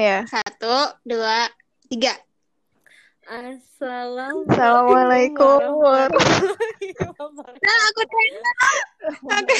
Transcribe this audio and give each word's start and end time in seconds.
Ya. 0.00 0.24
Satu, 0.24 0.96
dua, 1.04 1.52
tiga. 1.92 2.16
Assalamualaikum 3.28 4.48
Assalamualaikum 4.48 5.60
warahmatullahi 5.76 6.88
wabarakatuh. 7.04 7.68
Nah, 7.68 7.80
aku 7.92 8.02
tanya. 8.08 8.52
Aku 9.28 9.54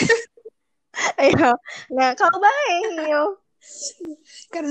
Ayo. 1.20 1.50
Nah, 1.92 2.10
kalau 2.16 2.40
baik, 2.40 2.84
yo. 3.04 3.36
kan 4.48 4.64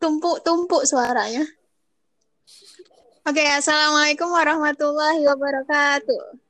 tumpuk-tumpuk 0.00 0.88
suaranya. 0.88 1.44
Oke, 3.28 3.44
assalamualaikum 3.52 4.32
warahmatullahi 4.32 5.20
wabarakatuh. 5.28 6.40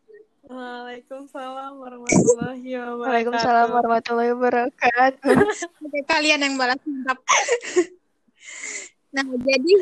Waalaikumsalam 0.47 1.83
warahmatullahi 1.83 2.63
wabarakatuh. 2.63 3.03
Waalaikumsalam 3.11 3.67
warahmatullahi 3.75 4.31
wabarakatuh. 4.39 5.35
Oke, 5.83 5.99
kalian 6.07 6.47
yang 6.47 6.55
balas 6.55 6.79
mantap. 6.87 7.19
Nah, 9.15 9.25
jadi 9.25 9.73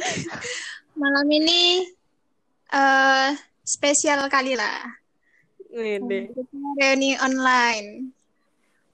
malam 0.94 1.26
ini 1.30 1.84
eh 2.74 3.30
spesial 3.64 4.28
kali 4.28 4.54
lah. 4.54 4.84
Wede. 5.74 6.30
Kita 6.30 6.68
reuni 6.78 7.18
online. 7.18 8.14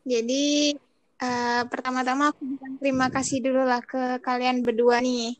Jadi 0.07 0.73
eh, 1.21 1.63
pertama-tama 1.69 2.33
aku 2.33 2.57
bilang 2.57 2.75
terima 2.81 3.07
kasih 3.13 3.45
dulu 3.45 3.69
lah 3.69 3.85
ke 3.85 4.23
kalian 4.25 4.65
berdua 4.65 5.05
nih. 5.05 5.37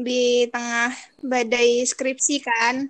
Di 0.00 0.48
tengah 0.48 0.96
badai 1.20 1.84
skripsi 1.84 2.40
kan, 2.40 2.88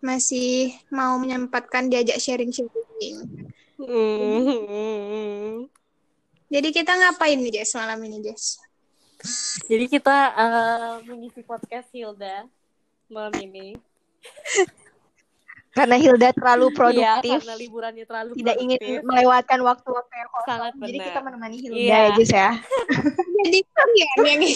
masih 0.00 0.72
mau 0.88 1.20
menyempatkan 1.20 1.92
diajak 1.92 2.16
sharing-sharing. 2.16 3.16
Hmm. 3.76 5.68
Jadi 6.50 6.68
kita 6.72 6.96
ngapain 6.96 7.38
nih 7.38 7.60
Jess 7.60 7.76
malam 7.76 8.00
ini 8.08 8.24
Jess? 8.24 8.58
Jadi 9.62 9.84
kita 9.86 10.16
eh, 10.32 10.94
mengisi 11.04 11.40
podcast 11.42 11.88
Hilda 11.90 12.48
malam 13.06 13.34
ini. 13.38 13.76
Karena 15.70 15.94
Hilda 15.94 16.34
terlalu 16.34 16.66
Iya, 16.66 16.74
produktif, 16.74 17.40
karena 17.40 17.54
liburannya 17.54 18.02
terlalu 18.02 18.30
tidak 18.34 18.56
ingin 18.58 18.74
produktif. 18.74 19.06
melewatkan 19.06 19.58
waktu-waktu 19.62 20.14
yang 20.18 20.28
kosong. 20.28 20.48
Sangat 20.50 20.72
Jadi 20.74 20.90
benar. 20.90 21.06
kita 21.06 21.20
menemani 21.22 21.56
Hilda 21.62 21.78
Iya. 21.78 21.94
ya, 21.94 22.10
Jess 22.18 22.32
ya. 22.34 22.50
Jadi 23.38 23.58
kalian 23.70 24.08
yang 24.18 24.42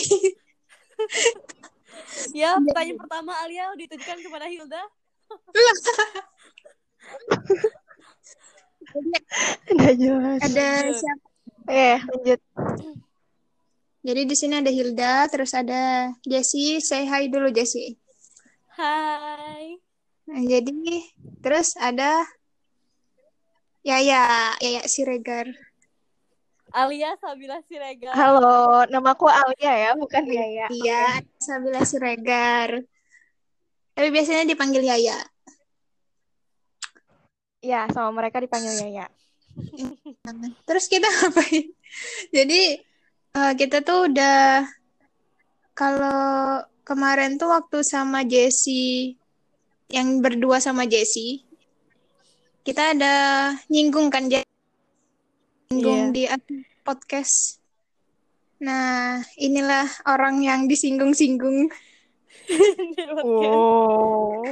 Ya, 2.35 2.51
pertanyaan 2.59 2.99
pertama 2.99 3.33
Alia 3.39 3.71
ditujukan 3.75 4.19
kepada 4.21 4.47
Hilda. 4.47 4.83
Udah 9.71 9.93
jelas. 9.95 10.41
ada 10.43 10.67
siapa? 10.93 11.27
Eh, 11.67 11.99
lanjut. 12.03 12.41
Jadi 14.05 14.29
di 14.29 14.37
sini 14.37 14.61
ada 14.61 14.69
Hilda, 14.69 15.25
terus 15.33 15.57
ada 15.57 16.13
Jessie. 16.29 16.77
Say 16.85 17.09
hi 17.09 17.25
dulu 17.33 17.49
Jessie. 17.49 17.97
Hai. 18.77 19.81
Nah, 20.29 20.45
jadi 20.45 21.09
terus 21.41 21.73
ada 21.81 22.21
Yaya, 23.81 24.53
Yaya 24.61 24.85
Siregar. 24.85 25.49
Alia 26.69 27.17
Sabila 27.17 27.65
Siregar. 27.65 28.13
Halo, 28.13 28.85
namaku 28.93 29.25
Alia 29.25 29.73
ya, 29.73 29.91
bukan 29.97 30.29
Yaya. 30.29 30.69
Iya, 30.69 31.25
Sabila 31.41 31.81
Siregar. 31.89 32.85
Tapi 33.97 34.09
biasanya 34.13 34.45
dipanggil 34.45 34.85
Yaya. 34.85 35.17
Ya, 37.65 37.89
sama 37.89 38.13
mereka 38.21 38.37
dipanggil 38.37 38.85
Yaya. 38.85 39.09
Terus 40.69 40.93
kita 40.93 41.09
ngapain? 41.17 41.73
Jadi 42.29 42.93
eh, 43.35 43.53
kita 43.59 43.83
tuh 43.83 44.11
udah 44.11 44.65
kalau 45.75 46.63
kemarin 46.87 47.35
tuh 47.37 47.51
waktu 47.51 47.83
sama 47.83 48.23
Jessie 48.23 49.19
yang 49.91 50.23
berdua 50.23 50.63
sama 50.63 50.87
Jessie 50.87 51.43
kita 52.65 52.97
ada 52.97 53.15
nyinggung 53.69 54.09
kan 54.09 54.25
Je- 54.33 54.49
nyinggung 55.69 56.17
di 56.17 56.25
podcast. 56.81 57.61
Nah, 58.65 59.21
inilah 59.37 59.85
orang 60.09 60.41
yang 60.41 60.61
disinggung-singgung. 60.65 61.69
Oh. 63.25 64.45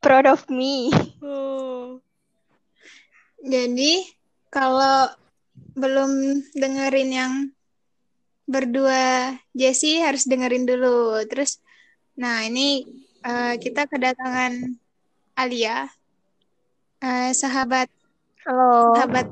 Proud 0.00 0.26
of 0.28 0.44
me. 0.48 0.88
Oh. 1.20 2.00
Jadi 3.42 4.06
kalau 4.48 5.12
belum 5.76 6.40
dengerin 6.56 7.10
yang 7.12 7.32
berdua 8.48 9.36
Jessie 9.52 10.00
harus 10.00 10.24
dengerin 10.24 10.64
dulu. 10.64 11.20
Terus, 11.28 11.60
nah 12.16 12.42
ini 12.48 12.88
eh, 13.20 13.54
kita 13.60 13.84
kedatangan 13.84 14.56
Alia, 15.36 15.84
eh, 17.04 17.30
sahabat 17.36 17.92
Halo. 18.48 18.96
sahabat 18.96 19.26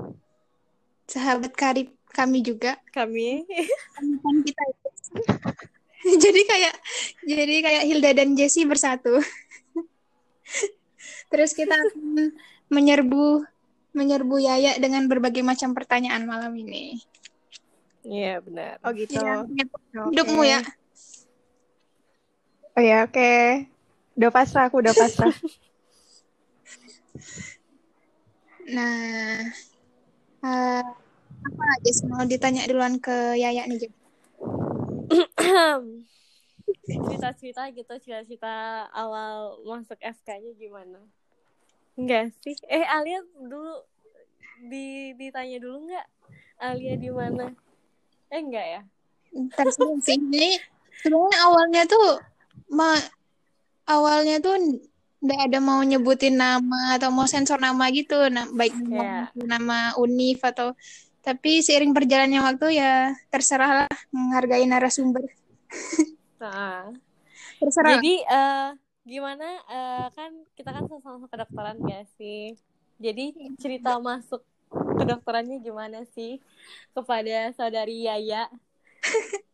sahabat 1.09 1.53
karib 1.57 1.89
kami 2.13 2.45
juga. 2.45 2.77
Kami. 2.93 3.49
Kan 4.23 4.37
kita 4.45 4.63
itu. 4.69 4.89
jadi 6.23 6.41
kayak 6.45 6.75
jadi 7.25 7.57
kayak 7.65 7.85
Hilda 7.89 8.11
dan 8.13 8.37
Jessie 8.37 8.69
bersatu. 8.69 9.17
Terus 11.33 11.57
kita 11.57 11.73
akan 11.75 12.37
menyerbu 12.69 13.43
menyerbu 13.95 14.43
Yaya 14.43 14.75
dengan 14.83 15.07
berbagai 15.07 15.47
macam 15.47 15.73
pertanyaan 15.73 16.27
malam 16.27 16.53
ini. 16.59 16.99
Iya, 18.05 18.45
benar. 18.45 18.77
Oh 18.85 18.93
gitu. 18.93 19.17
Ya, 19.17 19.47
Oke. 19.47 19.65
hidupmu 20.13 20.43
ya. 20.45 20.61
Oh 22.75 22.83
ya, 22.83 23.07
oke. 23.07 23.31
Udah 24.19 24.31
pasrah, 24.35 24.67
aku 24.69 24.83
udah 24.83 24.95
pasrah. 24.95 25.31
Nah, 28.65 29.45
eh, 30.41 30.85
apa 31.45 31.65
Jess 31.85 32.01
mau 32.09 32.25
ditanya 32.25 32.65
duluan 32.65 32.97
ke 32.97 33.37
Yaya 33.37 33.69
nih, 33.69 33.77
Jess? 33.77 33.93
Cerita-cerita 37.05 37.69
gitu, 37.77 37.93
cerita-cerita 38.01 38.89
awal 38.97 39.61
masuk 39.69 40.01
FK-nya 40.01 40.57
gimana? 40.57 40.97
Enggak 41.95 42.35
sih? 42.43 42.59
Eh, 42.67 42.83
Alia 42.87 43.23
dulu 43.39 43.87
di 44.67 45.15
ditanya 45.15 45.59
dulu 45.63 45.91
nggak? 45.91 46.07
Alia 46.59 46.95
di 46.99 47.11
mana? 47.11 47.51
Eh, 48.31 48.41
enggak 48.43 48.67
ya? 48.67 48.81
Terserah 49.55 49.99
sih. 50.03 50.19
Jadi 50.19 50.59
sebenarnya 51.03 51.39
awalnya 51.47 51.83
tuh 51.87 52.09
ma 52.71 52.99
awalnya 53.87 54.39
tuh 54.43 54.57
nggak 55.25 55.41
ada 55.51 55.59
mau 55.63 55.81
nyebutin 55.81 56.37
nama 56.37 57.01
atau 57.01 57.09
mau 57.09 57.25
sensor 57.25 57.57
nama 57.57 57.89
gitu, 57.89 58.29
nah, 58.29 58.45
baik 58.53 58.77
nama, 58.77 59.33
nama 59.33 59.79
univ 59.97 60.37
atau 60.45 60.77
tapi 61.25 61.65
seiring 61.65 61.97
berjalannya 61.97 62.45
waktu 62.45 62.77
ya 62.77 63.17
terserahlah 63.33 63.89
menghargai 64.13 64.69
narasumber. 64.69 65.25
Nah, 66.37 66.93
Terserah. 67.57 67.97
jadi 67.97 68.15
eh, 68.21 68.69
gimana? 69.05 69.45
Eh, 69.69 70.07
kan 70.17 70.33
kita 70.57 70.73
kan 70.73 70.89
sama-sama 70.89 71.29
kedokteran 71.29 71.77
gak 71.85 72.09
sih? 72.17 72.57
Jadi 72.97 73.37
cerita 73.61 74.01
masuk 74.01 74.41
kedokterannya 74.73 75.61
gimana 75.61 76.09
sih 76.17 76.41
kepada 76.97 77.53
saudari 77.53 78.09
Yaya? 78.09 78.49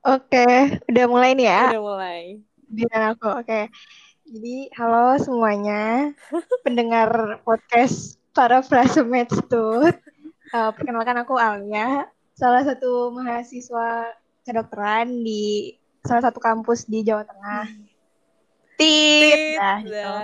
Oke, 0.00 0.80
udah 0.88 1.04
mulai 1.12 1.36
nih 1.36 1.52
ya. 1.52 1.76
Udah 1.76 1.84
mulai. 1.84 2.40
Biar 2.72 3.12
aku, 3.12 3.28
oke. 3.36 3.68
Jadi, 4.24 4.72
halo 4.72 5.20
semuanya, 5.20 6.16
pendengar 6.64 7.44
podcast 7.44 8.16
para 8.32 8.64
Prasemed 8.64 9.28
Tooth. 9.52 10.00
Eh, 10.56 10.70
perkenalkan 10.72 11.20
aku 11.20 11.36
Alia, 11.36 12.08
salah 12.32 12.64
satu 12.64 13.12
mahasiswa 13.12 14.16
kedokteran 14.40 15.20
di 15.20 15.76
salah 16.04 16.22
satu 16.28 16.40
kampus 16.40 16.88
di 16.88 17.04
Jawa 17.04 17.24
Tengah. 17.24 17.66
Tit, 18.80 19.60
nah, 19.60 19.78
gitu. 19.84 20.14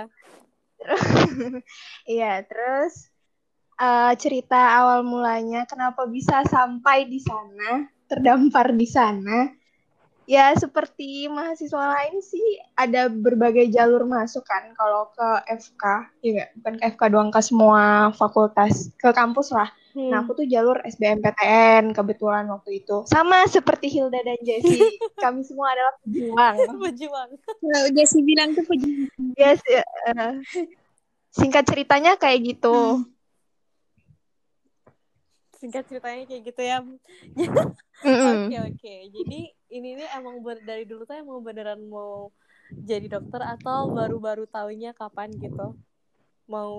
Iya, 2.17 2.45
terus 2.45 3.11
eh, 3.77 4.13
cerita 4.17 4.57
awal 4.81 5.05
mulanya 5.05 5.65
kenapa 5.69 6.05
bisa 6.09 6.45
sampai 6.45 7.05
di 7.09 7.21
sana, 7.21 7.85
terdampar 8.09 8.73
di 8.73 8.87
sana. 8.89 9.51
Ya, 10.27 10.51
seperti 10.59 11.31
mahasiswa 11.31 11.95
lain 11.95 12.19
sih 12.19 12.59
ada 12.75 13.07
berbagai 13.07 13.71
jalur 13.71 14.03
masuk 14.03 14.43
kan 14.43 14.75
kalau 14.75 15.07
ke 15.15 15.29
FK, 15.55 15.83
ya 16.19 16.29
nggak? 16.35 16.49
bukan 16.59 16.73
ke 16.75 16.83
FK 16.91 17.01
doang 17.07 17.29
ke 17.31 17.39
semua 17.39 18.11
fakultas, 18.11 18.91
ke 18.99 19.07
kampus 19.15 19.55
lah. 19.55 19.71
Hmm. 19.95 20.11
Nah, 20.11 20.27
aku 20.27 20.43
tuh 20.43 20.45
jalur 20.51 20.83
SBMPTN 20.83 21.95
kebetulan 21.95 22.43
waktu 22.51 22.83
itu. 22.83 23.07
Sama 23.07 23.47
seperti 23.47 23.87
Hilda 23.87 24.19
dan 24.19 24.35
Jessie, 24.43 24.99
kami 25.23 25.47
semua 25.47 25.71
adalah 25.71 25.95
pejuang. 26.03 26.55
Berjuang. 26.83 27.29
Kalau 27.63 27.89
Jessie 27.95 28.23
bilang 28.27 28.51
tuh 28.51 28.67
puji. 28.67 29.07
Yes, 29.39 29.63
eh, 29.63 30.43
singkat 31.31 31.63
ceritanya 31.71 32.19
kayak 32.19 32.43
gitu. 32.43 32.99
Hmm. 32.99 33.16
Singkat 35.57 35.83
ceritanya 35.89 36.23
kayak 36.29 36.41
gitu 36.45 36.61
ya. 36.61 36.77
Oke 38.07 38.55
oke. 38.61 38.93
Jadi 39.09 39.39
ini 39.73 39.89
nih 39.97 40.07
emang 40.15 40.39
ber- 40.45 40.63
dari 40.63 40.85
dulu 40.85 41.03
tuh 41.03 41.17
emang 41.17 41.41
beneran 41.41 41.81
mau 41.89 42.29
jadi 42.85 43.07
dokter 43.09 43.41
atau 43.41 43.89
baru-baru 43.91 44.45
taunya 44.47 44.93
kapan 44.93 45.33
gitu? 45.37 45.73
Mau 46.47 46.73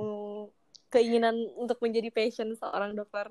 keinginan 0.89 1.37
untuk 1.59 1.83
menjadi 1.85 2.09
passion 2.09 2.55
seorang 2.57 2.97
dokter? 2.97 3.29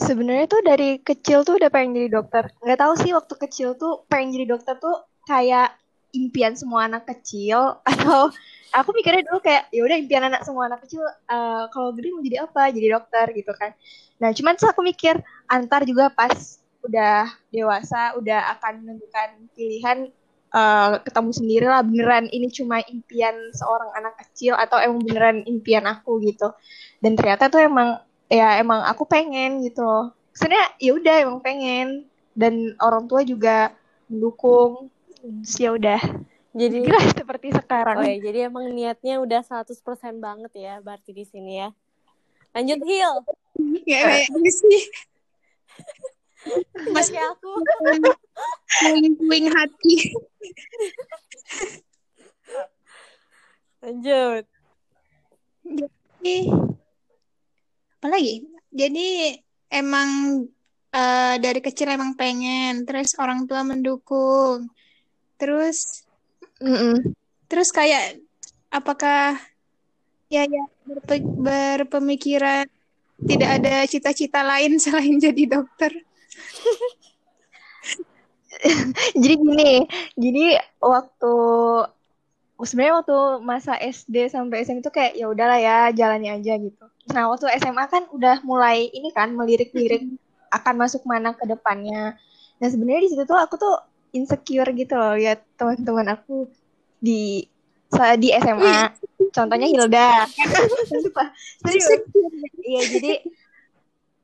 Sebenarnya 0.00 0.48
tuh 0.48 0.62
dari 0.64 0.96
kecil 1.04 1.44
tuh 1.44 1.60
udah 1.60 1.68
pengen 1.68 1.92
jadi 1.92 2.08
dokter. 2.08 2.48
Nggak 2.64 2.78
tahu 2.80 2.94
sih 3.04 3.12
waktu 3.12 3.34
kecil 3.36 3.68
tuh 3.76 4.08
pengen 4.08 4.32
jadi 4.32 4.56
dokter 4.56 4.80
tuh 4.80 4.96
kayak 5.28 5.76
impian 6.12 6.54
semua 6.58 6.86
anak 6.86 7.06
kecil 7.08 7.78
atau 7.90 8.30
aku 8.70 8.90
mikirnya 8.94 9.26
dulu 9.26 9.42
kayak 9.42 9.66
ya 9.74 9.82
udah 9.82 9.96
impian 9.98 10.24
anak 10.26 10.42
semua 10.46 10.70
anak 10.70 10.86
kecil 10.86 11.02
eh, 11.06 11.64
kalau 11.74 11.90
gede 11.94 12.08
mau 12.14 12.22
jadi 12.22 12.38
apa? 12.46 12.62
Jadi 12.70 12.86
dokter 12.90 13.26
gitu 13.34 13.52
kan. 13.54 13.70
Nah, 14.20 14.30
cuman 14.36 14.52
terus 14.54 14.70
aku 14.70 14.82
mikir 14.84 15.16
antar 15.50 15.82
juga 15.88 16.12
pas 16.12 16.60
udah 16.80 17.28
dewasa 17.52 18.16
udah 18.16 18.56
akan 18.56 18.84
menentukan 18.84 19.28
pilihan 19.54 19.98
eh, 20.54 20.92
ketemu 21.04 21.30
sendiri 21.34 21.66
lah 21.68 21.82
beneran 21.82 22.26
ini 22.30 22.48
cuma 22.50 22.82
impian 22.86 23.36
seorang 23.54 23.90
anak 23.98 24.14
kecil 24.26 24.54
atau 24.56 24.78
emang 24.78 25.02
beneran 25.02 25.42
impian 25.46 25.84
aku 25.86 26.22
gitu. 26.22 26.52
Dan 27.02 27.16
ternyata 27.18 27.50
tuh 27.50 27.62
emang 27.64 27.98
ya 28.30 28.58
emang 28.62 28.86
aku 28.86 29.04
pengen 29.08 29.62
gitu. 29.66 30.14
Sebenarnya 30.34 30.66
ya 30.78 30.90
udah 30.94 31.14
emang 31.26 31.38
pengen 31.42 31.86
dan 32.38 32.74
orang 32.78 33.10
tua 33.10 33.26
juga 33.26 33.74
mendukung. 34.06 34.90
Ya 35.60 35.70
udah. 35.76 36.00
jadi 36.50 36.76
Kira 36.86 37.00
seperti 37.14 37.54
sekarang. 37.54 37.96
oh 38.00 38.04
ya 38.04 38.16
jadi 38.18 38.38
emang 38.50 38.72
niatnya 38.74 39.22
udah 39.22 39.40
100% 39.46 39.70
banget 40.18 40.52
ya 40.56 40.74
berarti 40.82 41.14
di 41.14 41.22
sini 41.22 41.62
ya 41.62 41.68
lanjut 42.50 42.80
Hil 42.82 43.14
Kayak 43.86 44.30
ini 44.32 44.50
sih. 44.50 44.82
Mas 46.96 47.12
kayak 47.12 47.36
aku 47.36 47.52
Puing-puing 48.80 49.52
hati. 49.52 49.96
lanjut 53.84 54.44
Jadi, 55.60 56.36
apa 58.00 58.06
lagi? 58.08 58.44
Jadi 58.72 59.36
emang 59.68 60.08
eh, 60.92 61.34
dari 61.40 61.60
kecil 61.60 61.92
emang 61.92 62.16
pengen, 62.16 62.84
terus 62.88 63.14
orang 63.20 63.44
tua 63.44 63.62
mendukung, 63.64 64.68
terus 65.40 66.04
Mm-mm. 66.60 67.16
terus 67.48 67.72
kayak 67.72 68.20
apakah 68.68 69.40
ya 70.30 70.44
ya 70.46 70.64
berpe- 70.86 71.34
berpemikiran 71.40 72.68
tidak 73.26 73.50
ada 73.60 73.84
cita-cita 73.88 74.40
lain 74.44 74.76
selain 74.82 75.16
jadi 75.18 75.44
dokter? 75.48 75.92
Jadi 79.16 79.34
gini, 79.40 79.86
jadi 80.20 80.60
waktu 80.82 81.34
sebenarnya 82.60 82.94
waktu 83.00 83.18
masa 83.40 83.78
SD 83.78 84.28
sampai 84.28 84.66
SMP 84.66 84.84
itu 84.84 84.92
kayak 84.92 85.12
ya 85.16 85.26
udahlah 85.32 85.56
ya 85.56 85.76
jalani 85.96 86.28
aja 86.28 86.60
gitu. 86.60 86.84
Nah 87.14 87.30
waktu 87.32 87.48
SMA 87.56 87.88
kan 87.88 88.04
udah 88.12 88.44
mulai 88.44 88.90
ini 88.92 89.14
kan 89.16 89.32
melirik-lirik 89.32 90.04
akan 90.52 90.74
masuk 90.76 91.06
mana 91.08 91.32
ke 91.32 91.48
depannya. 91.48 92.20
Nah 92.60 92.68
sebenarnya 92.68 93.06
di 93.06 93.10
situ 93.16 93.22
tuh 93.24 93.38
aku 93.38 93.56
tuh 93.56 93.80
insecure 94.12 94.70
gitu 94.74 94.94
loh 94.96 95.14
lihat 95.16 95.44
teman-teman 95.58 96.16
aku 96.18 96.50
di 97.00 97.46
di 98.18 98.28
SMA. 98.30 98.94
Contohnya 99.34 99.66
Hilda. 99.66 100.30
Sumpah, 100.90 101.28
serius. 101.66 102.06
Iya 102.62 102.82
jadi 102.86 103.12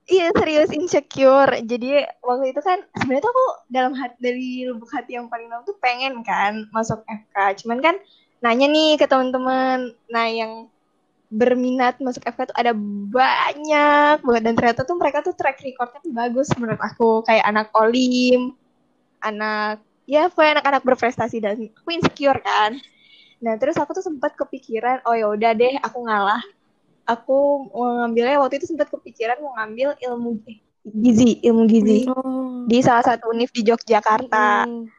Iya 0.07 0.31
serius 0.39 0.71
insecure. 0.71 1.67
Jadi 1.67 1.99
waktu 2.23 2.55
itu 2.55 2.63
kan 2.63 2.79
sebenarnya 2.95 3.27
tuh 3.27 3.33
aku 3.35 3.47
dalam 3.67 3.93
hati 3.99 4.19
dari 4.23 4.63
lubuk 4.63 4.87
hati 4.95 5.19
yang 5.19 5.27
paling 5.27 5.51
dalam 5.51 5.67
tuh 5.67 5.75
pengen 5.83 6.23
kan 6.23 6.63
masuk 6.71 7.03
FK. 7.03 7.67
Cuman 7.67 7.83
kan 7.83 7.99
nanya 8.39 8.71
nih 8.71 8.95
ke 9.03 9.11
teman-teman, 9.11 9.91
nah 10.07 10.31
yang 10.31 10.71
berminat 11.27 11.99
masuk 11.99 12.23
FK 12.23 12.55
tuh 12.55 12.57
ada 12.57 12.71
banyak 13.11 14.23
banget 14.23 14.43
dan 14.47 14.55
ternyata 14.55 14.87
tuh 14.87 14.95
mereka 14.95 15.27
tuh 15.27 15.35
track 15.35 15.59
recordnya 15.59 15.99
tuh 15.99 16.15
bagus 16.15 16.55
menurut 16.55 16.79
aku 16.79 17.27
kayak 17.27 17.43
anak 17.43 17.75
olim, 17.75 18.55
anak 19.27 19.83
ya 20.07 20.31
pokoknya 20.31 20.63
anak-anak 20.63 20.83
berprestasi 20.87 21.43
dan 21.43 21.59
aku 21.75 21.89
insecure 21.91 22.39
kan. 22.39 22.79
Nah 23.43 23.59
terus 23.59 23.77
aku 23.77 23.93
tuh 23.93 24.07
sempat 24.07 24.39
kepikiran, 24.39 25.03
oh 25.05 25.15
ya 25.19 25.27
udah 25.29 25.53
deh 25.53 25.75
aku 25.83 26.07
ngalah 26.07 26.41
aku 27.07 27.71
mau 27.71 28.03
ngambilnya 28.03 28.43
waktu 28.43 28.59
itu 28.59 28.75
sempat 28.75 28.91
kepikiran 28.91 29.39
mau 29.39 29.55
ngambil 29.57 29.95
ilmu 30.03 30.43
gizi, 30.87 31.39
ilmu 31.47 31.63
gizi 31.71 32.11
oh. 32.11 32.67
di 32.67 32.83
salah 32.83 33.07
satu 33.07 33.31
univ 33.31 33.51
di 33.55 33.63
Yogyakarta. 33.63 34.67
Hmm. 34.67 34.91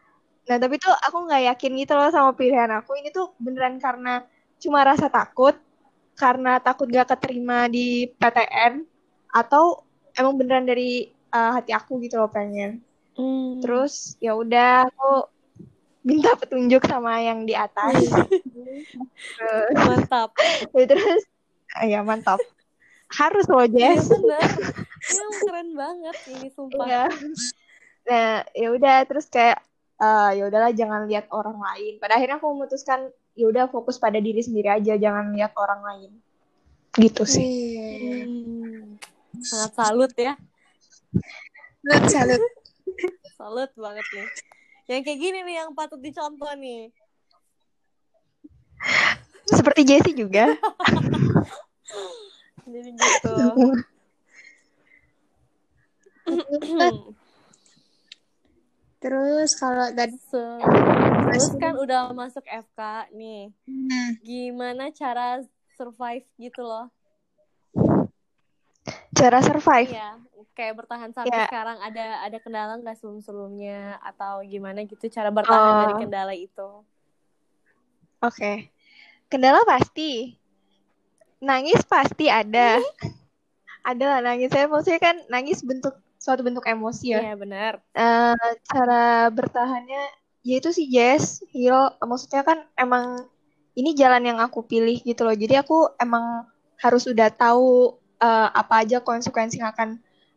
Nah, 0.47 0.55
tapi 0.55 0.79
tuh 0.79 0.95
aku 0.95 1.27
nggak 1.27 1.43
yakin 1.51 1.71
gitu 1.75 1.93
loh 1.99 2.07
sama 2.07 2.31
pilihan 2.31 2.71
aku. 2.79 2.95
Ini 2.95 3.11
tuh 3.11 3.35
beneran 3.35 3.83
karena 3.83 4.23
cuma 4.63 4.87
rasa 4.87 5.11
takut, 5.11 5.59
karena 6.15 6.63
takut 6.63 6.87
gak 6.87 7.11
keterima 7.11 7.67
di 7.67 8.07
PTN, 8.15 8.79
atau 9.35 9.83
emang 10.15 10.39
beneran 10.39 10.63
dari 10.63 11.11
uh, 11.35 11.51
hati 11.59 11.75
aku 11.75 11.99
gitu 11.99 12.15
loh 12.15 12.31
pengen. 12.31 12.79
Hmm. 13.17 13.59
Terus 13.65 14.15
ya 14.21 14.37
udah 14.37 14.85
aku 14.87 15.11
minta 16.07 16.31
petunjuk 16.39 16.85
sama 16.87 17.19
yang 17.19 17.43
di 17.43 17.57
atas. 17.57 17.99
Terus, 19.37 19.73
mantap 19.75 20.31
terus 20.71 21.23
ya 21.83 21.99
mantap. 22.05 22.39
Harus 23.11 23.49
loh 23.49 23.65
Iya 23.65 23.97
Jess. 23.97 24.07
Ini 24.13 24.37
emang 25.09 25.33
keren 25.41 25.69
banget 25.73 26.15
ini 26.31 26.47
sumpah 26.53 26.85
Iya. 26.85 27.05
Nah, 28.07 28.31
ya 28.55 28.67
udah 28.71 28.97
terus 29.03 29.27
kayak 29.27 29.59
eh, 29.99 30.31
ya 30.39 30.43
udahlah 30.47 30.71
jangan 30.71 31.09
lihat 31.11 31.27
orang 31.33 31.59
lain. 31.59 31.99
Pada 31.99 32.15
akhirnya 32.19 32.39
aku 32.39 32.47
memutuskan 32.55 33.11
ya 33.35 33.45
udah 33.49 33.67
fokus 33.67 33.99
pada 33.99 34.21
diri 34.21 34.39
sendiri 34.39 34.71
aja, 34.71 34.95
jangan 34.95 35.35
lihat 35.35 35.51
orang 35.57 35.81
lain. 35.83 36.11
Gitu 36.95 37.23
sih. 37.27 37.51
Hmm. 38.23 38.97
sangat 39.37 39.71
salut 39.77 40.11
ya 40.17 40.33
Salut, 41.85 42.09
salut. 42.09 42.41
Salut 43.37 43.71
banget 43.77 44.05
nih. 44.13 44.27
Yang 44.87 45.01
kayak 45.05 45.19
gini 45.19 45.39
nih 45.45 45.55
yang 45.63 45.69
patut 45.77 45.99
dicontoh 46.01 46.51
nih. 46.57 46.89
Seperti 49.47 49.81
Jessie 49.87 50.15
juga. 50.15 50.57
jadi 52.71 52.89
gitu. 52.91 53.37
Terus 58.97 59.53
kalau 59.61 59.93
tadi 59.93 60.17
terus 61.27 61.53
kan 61.61 61.77
udah 61.77 62.11
masuk 62.17 62.41
FK 62.43 63.13
nih. 63.13 63.53
Hmm, 63.69 64.09
gimana 64.25 64.89
cara 64.89 65.45
survive 65.77 66.25
gitu 66.41 66.65
loh 66.65 66.89
Cara 69.13 69.39
survive. 69.41 69.91
iya 69.91 70.15
kayak 70.51 70.73
bertahan 70.75 71.13
sampai 71.13 71.29
Ya. 71.31 71.45
sekarang 71.45 71.77
ada 71.79 72.25
ada 72.25 72.37
kendala 72.37 72.73
nggak 72.75 72.97
sebelum 72.97 73.21
sebelumnya 73.21 74.01
atau 74.01 74.41
gimana 74.41 74.81
gitu 74.83 75.05
cara 75.07 75.29
bertahan 75.29 75.73
dari 75.81 75.93
Oh. 75.93 76.01
kendala 76.01 76.33
itu 76.33 76.69
Oke. 78.19 78.73
Kendala 79.27 79.61
pasti. 79.63 80.33
Nangis 81.37 81.85
pasti 81.85 82.25
ada. 82.25 82.81
ada 83.85 84.03
lah 84.09 84.19
nangis. 84.23 84.49
Saya 84.49 84.65
maksudnya 84.65 84.97
kan 84.97 85.15
nangis 85.27 85.61
bentuk 85.61 85.93
suatu 86.17 86.41
bentuk 86.41 86.65
emosi 86.65 87.13
ya. 87.13 87.21
iya 87.23 87.35
benar 87.37 87.79
Eh, 87.93 88.35
cara 88.65 89.29
bertahannya 89.29 90.01
yaitu 90.41 90.71
si 90.71 90.87
Jess, 90.87 91.43
Hil, 91.51 91.75
maksudnya 92.01 92.41
kan 92.41 92.65
emang 92.73 93.27
ini 93.73 93.93
jalan 93.93 94.23
yang 94.25 94.39
aku 94.39 94.63
pilih 94.63 94.97
gitu 94.97 95.21
loh. 95.21 95.35
Jadi 95.35 95.53
aku 95.53 95.91
emang 95.99 96.47
harus 96.79 97.05
udah 97.05 97.29
tahu 97.29 97.93
eh, 98.21 98.47
apa 98.51 98.73
aja 98.85 98.97
konsekuensi 99.03 99.61
yang 99.61 99.71
akan 99.73 99.89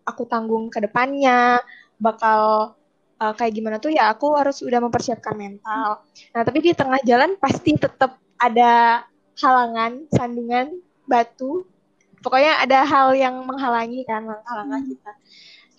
aku 0.08 0.24
tanggung 0.28 0.68
ke 0.72 0.80
depannya, 0.84 1.60
bakal 2.00 2.74
eh, 3.20 3.32
kayak 3.36 3.52
gimana 3.56 3.76
tuh 3.82 3.92
ya 3.92 4.12
aku 4.12 4.36
harus 4.36 4.60
udah 4.64 4.80
mempersiapkan 4.82 5.36
mental. 5.36 6.04
Nah, 6.34 6.42
tapi 6.46 6.58
di 6.64 6.72
tengah 6.76 7.00
jalan 7.04 7.36
pasti 7.40 7.76
tetap 7.76 8.18
ada 8.40 9.04
halangan, 9.40 10.08
sandungan, 10.12 10.80
batu. 11.08 11.64
Pokoknya 12.20 12.60
ada 12.60 12.84
hal 12.84 13.16
yang 13.16 13.34
menghalangi 13.48 14.04
kan, 14.04 14.28
menghalangi 14.28 14.92
kita. 14.96 15.12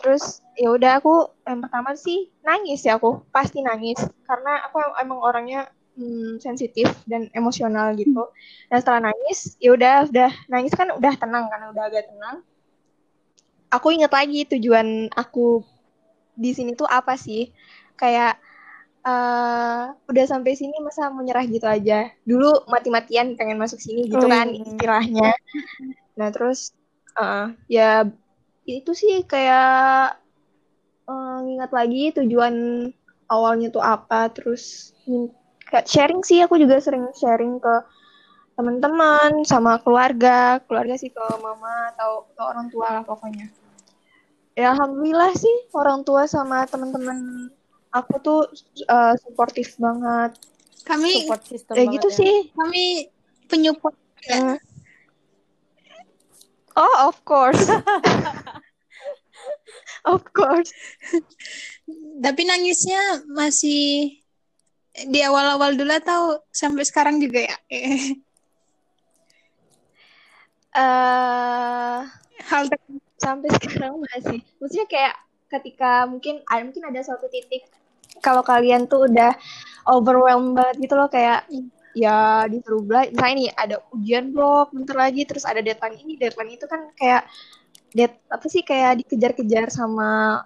Terus 0.02 0.42
ya 0.58 0.74
udah 0.74 0.92
aku 0.98 1.30
yang 1.46 1.62
pertama 1.62 1.94
sih 1.94 2.34
nangis 2.42 2.82
ya 2.82 2.98
aku 2.98 3.22
pasti 3.30 3.62
nangis 3.62 4.02
karena 4.26 4.66
aku 4.66 4.82
em- 4.82 4.98
emang 5.06 5.20
orangnya 5.22 5.70
hmm, 6.02 6.42
sensitif 6.42 6.90
dan 7.06 7.30
emosional 7.38 7.94
gitu. 7.94 8.26
Nah 8.74 8.78
setelah 8.82 9.14
nangis 9.14 9.54
ya 9.62 9.78
udah 9.78 10.10
udah 10.10 10.32
nangis 10.50 10.74
kan 10.74 10.90
udah 10.90 11.14
tenang 11.14 11.46
kan 11.46 11.70
udah 11.70 11.84
agak 11.86 12.10
tenang. 12.10 12.42
Aku 13.70 13.94
inget 13.94 14.10
lagi 14.10 14.50
tujuan 14.50 15.14
aku 15.14 15.62
di 16.34 16.58
sini 16.58 16.74
tuh 16.74 16.90
apa 16.90 17.14
sih? 17.14 17.54
Kayak 17.94 18.42
eh 19.06 19.84
udah 19.94 20.26
sampai 20.26 20.58
sini 20.58 20.82
masa 20.82 21.14
mau 21.14 21.22
nyerah 21.22 21.46
gitu 21.46 21.70
aja. 21.70 22.10
Dulu 22.26 22.66
mati-matian 22.66 23.38
pengen 23.38 23.62
masuk 23.62 23.78
sini 23.78 24.10
gitu 24.10 24.26
Oh, 24.26 24.30
kan 24.30 24.50
iya. 24.50 24.66
istilahnya. 24.66 25.30
Nah 26.18 26.34
terus 26.34 26.74
Uh, 27.12 27.52
ya 27.68 28.08
itu 28.64 28.96
sih 28.96 29.28
kayak 29.28 30.16
uh, 31.04 31.38
ngingat 31.44 31.72
lagi 31.76 32.16
tujuan 32.16 32.88
awalnya 33.28 33.68
tuh 33.68 33.84
apa 33.84 34.32
terus 34.32 34.96
kayak 35.72 35.88
sharing 35.88 36.22
sih 36.22 36.44
aku 36.44 36.60
juga 36.60 36.84
sering 36.84 37.08
sharing 37.16 37.58
ke 37.64 37.76
teman-teman 38.60 39.48
sama 39.48 39.80
keluarga. 39.80 40.60
Keluarga 40.68 41.00
sih 41.00 41.10
ke 41.10 41.24
mama 41.40 41.96
atau 41.96 42.28
ke 42.30 42.42
orang 42.44 42.68
tua 42.68 43.00
lah 43.00 43.04
pokoknya. 43.08 43.48
Ya 44.60 44.76
alhamdulillah 44.76 45.32
sih 45.34 45.72
orang 45.72 46.04
tua 46.04 46.28
sama 46.28 46.68
teman-teman 46.68 47.50
aku 47.96 48.14
tuh 48.20 48.42
uh, 48.92 49.16
suportif 49.24 49.80
banget. 49.80 50.36
Kami 50.84 51.24
support 51.24 51.42
system 51.48 51.74
ya 51.80 51.84
gitu 51.88 52.10
ya. 52.12 52.18
sih. 52.20 52.36
Kami 52.52 52.84
penyupport 53.48 53.96
ya. 54.28 54.60
Oh 56.76 57.08
of 57.08 57.18
course. 57.24 57.72
Of 60.02 60.26
course. 60.34 60.74
Tapi 62.22 62.42
nangisnya 62.42 63.22
masih 63.30 64.21
di 64.92 65.24
awal-awal 65.24 65.80
dulu 65.80 65.96
atau 65.96 66.44
sampai 66.52 66.84
sekarang 66.84 67.24
juga 67.24 67.48
ya? 67.48 67.56
eh 67.72 68.20
Hal 72.42 72.64
sampai 73.22 73.50
sekarang 73.60 74.02
masih. 74.02 74.40
Maksudnya 74.60 74.88
kayak 74.90 75.16
ketika 75.52 76.08
mungkin 76.08 76.40
ada 76.48 76.64
mungkin 76.64 76.84
ada 76.88 77.00
suatu 77.04 77.28
titik 77.28 77.68
kalau 78.24 78.44
kalian 78.44 78.88
tuh 78.88 79.08
udah 79.08 79.36
overwhelmed 79.88 80.56
banget 80.56 80.88
gitu 80.88 80.94
loh 80.96 81.12
kayak 81.12 81.44
ya 81.92 82.48
disuruh 82.48 82.80
belajar 82.88 83.12
misalnya 83.12 83.36
nih 83.36 83.50
ada 83.52 83.76
ujian 83.92 84.32
blok 84.32 84.72
bentar 84.72 84.96
lagi 84.96 85.28
terus 85.28 85.44
ada 85.44 85.60
deadline 85.60 86.00
ini 86.00 86.16
deadline 86.16 86.56
itu 86.56 86.64
kan 86.72 86.88
kayak 86.96 87.28
dead 87.92 88.16
apa 88.32 88.48
sih 88.48 88.64
kayak 88.64 89.04
dikejar-kejar 89.04 89.68
sama 89.68 90.40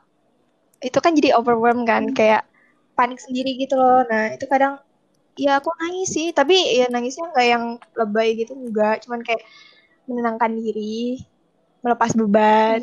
itu 0.82 0.98
kan 0.98 1.14
jadi 1.14 1.38
overwhelmed 1.38 1.86
kan 1.86 2.10
kayak 2.18 2.50
panik 2.96 3.20
sendiri 3.20 3.60
gitu 3.60 3.76
loh. 3.76 4.02
Nah 4.08 4.34
itu 4.34 4.48
kadang 4.48 4.80
ya 5.36 5.60
aku 5.60 5.70
nangis 5.78 6.10
sih. 6.16 6.32
Tapi 6.32 6.56
ya 6.80 6.88
nangisnya 6.88 7.30
nggak 7.30 7.48
yang 7.48 7.64
lebay 7.94 8.40
gitu 8.40 8.56
enggak 8.56 9.04
cuman 9.06 9.22
kayak 9.22 9.44
menenangkan 10.08 10.52
diri 10.56 11.20
melepas 11.84 12.16
beban. 12.16 12.82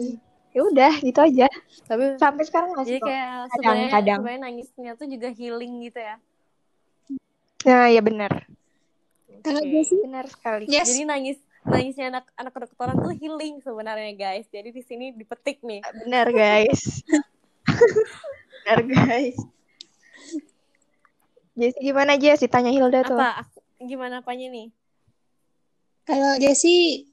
Ya 0.53 0.61
udah 0.69 0.93
gitu 1.01 1.17
aja. 1.17 1.49
Tapi 1.89 2.21
sampai 2.21 2.45
sekarang 2.45 2.77
masih 2.77 3.01
jadi 3.01 3.01
kok 3.01 3.09
kayak 3.09 3.25
Kadang- 3.27 3.49
sebenarnya 3.57 3.89
kadang. 3.89 4.19
sebenarnya 4.21 4.43
nangisnya 4.45 4.91
tuh 5.01 5.07
juga 5.09 5.29
healing 5.33 5.73
gitu 5.89 5.99
ya. 5.99 6.17
Nah 7.67 7.87
ya 7.89 8.03
benar. 8.05 8.33
Kalau 9.43 9.59
Oke. 9.59 9.75
gue 9.75 9.83
sih, 9.83 9.99
benar 10.07 10.27
sekali. 10.31 10.71
yes. 10.71 10.87
jadi 10.87 11.03
nangis 11.03 11.39
nangisnya 11.67 12.15
anak 12.15 12.27
anak 12.39 12.53
kedokteran 12.55 12.95
tuh 12.95 13.15
healing 13.17 13.59
sebenarnya 13.65 14.13
guys. 14.15 14.47
Jadi 14.53 14.71
di 14.71 14.83
sini 14.85 15.11
dipetik 15.11 15.65
nih. 15.67 15.83
Benar 16.07 16.31
guys. 16.31 17.03
Benar 18.63 18.81
guys 18.87 19.39
Jessy 21.53 21.79
gimana 21.85 22.17
Jess 22.17 22.41
ditanya 22.41 22.73
Hilda 22.73 23.05
tuh. 23.05 23.21
Apa? 23.21 23.45
Gimana 23.77 24.25
apanya 24.25 24.49
nih? 24.49 24.73
Kalau 26.09 26.33
Jesse 26.41 27.07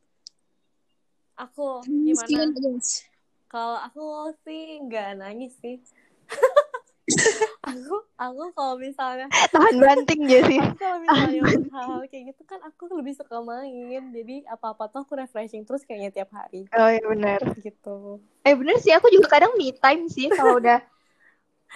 aku 1.36 1.84
nangis 1.88 2.24
gimana? 2.24 2.55
Kalau 3.50 3.77
aku 3.84 4.31
sih 4.48 4.79
nggak 4.88 5.19
nangis 5.19 5.53
sih. 5.60 5.84
Aku 7.60 8.01
aku 8.15 8.43
kalau 8.55 8.79
misalnya 8.79 9.27
tahan 9.51 9.77
banting 9.77 10.25
Jessy 10.25 10.58
aku 10.58 10.79
kalau 10.79 10.98
misalnya 11.03 11.43
hal-hal 11.69 12.01
kayak 12.08 12.24
gitu 12.34 12.41
kan 12.48 12.58
aku 12.65 12.88
lebih 12.98 13.13
suka 13.13 13.43
main. 13.43 14.10
Jadi 14.15 14.48
apa 14.48 14.74
apa 14.74 14.88
tuh 14.89 15.03
aku 15.05 15.19
refreshing 15.19 15.67
terus 15.67 15.84
kayaknya 15.86 16.10
tiap 16.10 16.31
hari. 16.34 16.65
Oh 16.74 16.89
iya 16.89 17.03
benar. 17.03 17.43
Gitu. 17.60 18.24
Eh 18.48 18.53
bener 18.55 18.79
sih. 18.79 18.96
Aku 18.96 19.12
juga 19.12 19.27
kadang 19.27 19.53
me 19.60 19.75
time 19.75 20.08
sih 20.08 20.31
kalau 20.34 20.58
udah 20.58 20.81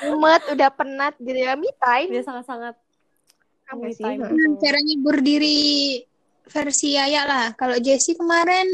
mumet 0.01 0.41
udah 0.49 0.69
penat 0.73 1.13
gitu 1.21 1.37
ya 1.37 1.53
me 1.53 1.69
time 1.77 2.09
dia 2.09 2.25
sangat 2.25 2.45
sangat 2.49 2.75
Apa 3.69 3.85
me 3.85 3.93
sih? 3.93 4.01
time 4.01 4.25
Hmm. 4.25 4.57
Cara 4.57 4.79
ngibur 4.81 5.21
diri 5.21 6.01
versi 6.47 6.99
Yaya 6.99 7.23
lah. 7.23 7.47
Kalau 7.55 7.79
Jesse 7.79 8.17
kemarin 8.17 8.67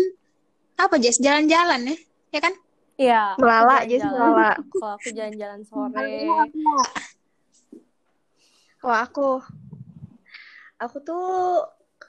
apa 0.79 0.95
Jess? 0.97 1.21
Jalan-jalan 1.21 1.93
ya? 1.93 1.97
Ya 2.33 2.39
kan? 2.41 2.53
Iya. 2.99 3.21
Melala, 3.39 3.85
Jess, 3.85 4.01
jalan-jalan. 4.03 4.31
melala. 4.33 4.51
Kalau 4.73 4.93
aku 4.97 5.07
jalan-jalan 5.13 5.61
sore. 5.63 6.09
Kalau 8.79 8.95
aku, 8.95 9.29
aku 10.79 10.97
tuh 11.03 11.27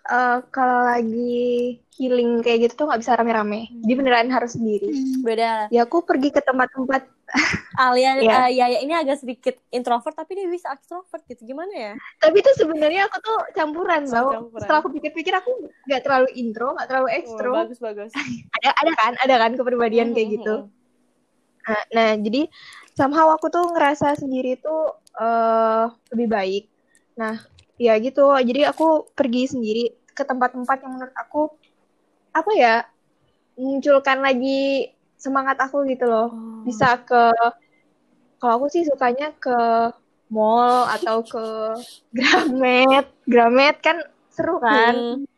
eh, 0.07 0.38
kalau 0.55 0.87
lagi 0.87 1.79
healing 1.99 2.40
kayak 2.40 2.71
gitu 2.71 2.75
tuh 2.81 2.87
nggak 2.90 3.00
bisa 3.02 3.19
rame-rame. 3.19 3.71
Dia 3.85 3.95
beneran 3.99 4.31
harus 4.31 4.55
sendiri. 4.55 4.88
Hmm. 4.90 5.21
Beda. 5.26 5.69
Ya 5.69 5.85
aku 5.85 6.02
pergi 6.07 6.31
ke 6.33 6.40
tempat-tempat. 6.40 7.20
Alia, 7.81 8.19
Iya. 8.21 8.51
eh, 8.51 8.51
Yaya 8.59 8.79
ini 8.83 8.93
agak 8.93 9.23
sedikit 9.23 9.55
introvert 9.71 10.13
tapi 10.13 10.37
dia 10.37 10.47
bisa 10.51 10.69
extrovert 10.75 11.23
gitu. 11.25 11.47
Gimana 11.47 11.73
ya? 11.73 11.93
Tapi 12.19 12.43
itu 12.43 12.51
sebenarnya 12.59 13.07
aku 13.09 13.19
tuh 13.23 13.39
campuran 13.55 14.03
Oh, 14.05 14.13
tau. 14.13 14.29
campuran. 14.37 14.63
Setelah 14.67 14.81
aku 14.83 14.91
pikir-pikir 14.93 15.33
aku 15.33 15.51
nggak 15.87 16.03
terlalu 16.03 16.29
intro, 16.37 16.75
nggak 16.75 16.89
terlalu 16.91 17.09
Oh, 17.09 17.17
ekstro. 17.17 17.51
bagus 17.55 17.79
bagus. 17.81 18.11
ada 18.61 18.69
ada 18.75 18.93
kan, 18.99 19.13
ada 19.23 19.35
kan 19.39 19.53
kepribadian 19.57 20.13
kayak 20.13 20.29
Mhm, 20.29 20.35
gitu. 20.37 20.55
mhm. 20.61 20.69
Nah, 21.61 21.83
nah, 21.95 22.11
jadi 22.19 22.43
somehow 22.99 23.31
aku 23.31 23.47
tuh 23.49 23.65
ngerasa 23.73 24.19
sendiri 24.19 24.59
tuh 24.59 24.91
eh 25.21 25.85
lebih 26.13 26.29
baik. 26.29 26.65
Nah, 27.17 27.39
ya 27.79 27.95
gitu. 28.03 28.27
Jadi 28.35 28.67
aku 28.67 29.09
pergi 29.15 29.47
sendiri 29.47 29.85
ke 30.11 30.23
tempat-tempat 30.27 30.77
yang 30.83 30.93
menurut 30.99 31.17
aku 31.17 31.53
apa 32.31 32.53
ya 32.55 32.75
munculkan 33.59 34.23
lagi 34.23 34.89
semangat 35.21 35.61
aku 35.61 35.85
gitu 35.85 36.09
loh. 36.09 36.33
Oh. 36.33 36.65
Bisa 36.65 36.97
ke 37.05 37.31
kalau 38.41 38.57
aku 38.57 38.67
sih 38.73 38.89
sukanya 38.89 39.37
ke 39.37 39.53
mall 40.33 40.89
atau 40.89 41.21
ke 41.21 41.45
Gramet. 42.17 43.07
Gramet 43.29 43.77
kan 43.85 44.00
seru 44.33 44.57
kan? 44.57 44.97
Hmm. 44.97 45.29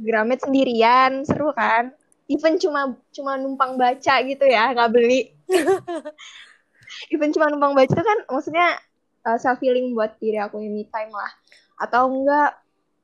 Gramet 0.00 0.40
sendirian 0.40 1.28
seru 1.28 1.52
kan? 1.52 1.92
Even 2.28 2.56
cuma 2.56 2.96
cuma 3.12 3.36
numpang 3.36 3.76
baca 3.76 4.14
gitu 4.24 4.44
ya, 4.48 4.72
nggak 4.72 4.90
beli. 4.92 5.32
Even 7.12 7.32
cuma 7.36 7.52
numpang 7.52 7.76
baca 7.76 7.88
itu 7.88 8.04
kan 8.04 8.18
maksudnya 8.32 8.80
self 9.36 9.60
healing 9.60 9.92
buat 9.92 10.16
diri 10.16 10.40
aku 10.40 10.60
me 10.64 10.88
time 10.88 11.12
lah. 11.12 11.32
Atau 11.76 12.08
enggak 12.08 12.56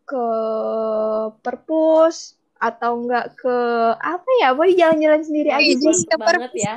ke 0.05 0.27
perpus 1.41 2.37
atau 2.65 2.97
enggak 2.97 3.37
ke 3.37 3.57
apa 4.01 4.31
ya? 4.41 4.57
Boleh 4.57 4.73
jalan-jalan 4.73 5.21
sendiri 5.21 5.53
aja 5.53 5.61
Ih, 5.61 5.77
sih. 5.77 6.09
ke 6.09 6.17
banget 6.17 6.53
ya. 6.57 6.73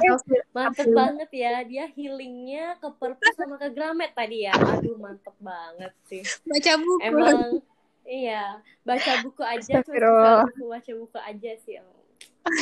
Mantep 0.51 0.88
banget 0.91 1.29
ya. 1.32 1.63
Dia 1.63 1.86
healingnya 1.96 2.75
ke 2.84 2.91
perpus 2.91 3.34
sama 3.39 3.56
ke 3.56 3.72
Gramet 3.72 4.12
tadi 4.12 4.44
ya. 4.44 4.51
Aduh, 4.51 5.00
mantep 5.00 5.36
banget 5.39 5.94
sih. 6.12 6.22
Baca 6.44 6.72
buku. 6.75 7.00
Emang 7.08 7.63
iya, 8.03 8.60
baca 8.84 9.12
buku 9.24 9.44
aja 9.44 9.79
buku 9.79 10.63
baca 10.67 10.91
buku 10.91 11.17
aja 11.24 11.51
sih. 11.63 11.79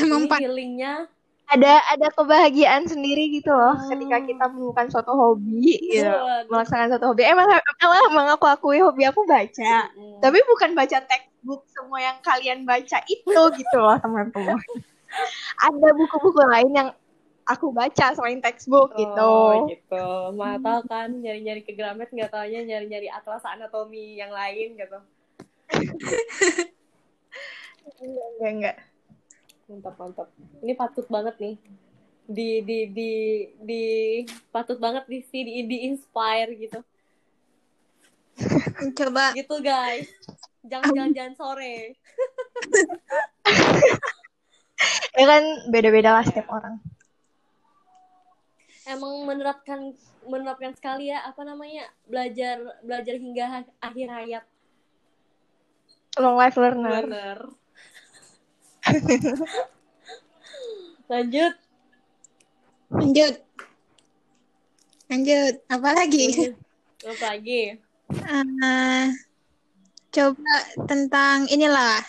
Emang 0.06 0.30
healingnya 0.38 1.10
Ada 1.46 1.78
ada 1.94 2.10
kebahagiaan 2.10 2.90
sendiri 2.90 3.30
gitu 3.30 3.54
loh 3.54 3.78
Oh. 3.78 3.86
ketika 3.94 4.18
kita 4.18 4.50
menemukan 4.50 4.90
suatu 4.90 5.14
hobi 5.14 5.78
gitu. 5.94 6.10
Melaksanakan 6.50 6.98
suatu 6.98 7.14
hobi. 7.14 7.22
Emang 7.22 7.46
emang, 7.46 8.02
emang 8.10 8.28
aku 8.34 8.50
akui 8.50 8.82
hobi 8.82 9.06
aku 9.06 9.30
baca. 9.30 9.94
Mm. 9.94 10.26
Tapi 10.26 10.42
bukan 10.42 10.74
baca 10.74 10.98
textbook 11.46 11.62
semua 11.70 12.00
yang 12.02 12.18
kalian 12.26 12.60
baca 12.66 13.00
itu 13.06 13.42
gitu 13.54 13.78
loh 13.78 13.94
teman-teman. 14.02 14.58
Ada 15.62 15.88
buku-buku 15.94 16.42
lain 16.42 16.72
yang 16.74 16.90
aku 17.46 17.70
baca 17.70 18.18
selain 18.18 18.42
textbook 18.42 18.98
gitu. 18.98 19.22
Oh, 19.22 19.70
gitu. 19.70 20.34
Mana 20.34 20.58
tahu 20.58 20.90
kan 20.90 21.14
nyari-nyari 21.14 21.62
ke 21.62 21.78
Gramet 21.78 22.10
nggak 22.10 22.34
taunya 22.34 22.66
nyari-nyari 22.66 23.14
atlas 23.14 23.46
anatomi 23.46 24.18
yang 24.18 24.34
lain 24.34 24.74
gitu. 24.74 24.98
Enggak, 28.02 28.26
enggak, 28.42 28.52
enggak. 28.58 28.78
Mantap, 29.70 29.96
mantap. 30.02 30.28
Ini 30.66 30.74
patut 30.74 31.06
banget 31.14 31.38
nih. 31.38 31.56
Di 32.26 32.50
di 32.66 32.80
di 32.90 33.12
di 33.62 33.84
patut 34.50 34.82
banget 34.82 35.06
di 35.06 35.22
sih 35.30 35.46
di, 35.46 35.62
di 35.70 35.78
inspire 35.94 36.50
gitu. 36.58 36.82
Coba 38.98 39.38
Gitu 39.38 39.56
guys. 39.62 40.10
Jangan 40.66 40.92
jalan-jalan 40.94 41.36
sore. 41.38 41.76
Ya 45.16 45.24
kan 45.24 45.44
beda-beda 45.72 46.12
lah 46.12 46.28
setiap 46.28 46.52
orang. 46.52 46.76
Emang 48.84 49.24
menerapkan 49.24 49.96
menerapkan 50.28 50.76
sekali 50.76 51.08
ya 51.08 51.24
apa 51.24 51.48
namanya 51.48 51.88
belajar 52.06 52.60
belajar 52.84 53.16
hingga 53.16 53.64
akhir 53.80 54.08
hayat. 54.12 54.44
Long 56.20 56.36
life 56.36 56.60
learner. 56.60 57.04
Bener. 57.08 57.40
Lanjut. 61.12 61.54
lanjut. 62.92 63.36
Lanjut. 65.06 65.56
Apa 65.70 65.90
lagi? 65.96 66.26
Apa 67.06 67.26
lagi? 67.30 67.78
Eh, 68.10 69.06
coba 70.16 70.56
tentang 70.88 71.52
inilah 71.52 72.00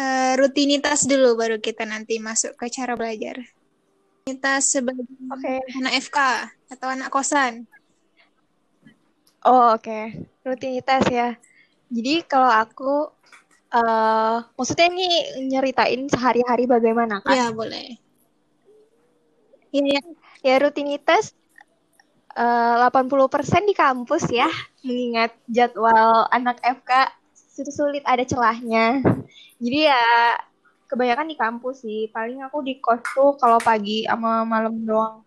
uh, 0.00 0.32
rutinitas 0.40 1.04
dulu 1.04 1.36
baru 1.36 1.60
kita 1.60 1.84
nanti 1.84 2.16
masuk 2.16 2.56
ke 2.56 2.72
cara 2.72 2.96
belajar. 2.96 3.44
Rutinitas 4.24 4.72
sebagai 4.72 5.04
okay. 5.28 5.60
anak 5.76 6.00
FK 6.08 6.18
atau 6.72 6.88
anak 6.88 7.12
kosan. 7.12 7.68
Oh, 9.44 9.76
oke. 9.76 9.84
Okay. 9.84 10.24
Rutinitas 10.40 11.04
ya. 11.12 11.36
Jadi 11.92 12.24
kalau 12.24 12.48
aku 12.48 13.12
uh, 13.76 14.40
maksudnya 14.56 14.88
ini 14.88 15.08
nyeritain 15.52 16.08
sehari-hari 16.08 16.64
bagaimana 16.64 17.20
kan? 17.20 17.36
Iya, 17.36 17.46
boleh. 17.52 18.00
Iya, 19.68 20.00
ya. 20.00 20.02
ya 20.40 20.54
rutinitas 20.64 21.36
eh, 22.34 22.76
uh, 22.80 22.88
80% 22.88 23.68
di 23.68 23.74
kampus 23.76 24.32
ya, 24.32 24.48
mengingat 24.80 25.36
jadwal 25.46 26.24
anak 26.32 26.58
FK 26.64 27.12
sulit 27.70 28.02
ada 28.02 28.26
celahnya. 28.26 28.98
Jadi 29.62 29.78
ya 29.86 30.02
kebanyakan 30.90 31.30
di 31.30 31.36
kampus 31.38 31.86
sih. 31.86 32.10
Paling 32.10 32.42
aku 32.42 32.66
di 32.66 32.82
kos 32.82 32.98
tuh 33.14 33.38
kalau 33.38 33.62
pagi 33.62 34.02
sama 34.08 34.42
malam 34.42 34.82
doang. 34.82 35.22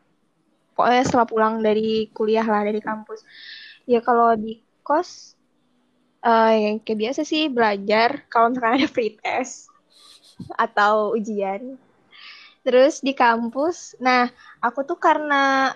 Pokoknya 0.75 1.03
setelah 1.07 1.27
pulang 1.29 1.53
dari 1.63 2.11
kuliah 2.11 2.45
lah 2.45 2.67
dari 2.67 2.83
kampus 2.83 3.23
ya 3.87 4.03
kalau 4.03 4.35
di 4.35 4.59
kos 4.83 5.39
uh, 6.21 6.51
yang 6.51 6.83
kayak 6.83 7.07
biasa 7.07 7.23
sih 7.23 7.47
belajar 7.47 8.27
kalau 8.27 8.51
misalkan 8.51 8.83
ada 8.83 8.89
free 8.91 9.15
test 9.15 9.71
atau 10.59 11.15
ujian 11.15 11.79
terus 12.67 12.99
di 12.99 13.15
kampus 13.15 13.95
nah 14.03 14.27
aku 14.59 14.83
tuh 14.83 14.99
karena 14.99 15.71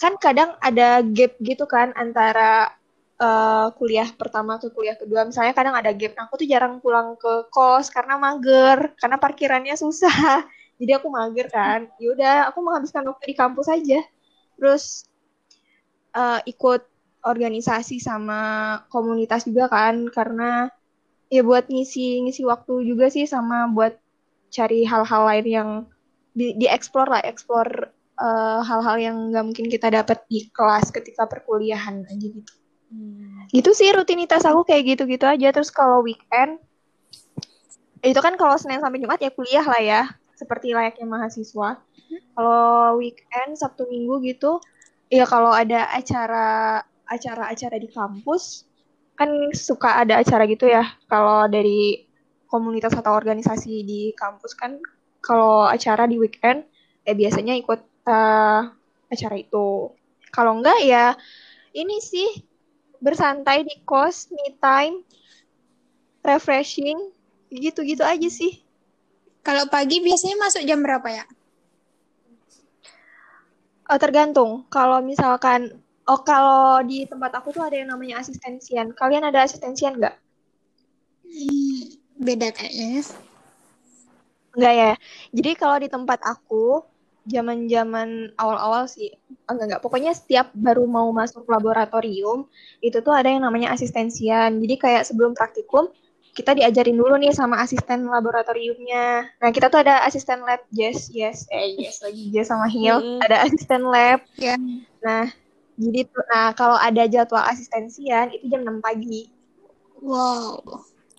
kan 0.00 0.16
kadang 0.16 0.56
ada 0.64 1.04
gap 1.04 1.36
gitu 1.44 1.68
kan 1.68 1.92
antara 1.92 2.72
uh, 3.20 3.68
kuliah 3.76 4.08
pertama 4.16 4.56
ke 4.56 4.72
kuliah 4.72 4.96
kedua. 4.96 5.28
Misalnya 5.28 5.52
kadang 5.52 5.76
ada 5.76 5.92
gap 5.92 6.16
nah, 6.16 6.26
aku 6.26 6.40
tuh 6.42 6.48
jarang 6.48 6.80
pulang 6.80 7.14
ke 7.20 7.46
kos 7.52 7.92
karena 7.92 8.16
mager 8.16 8.96
karena 8.96 9.16
parkirannya 9.20 9.76
susah. 9.76 10.42
Jadi 10.80 10.92
aku 10.96 11.12
mager 11.12 11.46
kan. 11.52 11.86
Yaudah 12.00 12.48
aku 12.48 12.64
menghabiskan 12.64 13.04
waktu 13.04 13.24
di 13.30 13.36
kampus 13.36 13.68
aja. 13.68 14.00
Terus 14.56 15.04
uh, 16.16 16.40
ikut 16.48 16.88
organisasi 17.20 18.00
sama 18.00 18.40
komunitas 18.88 19.44
juga 19.44 19.68
kan 19.68 20.08
karena 20.08 20.72
ya 21.28 21.44
buat 21.44 21.68
ngisi 21.68 22.24
ngisi 22.24 22.48
waktu 22.48 22.88
juga 22.88 23.12
sih 23.12 23.28
sama 23.28 23.68
buat 23.68 24.00
cari 24.48 24.88
hal-hal 24.88 25.22
lain 25.28 25.46
yang 25.46 25.70
di, 26.32 26.56
di 26.56 26.64
explore 26.64 27.12
lah 27.12 27.22
explore 27.22 27.92
uh, 28.16 28.64
hal-hal 28.64 28.96
yang 28.96 29.16
nggak 29.30 29.44
mungkin 29.46 29.66
kita 29.68 29.92
dapat 29.92 30.24
di 30.32 30.48
kelas 30.48 30.88
ketika 30.88 31.28
perkuliahan 31.28 32.08
aja 32.08 32.26
gitu 32.26 32.59
hmm. 32.90 33.48
gitu 33.54 33.70
sih 33.72 33.88
rutinitas 33.94 34.42
aku 34.44 34.66
kayak 34.66 34.96
gitu-gitu 34.96 35.24
aja. 35.26 35.48
Terus 35.54 35.70
kalau 35.70 36.04
weekend 36.04 36.60
itu 38.00 38.20
kan 38.20 38.34
kalau 38.34 38.56
senin 38.56 38.80
sampai 38.80 39.00
jumat 39.00 39.22
ya 39.22 39.30
kuliah 39.32 39.64
lah 39.64 39.80
ya. 39.80 40.02
Seperti 40.36 40.72
layaknya 40.74 41.06
mahasiswa. 41.06 41.80
Hmm. 42.10 42.18
kalau 42.34 42.98
weekend 42.98 43.54
sabtu 43.54 43.86
minggu 43.86 44.18
gitu 44.26 44.58
ya 45.06 45.22
kalau 45.22 45.54
ada 45.54 45.94
acara 45.94 46.82
acara-acara 47.06 47.78
di 47.78 47.86
kampus 47.86 48.66
kan 49.14 49.30
suka 49.52 50.00
ada 50.00 50.18
acara 50.18 50.48
gitu 50.48 50.66
ya. 50.66 50.86
Kalau 51.06 51.46
dari 51.46 52.08
komunitas 52.50 52.96
atau 52.96 53.14
organisasi 53.14 53.84
di 53.86 54.10
kampus 54.16 54.56
kan 54.58 54.80
kalau 55.22 55.68
acara 55.68 56.08
di 56.08 56.16
weekend 56.16 56.66
eh 57.04 57.14
biasanya 57.14 57.54
ikut 57.58 57.80
uh, 58.08 58.62
acara 59.12 59.36
itu. 59.36 59.92
Kalau 60.32 60.58
enggak 60.58 60.80
ya 60.82 61.14
ini 61.76 62.00
sih 62.00 62.49
bersantai 63.00 63.64
di 63.64 63.80
kos 63.82 64.30
me 64.30 64.54
time 64.60 65.02
refreshing 66.24 67.00
gitu-gitu 67.50 68.04
aja 68.04 68.28
sih 68.28 68.60
kalau 69.40 69.66
pagi 69.66 70.04
biasanya 70.04 70.36
masuk 70.38 70.62
jam 70.68 70.84
berapa 70.84 71.08
ya 71.08 71.24
oh, 73.88 73.98
tergantung 73.98 74.68
kalau 74.68 75.00
misalkan 75.00 75.80
Oh, 76.10 76.26
kalau 76.26 76.82
di 76.82 77.06
tempat 77.06 77.30
aku 77.38 77.54
tuh 77.54 77.62
ada 77.62 77.78
yang 77.78 77.94
namanya 77.94 78.18
asistensian. 78.18 78.90
Kalian 78.98 79.30
ada 79.30 79.46
asistensian 79.46 79.94
nggak? 79.94 80.18
Hmm, 81.22 81.82
beda 82.18 82.50
kayaknya. 82.50 83.06
Enggak 84.58 84.74
ya. 84.74 84.92
Jadi 85.30 85.50
kalau 85.54 85.78
di 85.78 85.86
tempat 85.86 86.18
aku, 86.26 86.82
zaman-zaman 87.28 88.32
awal-awal 88.40 88.88
sih, 88.88 89.12
enggak 89.48 89.66
enggak. 89.66 89.82
Pokoknya 89.84 90.12
setiap 90.16 90.52
baru 90.56 90.88
mau 90.88 91.08
masuk 91.12 91.44
laboratorium, 91.44 92.48
itu 92.80 92.98
tuh 93.04 93.12
ada 93.12 93.28
yang 93.28 93.44
namanya 93.44 93.72
asistensian. 93.76 94.60
Jadi 94.60 94.74
kayak 94.80 95.04
sebelum 95.04 95.36
praktikum, 95.36 95.92
kita 96.30 96.54
diajarin 96.54 96.96
dulu 96.96 97.18
nih 97.18 97.34
sama 97.34 97.60
asisten 97.60 98.06
laboratoriumnya. 98.06 99.28
Nah, 99.42 99.50
kita 99.50 99.68
tuh 99.68 99.82
ada 99.82 100.06
asisten 100.06 100.40
lab, 100.46 100.62
yes, 100.72 101.10
yes, 101.10 101.44
eh 101.50 101.74
yes 101.76 102.00
lagi 102.00 102.30
yes 102.30 102.48
sama 102.48 102.70
Hill, 102.70 103.02
mm 103.02 103.06
-hmm. 103.18 103.26
ada 103.26 103.36
asisten 103.44 103.82
lab. 103.84 104.20
Yeah. 104.38 104.56
Nah, 105.02 105.28
jadi 105.80 106.00
nah 106.28 106.52
kalau 106.52 106.76
ada 106.76 107.08
jadwal 107.08 107.40
asistensian 107.48 108.30
itu 108.36 108.52
jam 108.52 108.68
6 108.68 108.84
pagi. 108.84 109.32
Wow. 110.00 110.60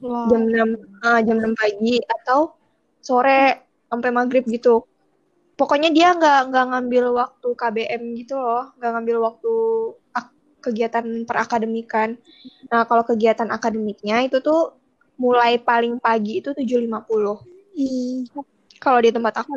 wow. 0.06 0.28
Jam 0.30 0.42
6 0.48 1.02
uh, 1.02 1.20
jam 1.26 1.38
6 1.42 1.54
pagi 1.58 1.98
atau 2.06 2.54
sore 3.02 3.66
sampai 3.90 4.10
maghrib 4.14 4.46
gitu. 4.46 4.86
Pokoknya 5.62 5.94
dia 5.94 6.18
nggak 6.18 6.50
nggak 6.50 6.66
ngambil 6.74 7.06
waktu 7.14 7.48
KBM 7.54 8.02
gitu 8.18 8.42
loh, 8.42 8.74
nggak 8.82 8.92
ngambil 8.98 9.18
waktu 9.30 9.54
kegiatan 10.62 11.26
perakademikan. 11.26 12.16
Nah, 12.70 12.86
kalau 12.86 13.02
kegiatan 13.02 13.50
akademiknya 13.50 14.30
itu 14.30 14.38
tuh 14.40 14.78
mulai 15.18 15.58
paling 15.58 15.98
pagi 15.98 16.40
itu 16.40 16.54
7.50. 16.54 16.90
Hmm. 16.90 18.46
Kalau 18.82 19.00
di 19.02 19.14
tempat 19.14 19.46
aku 19.46 19.54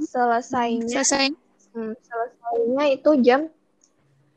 selesainya 0.00 0.88
selesai 0.88 1.28
hmm, 1.76 1.92
selesainya 2.00 2.84
itu 2.96 3.10
jam 3.20 3.52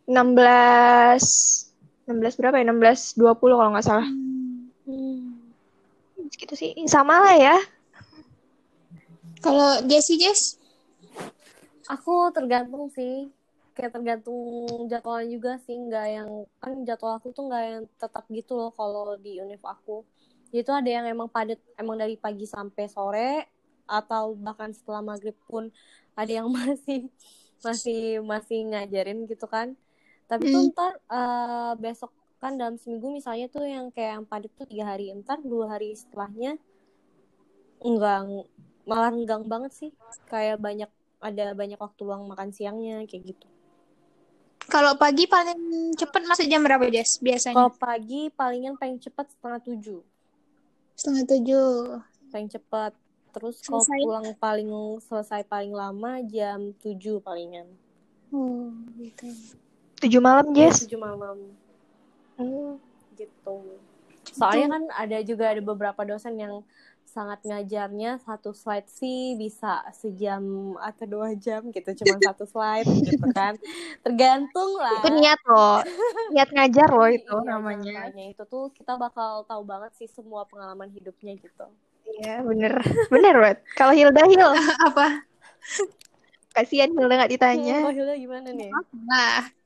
16 0.04 2.12
16 2.12 2.40
berapa 2.40 2.60
ya? 2.60 2.68
16 2.68 3.20
20 3.20 3.60
kalau 3.60 3.72
nggak 3.76 3.88
salah. 3.88 4.08
Hmm. 4.88 5.40
Gitu 6.36 6.56
sih. 6.56 6.72
Sama 6.88 7.24
lah 7.24 7.36
ya. 7.36 7.58
Kalau 9.40 9.80
Jessie 9.88 10.20
Jess? 10.20 10.57
Aku 11.88 12.32
tergantung 12.36 12.92
sih. 12.92 13.32
Kayak 13.76 14.02
tergantung 14.02 14.38
jadwalnya 14.92 15.30
juga 15.32 15.52
sih. 15.64 15.78
Nggak 15.78 16.08
yang 16.12 16.30
kan 16.60 16.72
jadwal 16.84 17.20
aku 17.20 17.32
tuh 17.32 17.48
nggak 17.48 17.64
yang 17.64 17.84
tetap 17.96 18.24
gitu 18.32 18.54
loh 18.58 18.72
kalau 18.76 19.16
di 19.20 19.40
univ 19.40 19.62
aku. 19.64 20.04
Itu 20.52 20.72
ada 20.72 20.88
yang 20.88 21.06
emang 21.08 21.28
padat 21.32 21.60
emang 21.80 22.00
dari 22.00 22.16
pagi 22.16 22.48
sampai 22.48 22.86
sore 22.88 23.32
atau 23.88 24.36
bahkan 24.36 24.76
setelah 24.76 25.00
maghrib 25.00 25.36
pun 25.48 25.72
ada 26.14 26.32
yang 26.44 26.52
masih 26.58 27.08
masih 27.64 28.22
masih 28.22 28.60
ngajarin 28.70 29.26
gitu 29.26 29.48
kan 29.50 29.74
tapi 30.28 30.52
hmm. 30.52 30.54
tuh 30.54 30.64
ntar 30.76 30.94
uh, 31.10 31.74
besok 31.80 32.12
kan 32.38 32.54
dalam 32.54 32.78
seminggu 32.78 33.18
misalnya 33.18 33.50
tuh 33.50 33.66
yang 33.66 33.90
kayak 33.90 34.22
yang 34.22 34.26
padat 34.28 34.52
tuh 34.54 34.68
tiga 34.70 34.94
hari 34.94 35.10
ntar 35.24 35.42
dua 35.42 35.74
hari 35.74 35.96
setelahnya 35.98 36.60
enggak 37.82 38.46
malah 38.86 39.10
enggang 39.10 39.48
banget 39.48 39.72
sih 39.74 39.92
kayak 40.30 40.62
banyak 40.62 40.92
ada 41.20 41.54
banyak 41.58 41.80
waktu 41.80 42.02
luang 42.06 42.30
makan 42.30 42.54
siangnya 42.54 43.04
kayak 43.10 43.36
gitu. 43.36 43.48
Kalau 44.68 45.00
pagi 45.00 45.26
paling 45.26 45.96
cepet 45.96 46.22
masuk 46.28 46.46
jam 46.52 46.60
berapa 46.62 46.92
Jess 46.92 47.24
biasanya? 47.24 47.56
Kalau 47.56 47.72
pagi 47.72 48.28
palingan 48.36 48.76
paling 48.76 49.00
cepet 49.00 49.26
setengah 49.32 49.62
tujuh. 49.64 50.02
Setengah 51.00 51.24
tujuh. 51.24 51.72
Paling 52.36 52.50
cepet. 52.52 52.92
Terus 53.32 53.64
kalau 53.64 53.86
pulang 53.86 54.28
paling 54.36 54.70
selesai 55.08 55.46
paling 55.48 55.72
lama 55.72 56.20
jam 56.26 56.74
tujuh 56.82 57.22
palingan 57.22 57.70
oh 58.32 58.72
gitu. 59.00 59.28
Tujuh 59.98 60.22
malam, 60.22 60.54
Jess? 60.54 60.86
Tujuh 60.86 61.00
malam. 61.00 61.38
Hmm. 62.38 62.78
Gitu. 63.18 63.56
Soalnya 64.36 64.78
kan 64.78 64.84
ada 64.94 65.18
juga 65.26 65.50
ada 65.50 65.62
beberapa 65.64 66.02
dosen 66.06 66.38
yang 66.38 66.62
sangat 67.18 67.42
ngajarnya 67.42 68.22
satu 68.22 68.54
slide 68.54 68.86
sih 68.86 69.34
bisa 69.34 69.82
sejam 69.90 70.78
atau 70.78 71.06
dua 71.10 71.34
jam 71.34 71.74
gitu 71.74 71.90
cuma 71.98 72.22
satu 72.22 72.46
slide 72.46 72.86
gitu 72.86 73.26
kan. 73.34 73.58
Tergantung 74.06 74.78
lah. 74.78 75.02
Itu 75.02 75.10
niat 75.18 75.42
loh. 75.50 75.82
Niat 76.38 76.50
ngajar 76.54 76.90
loh 76.94 77.10
itu 77.10 77.36
iya, 77.42 77.50
namanya. 77.50 78.14
itu 78.14 78.44
tuh 78.46 78.70
kita 78.70 78.94
bakal 79.02 79.42
tahu 79.50 79.66
banget 79.66 79.98
sih 79.98 80.06
semua 80.06 80.46
pengalaman 80.46 80.94
hidupnya 80.94 81.34
gitu. 81.42 81.66
Iya 82.22 82.46
bener. 82.46 82.78
Bener 83.10 83.34
banget 83.42 83.60
kalau 83.74 83.98
Hilda 83.98 84.22
Hil? 84.30 84.52
Apa? 84.94 85.26
Kasihan 86.54 86.94
Hilda 86.94 87.26
nggak 87.26 87.34
ditanya. 87.34 87.82
Oh, 87.82 87.90
Hilda 87.90 88.14
gimana 88.14 88.54
nih? 88.54 88.70
Nah 88.94 89.58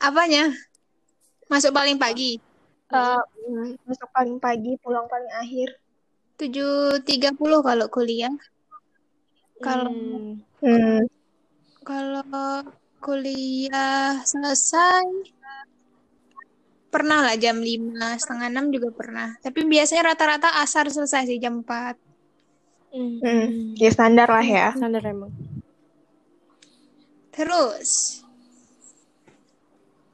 Apanya? 0.00 0.48
Masuk 1.52 1.70
paling 1.76 2.00
pagi? 2.00 2.40
Uh, 2.86 3.18
masuk 3.84 4.08
paling 4.14 4.38
pagi, 4.40 4.78
pulang 4.80 5.04
paling 5.10 5.30
akhir. 5.36 5.76
Tujuh 6.36 7.00
tiga 7.08 7.32
puluh 7.32 7.64
kalau 7.64 7.88
kuliah. 7.88 8.32
Kalau 9.60 9.88
hmm. 10.60 11.08
kalau 11.80 12.64
kuliah 13.00 14.20
selesai 14.20 15.32
pernah 16.96 17.20
lah 17.20 17.36
jam 17.36 17.60
5, 17.60 18.16
setengah 18.16 18.48
6 18.48 18.72
juga 18.72 18.88
pernah. 18.88 19.28
Tapi 19.44 19.68
biasanya 19.68 20.16
rata-rata 20.16 20.64
asar 20.64 20.88
selesai 20.88 21.28
sih 21.28 21.36
jam 21.36 21.60
4. 21.60 21.92
Hmm, 22.96 23.76
ya 23.76 23.92
standar 23.92 24.32
lah 24.32 24.40
ya. 24.40 24.72
Standar 24.72 25.04
emang. 25.04 25.28
Terus, 27.36 28.24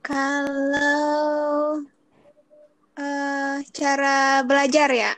kalau 0.02 1.86
eh 2.98 3.56
cara 3.70 4.42
belajar 4.42 4.90
ya, 4.90 5.14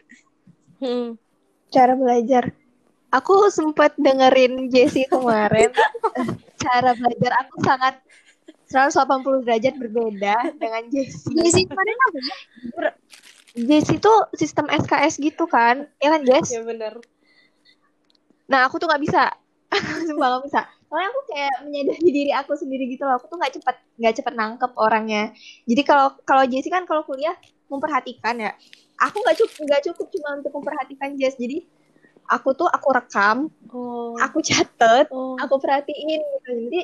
Hmm. 0.85 1.17
Cara 1.73 1.97
belajar. 1.97 2.53
Aku 3.09 3.49
sempat 3.49 3.97
dengerin 3.97 4.69
Jessie 4.69 5.09
kemarin. 5.09 5.73
Cara 6.65 6.93
belajar 6.93 7.33
aku 7.41 7.57
sangat 7.65 7.95
180 8.69 9.49
derajat 9.49 9.75
berbeda 9.81 10.53
dengan 10.61 10.83
Jessie. 10.93 11.33
Jessie 11.41 11.65
kemarin 11.65 11.97
apa 11.97 12.19
ya? 12.21 12.37
Jessie 13.55 14.03
tuh 14.03 14.29
sistem 14.37 14.67
SKS 14.69 15.23
gitu 15.23 15.47
kan? 15.49 15.89
Ya 16.03 16.13
kan, 16.13 16.27
Jess? 16.27 16.53
Ya 16.53 16.61
bener. 16.67 17.01
Nah, 18.51 18.67
aku 18.69 18.77
tuh 18.77 18.91
nggak 18.91 19.01
bisa. 19.01 19.31
Sumpah 20.11 20.27
nggak 20.37 20.45
bisa. 20.51 20.61
Soalnya 20.91 21.09
aku 21.11 21.21
kayak 21.31 21.55
menyadari 21.65 22.09
diri 22.11 22.33
aku 22.35 22.53
sendiri 22.59 22.85
gitu 22.91 23.07
loh. 23.07 23.17
Aku 23.17 23.31
tuh 23.31 23.39
nggak 23.39 23.55
cepet 23.57 23.77
nggak 23.99 24.15
cepet 24.21 24.35
nangkep 24.35 24.73
orangnya. 24.75 25.31
Jadi 25.65 25.83
kalau 25.87 26.19
kalau 26.27 26.45
Jessie 26.45 26.71
kan 26.71 26.83
kalau 26.85 27.07
kuliah 27.07 27.35
memperhatikan 27.69 28.35
ya. 28.39 28.53
Aku 29.01 29.21
nggak 29.21 29.37
cukup 29.39 29.57
nggak 29.67 29.83
cukup 29.91 30.07
cuma 30.13 30.29
untuk 30.39 30.53
memperhatikan 30.55 31.19
Jess. 31.19 31.35
Jadi 31.35 31.67
aku 32.31 32.55
tuh 32.55 32.69
aku 32.71 32.89
rekam, 32.95 33.51
Oh. 33.75 34.15
aku 34.17 34.39
catet, 34.41 35.11
Oh. 35.11 35.37
aku 35.37 35.59
perhatiin 35.59 36.21
gitu. 36.23 36.51
Jadi 36.71 36.81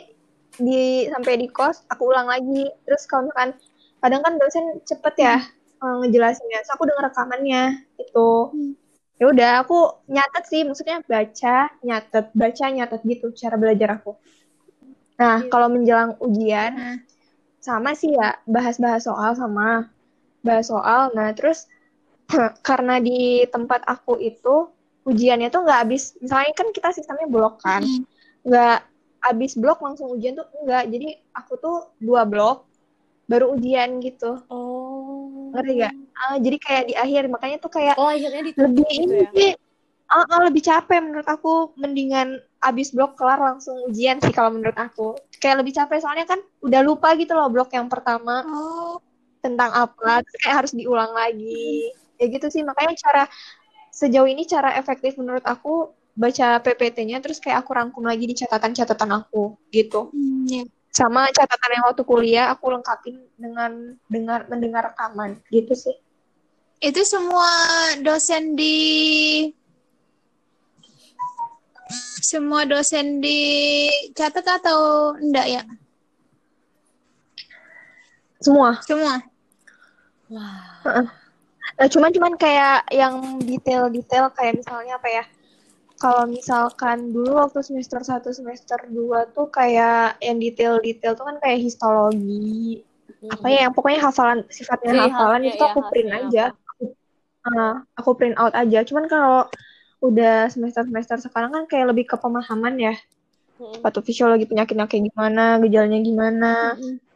di 0.61 0.83
sampai 1.09 1.39
di 1.39 1.47
kos 1.49 1.87
aku 1.87 2.11
ulang 2.11 2.27
lagi. 2.27 2.67
Terus 2.85 3.07
kalau 3.07 3.31
misalkan 3.31 3.55
kadang 4.03 4.21
kan 4.25 4.35
dosen 4.37 4.65
cepet 4.85 5.15
ya 5.17 5.37
eh, 5.81 5.95
ngejelasinnya. 6.05 6.61
So 6.67 6.77
aku 6.77 6.85
denger 6.91 7.09
rekamannya 7.09 7.63
itu. 7.97 8.31
Hmm. 8.53 8.73
Ya 9.21 9.29
udah 9.29 9.53
aku 9.61 9.77
nyatet 10.09 10.45
sih, 10.49 10.65
maksudnya 10.65 11.05
baca, 11.05 11.69
nyatet, 11.85 12.33
baca, 12.33 12.65
nyatet 12.73 13.01
gitu 13.05 13.29
cara 13.37 13.61
belajar 13.61 14.01
aku. 14.01 14.17
Nah, 15.21 15.45
kalau 15.53 15.69
menjelang 15.69 16.17
ujian 16.25 16.73
Nah, 16.73 16.97
sama 17.61 17.93
sih 17.93 18.17
ya, 18.17 18.41
bahas-bahas 18.49 19.05
soal 19.05 19.37
sama 19.37 19.93
bahas 20.41 20.69
soal. 20.69 21.11
Nah, 21.13 21.33
terus 21.37 21.67
karena 22.69 22.99
di 23.03 23.45
tempat 23.51 23.85
aku 23.85 24.17
itu 24.21 24.71
ujiannya 25.09 25.49
tuh 25.49 25.65
nggak 25.65 25.81
habis, 25.87 26.15
misalnya 26.21 26.53
kan 26.53 26.69
kita 26.71 26.93
sistemnya 26.93 27.27
blok 27.27 27.59
kan, 27.65 27.83
nggak 28.45 28.85
habis 29.21 29.53
blok 29.57 29.81
langsung 29.85 30.13
ujian 30.13 30.37
tuh 30.37 30.49
enggak. 30.61 30.89
Jadi 30.89 31.09
aku 31.37 31.53
tuh 31.61 31.77
dua 32.01 32.25
blok 32.25 32.69
baru 33.31 33.55
ujian 33.55 34.03
gitu. 34.03 34.43
Oh. 34.51 35.55
Ngerti 35.55 35.73
gak? 35.83 35.95
Ah, 36.19 36.37
jadi 36.39 36.57
kayak 36.59 36.85
di 36.91 36.95
akhir 36.95 37.23
makanya 37.31 37.57
tuh 37.63 37.73
kayak 37.73 37.95
Oh, 37.99 38.11
akhirnya 38.11 38.43
ditutup 38.43 38.71
lebih 38.71 38.87
gitu 38.87 39.15
ini 39.15 39.49
ya. 39.51 39.55
ah, 40.11 40.27
ah, 40.27 40.41
lebih 40.47 40.63
capek 40.63 40.99
menurut 41.03 41.27
aku 41.27 41.75
mendingan 41.79 42.39
abis 42.61 42.93
blok 42.93 43.17
kelar 43.17 43.41
langsung 43.41 43.79
ujian 43.89 44.21
sih 44.21 44.35
kalau 44.35 44.53
menurut 44.53 44.77
aku 44.77 45.17
kayak 45.41 45.65
lebih 45.65 45.73
capek 45.75 45.99
soalnya 46.03 46.27
kan 46.29 46.39
udah 46.61 46.81
lupa 46.85 47.17
gitu 47.17 47.33
loh 47.33 47.49
blok 47.49 47.73
yang 47.73 47.89
pertama 47.89 48.45
oh, 48.47 49.01
tentang 49.41 49.73
apa 49.73 50.21
terus 50.23 50.39
kayak 50.41 50.57
harus 50.65 50.73
diulang 50.77 51.13
lagi 51.13 51.91
ya 52.21 52.27
gitu 52.29 52.47
sih 52.53 52.63
makanya 52.63 52.95
cara 52.97 53.23
sejauh 53.91 54.29
ini 54.29 54.45
cara 54.45 54.77
efektif 54.77 55.17
menurut 55.17 55.43
aku 55.43 55.93
baca 56.15 56.61
PPT-nya 56.61 57.25
terus 57.25 57.41
kayak 57.41 57.65
aku 57.65 57.73
rangkum 57.73 58.05
lagi 58.05 58.29
di 58.29 58.37
catatan-catatan 58.37 59.11
aku 59.25 59.57
gitu 59.73 60.13
mm, 60.13 60.45
ya. 60.47 60.65
sama 60.93 61.27
catatan 61.33 61.81
yang 61.81 61.85
waktu 61.89 62.03
kuliah 62.05 62.47
aku 62.53 62.69
lengkapin 62.71 63.17
dengan 63.41 63.97
dengar 64.07 64.45
mendengar 64.53 64.93
rekaman 64.93 65.41
gitu 65.49 65.73
sih 65.75 65.97
Itu 66.81 67.05
semua 67.05 67.45
dosen 68.01 68.57
di 68.57 68.77
semua 72.25 72.65
dosen 72.65 73.21
dicatat 73.21 74.47
atau 74.61 75.13
enggak 75.21 75.47
ya? 75.51 75.63
Semua 78.41 78.81
Semua. 78.83 79.21
Wah. 80.33 81.05
Nah, 81.77 81.89
cuman 81.89 82.11
cuman 82.13 82.35
kayak 82.37 82.89
yang 82.93 83.41
detail-detail 83.41 84.33
kayak 84.37 84.61
misalnya 84.61 84.97
apa 84.97 85.09
ya? 85.09 85.25
Kalau 86.01 86.25
misalkan 86.25 87.13
dulu 87.13 87.37
waktu 87.45 87.61
semester 87.61 88.01
1 88.01 88.25
semester 88.33 88.89
2 88.89 89.37
tuh 89.37 89.53
kayak 89.53 90.17
yang 90.25 90.41
detail-detail 90.41 91.13
tuh 91.13 91.25
kan 91.29 91.37
kayak 91.41 91.61
histologi. 91.61 92.81
Apa 93.29 93.53
ya 93.53 93.69
yang 93.69 93.77
pokoknya 93.77 94.01
hafalan 94.01 94.49
sifatnya 94.49 94.97
Iya, 94.97 95.03
hafalan 95.13 95.43
iya, 95.45 95.51
itu 95.53 95.61
iya, 95.61 95.69
aku 95.69 95.81
print 95.93 96.09
hafalan 96.09 96.29
aja. 96.29 96.45
Aku, 96.57 96.85
ah, 97.45 97.75
aku 98.01 98.11
print 98.17 98.37
out 98.41 98.55
aja. 98.57 98.79
Cuman 98.89 99.05
kalau 99.13 99.45
udah 100.01 100.49
semester-semester 100.49 101.21
sekarang 101.29 101.53
kan 101.53 101.65
kayak 101.69 101.93
lebih 101.93 102.09
ke 102.09 102.17
pemahaman 102.17 102.81
ya. 102.81 102.95
Mm. 103.61 103.85
Patofisiologi 103.85 104.49
penyakitnya 104.49 104.89
kayak 104.89 105.13
gimana, 105.13 105.61
gejalanya 105.61 106.01
gimana. 106.01 106.53
Mm-mm. 106.81 107.10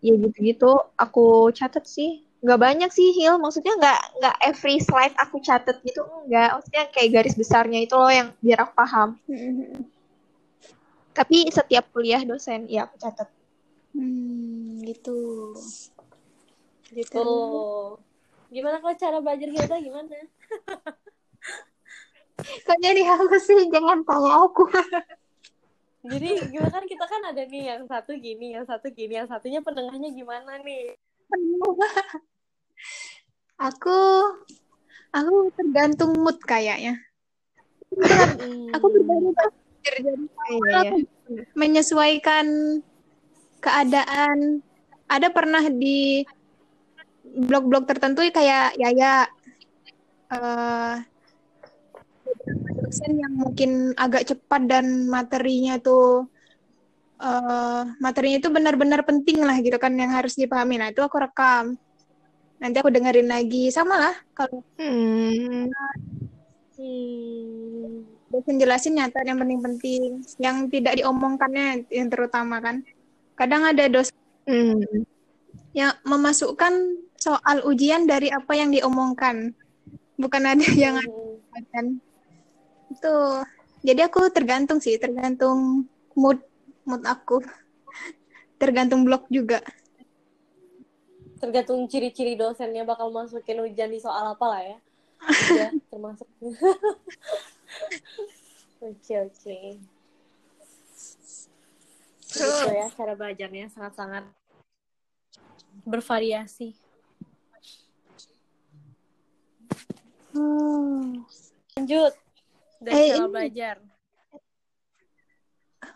Ya 0.00 0.16
gitu-gitu 0.16 0.70
aku 0.96 1.52
catat 1.52 1.84
sih. 1.84 2.24
Nggak 2.40 2.60
banyak 2.60 2.90
sih, 2.90 3.12
Hil. 3.12 3.36
Maksudnya 3.36 3.76
nggak 3.76 4.00
nggak 4.16 4.36
every 4.48 4.80
slide 4.80 5.12
aku 5.20 5.44
catat 5.44 5.76
gitu. 5.84 6.00
Enggak. 6.24 6.56
Maksudnya 6.56 6.84
kayak 6.88 7.10
garis 7.12 7.36
besarnya 7.36 7.84
itu 7.84 7.92
loh 7.92 8.08
yang 8.08 8.32
biar 8.40 8.64
aku 8.64 8.72
paham. 8.72 9.20
Mm-mm. 9.28 9.84
Tapi 11.12 11.52
setiap 11.52 11.92
kuliah 11.92 12.24
dosen, 12.24 12.64
ya 12.64 12.88
aku 12.88 12.96
catat. 12.96 13.28
Hmm, 13.92 14.80
gitu. 14.88 15.52
Gitu. 16.90 17.26
Gimana 18.50 18.82
kalau 18.82 18.96
cara 18.96 19.18
belajar 19.20 19.48
Hilda 19.52 19.76
gimana? 19.78 20.16
Kok 22.40 22.78
jadi 22.80 23.02
aku 23.04 23.36
sih? 23.36 23.68
Jangan 23.68 24.00
tanya 24.02 24.48
aku. 24.48 24.64
Jadi 26.00 26.30
gimana 26.48 26.72
kan 26.72 26.84
kita 26.88 27.04
kan 27.04 27.22
ada 27.28 27.42
nih 27.44 27.76
yang 27.76 27.84
satu 27.84 28.16
gini, 28.16 28.56
yang 28.56 28.64
satu 28.64 28.88
gini, 28.88 29.20
yang 29.20 29.28
satunya 29.28 29.60
pendengarnya 29.60 30.08
gimana 30.16 30.56
nih? 30.64 30.96
aku 33.68 33.98
aku 35.12 35.34
tergantung 35.60 36.16
mood 36.16 36.40
kayaknya. 36.40 36.96
Hmm. 37.92 38.72
Aku 38.72 38.86
jadi 38.88 39.12
Iya, 39.80 40.80
iya. 41.28 41.42
menyesuaikan 41.56 42.46
keadaan. 43.62 44.60
Ada 45.10 45.28
pernah 45.34 45.66
di 45.66 46.22
blog-blog 47.26 47.86
tertentu 47.86 48.22
kayak 48.30 48.78
Yaya 48.78 49.26
eh 50.30 50.94
dosen 52.90 53.22
yang 53.22 53.32
mungkin 53.38 53.94
agak 53.94 54.26
cepat 54.34 54.66
dan 54.66 55.06
materinya 55.06 55.78
tuh 55.78 56.26
eh 57.22 57.82
materinya 58.02 58.42
itu 58.42 58.50
benar-benar 58.50 59.06
penting 59.06 59.38
lah 59.46 59.54
gitu 59.62 59.78
kan 59.78 59.94
yang 59.94 60.10
harus 60.10 60.34
dipahami. 60.34 60.82
Nah, 60.82 60.90
itu 60.90 60.98
aku 60.98 61.22
rekam. 61.22 61.78
Nanti 62.58 62.76
aku 62.82 62.90
dengerin 62.90 63.30
lagi. 63.30 63.70
Sama 63.70 63.94
lah 63.94 64.14
kalau 64.34 64.66
Hmm. 64.74 65.70
Hmm. 66.80 68.08
dosen 68.30 68.56
jelasin 68.56 68.96
nyata 68.96 69.20
yang 69.26 69.38
penting-penting, 69.42 70.24
yang 70.40 70.66
tidak 70.72 70.96
diomongkannya 70.98 71.86
yang 71.92 72.08
terutama 72.08 72.58
kan. 72.58 72.82
Kadang 73.38 73.68
ada 73.68 73.86
dosen 73.86 74.16
Hmm. 74.48 74.80
yang 75.76 75.94
memasukkan 76.02 76.72
soal 77.20 77.62
ujian 77.68 78.08
dari 78.08 78.32
apa 78.32 78.56
yang 78.56 78.72
diomongkan. 78.72 79.52
Bukan 80.16 80.42
ada 80.42 80.66
yang 80.72 80.96
Hmm. 80.98 81.68
kan. 81.70 81.86
Itu. 82.90 83.16
Jadi 83.80 84.00
aku 84.04 84.28
tergantung 84.28 84.82
sih, 84.82 85.00
tergantung 85.00 85.88
mood 86.12 86.42
mood 86.84 87.02
aku. 87.06 87.40
Tergantung 88.60 89.08
blog 89.08 89.24
juga. 89.32 89.64
Tergantung 91.40 91.88
ciri-ciri 91.88 92.36
dosennya 92.36 92.84
bakal 92.84 93.08
masukin 93.08 93.64
ujian 93.64 93.88
di 93.88 93.96
soal 93.96 94.36
apa 94.36 94.44
lah 94.44 94.60
ya. 94.60 94.76
Udah 95.24 95.70
termasuk. 95.90 96.28
Oke, 98.84 99.14
oke. 99.16 99.58
Gitu 102.30 102.68
ya 102.68 102.86
cara 102.92 103.16
belajarnya 103.16 103.72
sangat-sangat 103.72 104.28
bervariasi. 105.88 106.76
Lanjut. 111.80 112.12
Dari 112.80 112.94
Eh, 112.96 113.06
cara 113.12 113.18
ini- 113.20 113.32
belajar. 113.32 113.76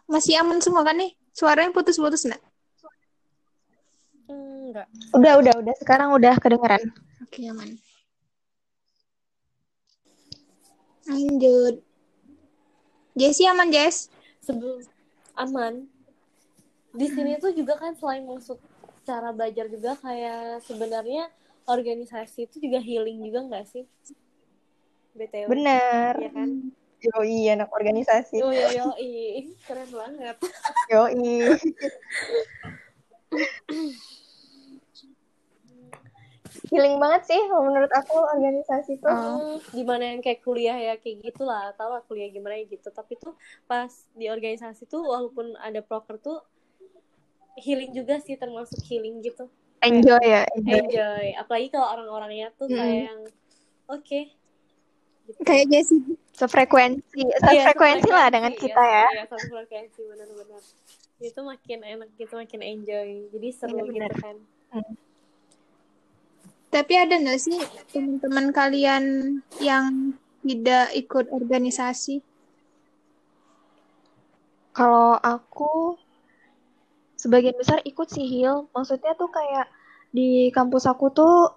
Masih 0.04 0.36
aman 0.36 0.60
semua 0.60 0.84
kan 0.84 0.96
nih? 0.96 1.16
Suaranya 1.32 1.72
putus-putus 1.72 2.24
enggak? 2.24 2.42
Hmm, 4.28 4.70
enggak. 4.70 4.86
Udah, 5.12 5.32
udah, 5.40 5.54
udah. 5.60 5.74
Sekarang 5.80 6.12
udah 6.12 6.34
kedengeran. 6.38 6.82
Oke, 7.24 7.40
aman. 7.48 7.68
Lanjut. 11.04 11.84
Jessie 13.14 13.46
aman, 13.46 13.70
Jess? 13.70 14.08
sebelum 14.40 14.76
aman 15.40 15.88
di 16.92 17.08
sini 17.08 17.40
tuh 17.40 17.56
juga 17.56 17.80
kan 17.80 17.96
selain 17.96 18.28
masuk 18.28 18.60
cara 19.08 19.32
belajar 19.32 19.72
juga 19.72 19.96
kayak 19.96 20.60
sebenarnya 20.60 21.32
organisasi 21.64 22.44
itu 22.44 22.60
juga 22.60 22.76
healing 22.76 23.24
juga 23.24 23.40
nggak 23.40 23.64
sih 23.64 23.88
BTW 25.14 25.46
bener 25.50 26.14
ya 26.18 26.30
kan 26.34 26.50
Yoi, 27.04 27.52
anak 27.52 27.68
organisasi. 27.68 28.40
Oh 28.40 28.48
iya, 28.48 28.80
yoi. 28.80 29.52
Keren 29.68 29.92
banget. 29.92 30.36
Yoi. 30.92 31.52
healing 36.70 36.96
banget 36.96 37.22
sih 37.28 37.40
menurut 37.50 37.92
aku 37.92 38.18
organisasi 38.18 38.98
tuh. 38.98 39.10
Uh, 39.10 39.58
gimana 39.76 40.16
yang 40.16 40.20
kayak 40.24 40.40
kuliah 40.40 40.78
ya 40.80 40.94
kayak 40.96 41.22
gitulah, 41.22 41.70
tau 41.76 41.92
lah 41.92 42.02
kuliah 42.08 42.30
gimana 42.32 42.56
ya 42.56 42.64
gitu. 42.66 42.88
Tapi 42.88 43.20
tuh 43.20 43.36
pas 43.68 43.90
di 44.16 44.32
organisasi 44.32 44.88
tuh 44.88 45.04
walaupun 45.04 45.54
ada 45.60 45.84
proker 45.84 46.16
tuh 46.18 46.40
healing 47.60 47.92
juga 47.92 48.18
sih 48.22 48.40
termasuk 48.40 48.80
healing 48.86 49.20
gitu. 49.20 49.46
Enjoy 49.84 50.22
ya, 50.24 50.48
enjoy. 50.56 50.80
enjoy. 50.88 51.26
Apalagi 51.36 51.68
kalau 51.68 51.86
orang-orangnya 51.92 52.48
tuh 52.56 52.66
hmm. 52.70 52.78
kayak 52.78 53.02
yang 53.12 53.20
oke. 53.92 54.00
Okay, 54.00 54.24
gitu. 55.28 55.38
Kayak 55.44 55.66
Jessie. 55.72 56.02
Sefrekuensi, 56.34 57.22
iya, 57.22 57.62
sefrekuensi 57.70 58.10
lah 58.10 58.26
dengan 58.26 58.50
iya, 58.50 58.58
kita 58.58 58.82
ya. 58.82 59.06
Iya, 59.06 59.24
sefrekuensi 59.30 60.00
benar-benar. 60.02 60.62
Itu 61.22 61.40
makin 61.46 61.78
enak 61.86 62.08
gitu, 62.18 62.34
makin 62.34 62.60
enjoy. 62.60 63.08
Jadi 63.30 63.48
seru 63.54 63.86
gitu 63.86 64.14
kan. 64.18 64.36
Hmm. 64.74 64.94
Tapi 66.74 66.92
ada 66.98 67.14
nggak 67.14 67.38
sih 67.38 67.54
teman-teman 67.94 68.50
kalian 68.50 69.04
yang 69.62 70.18
tidak 70.42 70.90
ikut 70.98 71.30
organisasi? 71.30 72.18
Kalau 74.74 75.14
aku 75.22 75.94
sebagian 77.14 77.54
besar 77.54 77.78
ikut 77.86 78.10
sih 78.10 78.26
Hil. 78.26 78.66
Maksudnya 78.74 79.14
tuh 79.14 79.30
kayak 79.30 79.70
di 80.10 80.50
kampus 80.50 80.90
aku 80.90 81.14
tuh 81.14 81.54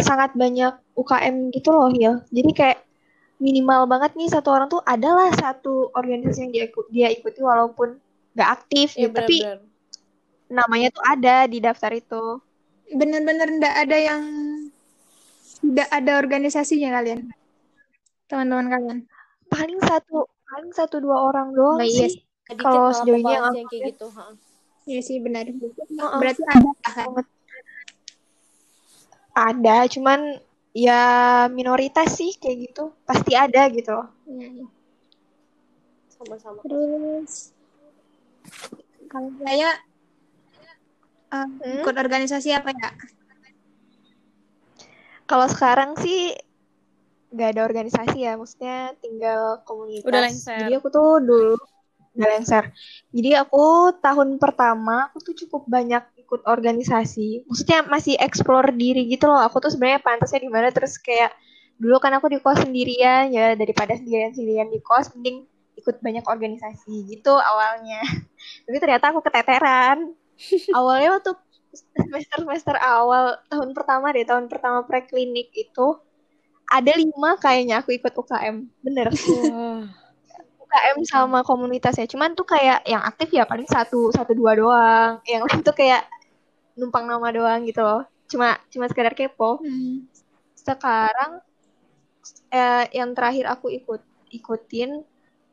sangat 0.00 0.34
banyak 0.34 0.74
UKM 0.94 1.54
gitu 1.54 1.68
loh 1.70 1.88
Hil. 1.92 2.24
Jadi 2.30 2.50
kayak 2.54 2.78
minimal 3.38 3.86
banget 3.86 4.18
nih 4.18 4.28
satu 4.30 4.48
orang 4.50 4.66
tuh 4.66 4.82
adalah 4.82 5.30
satu 5.30 5.94
organisasi 5.94 6.38
yang 6.46 6.52
dia, 6.52 6.64
ikut, 6.66 6.86
dia 6.90 7.08
ikuti 7.14 7.40
walaupun 7.40 7.98
nggak 8.34 8.50
aktif 8.50 8.98
ya, 8.98 9.06
gitu. 9.06 9.14
Tapi 9.14 9.36
namanya 10.50 10.88
tuh 10.90 11.04
ada 11.06 11.46
di 11.46 11.58
daftar 11.62 11.94
itu. 11.94 12.42
Bener-bener 12.88 13.48
ndak 13.60 13.74
ada 13.86 13.96
yang 13.96 14.22
tidak 15.62 15.88
ada 15.90 16.12
organisasinya 16.18 16.98
kalian? 16.98 17.30
Teman-teman 18.26 18.66
kalian? 18.72 18.98
Paling 19.48 19.80
satu 19.80 20.28
paling 20.48 20.72
satu 20.72 20.96
dua 20.98 21.28
orang 21.28 21.52
doang 21.52 21.76
nah, 21.76 21.84
iya 21.84 22.08
sih. 22.08 22.24
kalau 22.56 22.88
sejauh 22.88 23.20
ini 23.20 23.32
yang 23.36 23.52
kayak 23.52 23.92
gitu 23.92 24.08
ha. 24.16 24.32
Iya 24.88 25.00
sih 25.04 25.20
benar. 25.20 25.44
Berarti 26.16 26.42
ada 26.48 26.70
kan 26.88 27.12
ada 29.38 29.86
cuman 29.86 30.40
ya 30.74 31.02
minoritas 31.50 32.18
sih 32.18 32.34
kayak 32.36 32.70
gitu 32.70 32.92
pasti 33.06 33.32
ada 33.38 33.66
gitu 33.70 33.98
iya. 34.26 34.66
sama-sama 36.12 36.60
terus 36.62 37.54
kalau 39.08 39.32
saya 39.40 39.78
Uh, 41.28 41.44
hmm? 41.60 41.84
Ikut 41.84 41.96
organisasi 42.00 42.56
apa 42.56 42.72
ya? 42.72 42.88
Kalau 45.28 45.44
sekarang 45.44 45.92
sih 46.00 46.32
nggak 47.28 47.48
ada 47.52 47.62
organisasi 47.68 48.16
ya, 48.24 48.40
maksudnya 48.40 48.96
tinggal 49.04 49.60
komunitas. 49.68 50.08
Udah 50.08 50.24
lengser. 50.24 50.56
Jadi 50.64 50.74
aku 50.80 50.88
tuh 50.88 51.20
dulu 51.20 51.54
udah 52.16 52.28
lengser. 52.32 52.72
Jadi 53.12 53.30
aku 53.36 53.92
tahun 54.00 54.40
pertama 54.40 55.12
aku 55.12 55.20
tuh 55.20 55.34
cukup 55.44 55.68
banyak 55.68 56.00
ikut 56.28 56.44
organisasi. 56.44 57.48
Maksudnya 57.48 57.88
masih 57.88 58.20
explore 58.20 58.68
diri 58.76 59.08
gitu 59.08 59.24
loh. 59.24 59.40
Aku 59.48 59.64
tuh 59.64 59.72
sebenarnya 59.72 60.04
pantasnya 60.04 60.44
di 60.44 60.52
mana 60.52 60.68
terus 60.68 61.00
kayak 61.00 61.32
dulu 61.80 61.96
kan 61.96 62.12
aku 62.20 62.28
di 62.28 62.36
kos 62.44 62.60
sendirian 62.60 63.32
ya 63.32 63.56
daripada 63.56 63.96
sendirian 63.96 64.36
sendirian 64.36 64.68
di 64.68 64.84
kos 64.84 65.08
mending 65.16 65.48
ikut 65.80 66.04
banyak 66.04 66.28
organisasi 66.28 67.08
gitu 67.08 67.32
awalnya. 67.32 68.04
Tapi 68.68 68.76
ternyata 68.76 69.08
aku 69.08 69.24
keteteran 69.24 70.12
awalnya 70.76 71.16
waktu 71.16 71.32
semester 71.74 72.44
semester 72.44 72.76
awal 72.76 73.40
tahun 73.48 73.72
pertama 73.72 74.12
deh 74.12 74.24
tahun 74.28 74.46
pertama 74.52 74.84
preklinik 74.84 75.48
itu 75.56 75.96
ada 76.68 76.92
lima 76.94 77.36
kayaknya 77.40 77.80
aku 77.80 77.96
ikut 77.96 78.12
UKM 78.12 78.56
bener 78.84 79.08
wow. 79.08 79.84
UKM 80.68 80.98
sama 81.08 81.40
komunitasnya 81.44 82.08
cuman 82.08 82.36
tuh 82.36 82.44
kayak 82.44 82.84
yang 82.84 83.00
aktif 83.04 83.32
ya 83.32 83.48
paling 83.48 83.68
satu 83.68 84.12
satu 84.12 84.32
dua 84.36 84.52
doang 84.56 85.12
yang 85.24 85.44
lain 85.44 85.60
tuh 85.64 85.76
kayak 85.76 86.04
numpang 86.78 87.04
nama 87.10 87.28
doang 87.34 87.66
gitu 87.66 87.82
loh 87.82 88.06
cuma 88.30 88.56
cuma 88.70 88.86
sekedar 88.86 89.12
kepo 89.18 89.58
hmm. 89.58 90.06
sekarang 90.54 91.42
eh, 92.54 92.84
yang 92.94 93.12
terakhir 93.12 93.50
aku 93.50 93.72
ikut 93.72 94.00
ikutin 94.30 95.02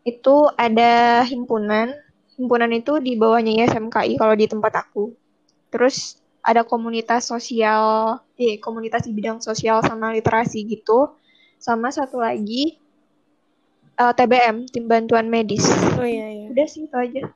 itu 0.06 0.36
ada 0.54 1.26
himpunan 1.26 1.90
himpunan 2.36 2.72
itu 2.76 3.00
di 3.00 3.16
bawahnya 3.16 3.64
ya 3.64 3.66
SMKI 3.72 4.20
kalau 4.20 4.36
di 4.36 4.46
tempat 4.46 4.74
aku. 4.86 5.16
Terus 5.72 6.20
ada 6.46 6.62
komunitas 6.62 7.26
sosial, 7.32 8.20
eh 8.38 8.60
komunitas 8.62 9.08
di 9.08 9.12
bidang 9.16 9.42
sosial 9.42 9.82
sama 9.82 10.14
literasi 10.14 10.68
gitu. 10.68 11.16
Sama 11.58 11.90
satu 11.90 12.22
lagi 12.22 12.78
uh, 13.98 14.12
eh, 14.12 14.14
TBM, 14.14 14.70
tim 14.70 14.86
bantuan 14.86 15.32
medis. 15.32 15.66
Oh 15.98 16.06
iya 16.06 16.28
iya. 16.30 16.48
Udah 16.52 16.68
sih 16.68 16.86
itu 16.86 16.96
aja. 16.96 17.32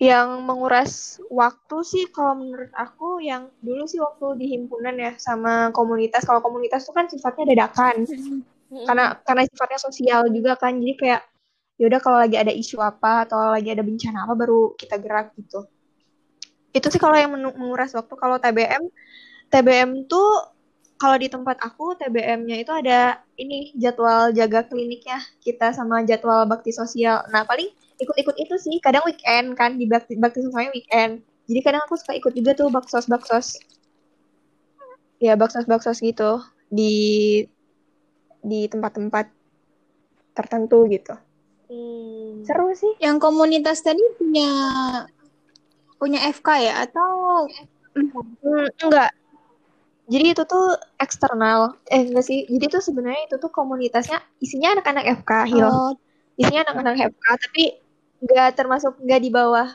Yang 0.00 0.28
menguras 0.48 0.92
waktu 1.28 1.76
sih 1.84 2.04
kalau 2.08 2.40
menurut 2.40 2.72
aku 2.72 3.20
yang 3.20 3.52
dulu 3.60 3.84
sih 3.84 4.00
waktu 4.00 4.40
di 4.40 4.56
himpunan 4.56 4.96
ya 4.96 5.12
sama 5.20 5.68
komunitas. 5.76 6.24
Kalau 6.24 6.40
komunitas 6.40 6.88
itu 6.88 6.92
kan 6.96 7.06
sifatnya 7.06 7.52
dadakan. 7.52 8.08
Karena 8.88 9.20
karena 9.20 9.42
sifatnya 9.44 9.78
sosial 9.78 10.32
juga 10.32 10.56
kan. 10.56 10.80
Jadi 10.80 10.94
kayak 10.96 11.22
ya 11.80 11.88
udah 11.88 12.00
kalau 12.04 12.18
lagi 12.20 12.36
ada 12.36 12.52
isu 12.52 12.76
apa 12.76 13.24
atau 13.24 13.56
lagi 13.56 13.72
ada 13.72 13.80
bencana 13.80 14.28
apa 14.28 14.36
baru 14.36 14.76
kita 14.76 15.00
gerak 15.00 15.32
gitu 15.40 15.64
itu 16.76 16.86
sih 16.92 17.00
kalau 17.00 17.16
yang 17.16 17.32
menguras 17.32 17.96
waktu 17.96 18.14
kalau 18.20 18.36
TBM 18.36 18.84
TBM 19.48 20.04
tuh 20.04 20.28
kalau 21.00 21.16
di 21.16 21.32
tempat 21.32 21.56
aku 21.64 21.96
TBM-nya 21.96 22.60
itu 22.60 22.68
ada 22.68 23.24
ini 23.40 23.72
jadwal 23.80 24.28
jaga 24.36 24.68
kliniknya 24.68 25.24
kita 25.40 25.72
sama 25.72 26.04
jadwal 26.04 26.44
bakti 26.44 26.68
sosial 26.68 27.24
nah 27.32 27.48
paling 27.48 27.72
ikut-ikut 28.00 28.36
itu 28.40 28.54
sih 28.56 28.76
kadang 28.80 29.04
weekend 29.04 29.54
kan 29.54 29.76
di 29.76 29.84
bakti 29.84 30.16
bakti 30.16 30.42
weekend 30.72 31.20
jadi 31.46 31.60
kadang 31.60 31.82
aku 31.84 32.00
suka 32.00 32.16
ikut 32.16 32.32
juga 32.32 32.56
tuh 32.56 32.72
baksos 32.72 33.06
baksos 33.06 33.60
ya 35.20 35.36
baksos 35.36 35.68
baksos 35.68 36.00
gitu 36.00 36.40
di 36.72 37.44
di 38.40 38.64
tempat-tempat 38.72 39.28
tertentu 40.32 40.88
gitu 40.88 41.12
Hmm. 41.70 42.42
Seru 42.42 42.74
sih. 42.74 42.92
Yang 42.98 43.16
komunitas 43.22 43.78
tadi 43.86 44.02
punya 44.18 44.50
punya 46.02 46.18
FK 46.34 46.48
ya 46.66 46.74
atau 46.82 47.46
hmm, 47.94 48.74
enggak? 48.82 49.14
Jadi 50.10 50.26
itu 50.34 50.42
tuh 50.42 50.74
eksternal. 50.98 51.78
Eh 51.86 52.10
enggak 52.10 52.26
sih. 52.26 52.42
Jadi 52.50 52.64
itu 52.66 52.78
sebenarnya 52.82 53.30
itu 53.30 53.38
tuh 53.38 53.54
komunitasnya 53.54 54.18
isinya 54.42 54.74
anak-anak 54.74 55.22
FK, 55.22 55.30
Hil. 55.46 55.70
Oh. 55.70 55.94
Isinya 56.34 56.66
anak-anak 56.66 57.14
FK 57.14 57.24
tapi 57.38 57.64
enggak 58.20 58.56
termasuk 58.56 58.96
enggak 59.00 59.20
di 59.24 59.30
bawah 59.32 59.68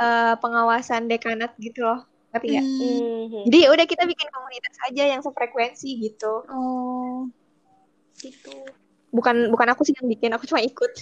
uh, 0.00 0.34
pengawasan 0.40 1.08
dekanat 1.08 1.52
gitu 1.60 1.84
loh. 1.84 2.04
Tapi 2.32 2.52
ya. 2.52 2.60
Hmm. 2.60 3.48
Jadi 3.48 3.58
udah 3.72 3.86
kita 3.88 4.04
bikin 4.04 4.28
komunitas 4.28 4.76
aja 4.90 5.04
yang 5.08 5.20
sefrekuensi 5.24 5.88
gitu. 6.00 6.44
Oh. 6.52 7.24
Gitu. 8.20 8.52
Bukan 9.12 9.48
bukan 9.48 9.68
aku 9.72 9.88
sih 9.88 9.96
yang 9.96 10.08
bikin, 10.10 10.34
aku 10.36 10.44
cuma 10.44 10.60
ikut 10.60 10.92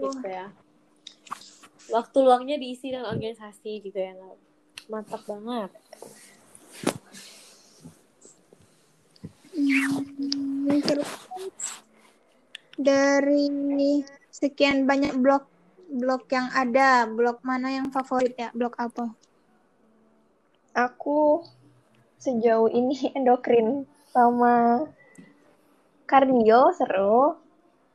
gitu 0.00 0.28
ya 0.28 0.46
waktu 1.90 2.16
luangnya 2.22 2.56
diisi 2.56 2.94
dengan 2.94 3.10
organisasi 3.10 3.72
gitu 3.84 3.98
ya 3.98 4.14
mantap 4.88 5.22
banget 5.26 5.70
dari 12.80 13.44
sekian 14.30 14.86
banyak 14.86 15.14
blog 15.18 15.44
blog 15.90 16.22
yang 16.30 16.48
ada. 16.54 17.04
Blog 17.10 17.42
mana 17.42 17.74
yang 17.74 17.90
favorit 17.90 18.34
ya? 18.38 18.48
Blog 18.54 18.78
apa? 18.78 19.10
Aku 20.74 21.42
sejauh 22.22 22.70
ini 22.70 23.10
endokrin 23.18 23.84
sama 24.14 24.86
kardio 26.06 26.70
seru. 26.74 27.36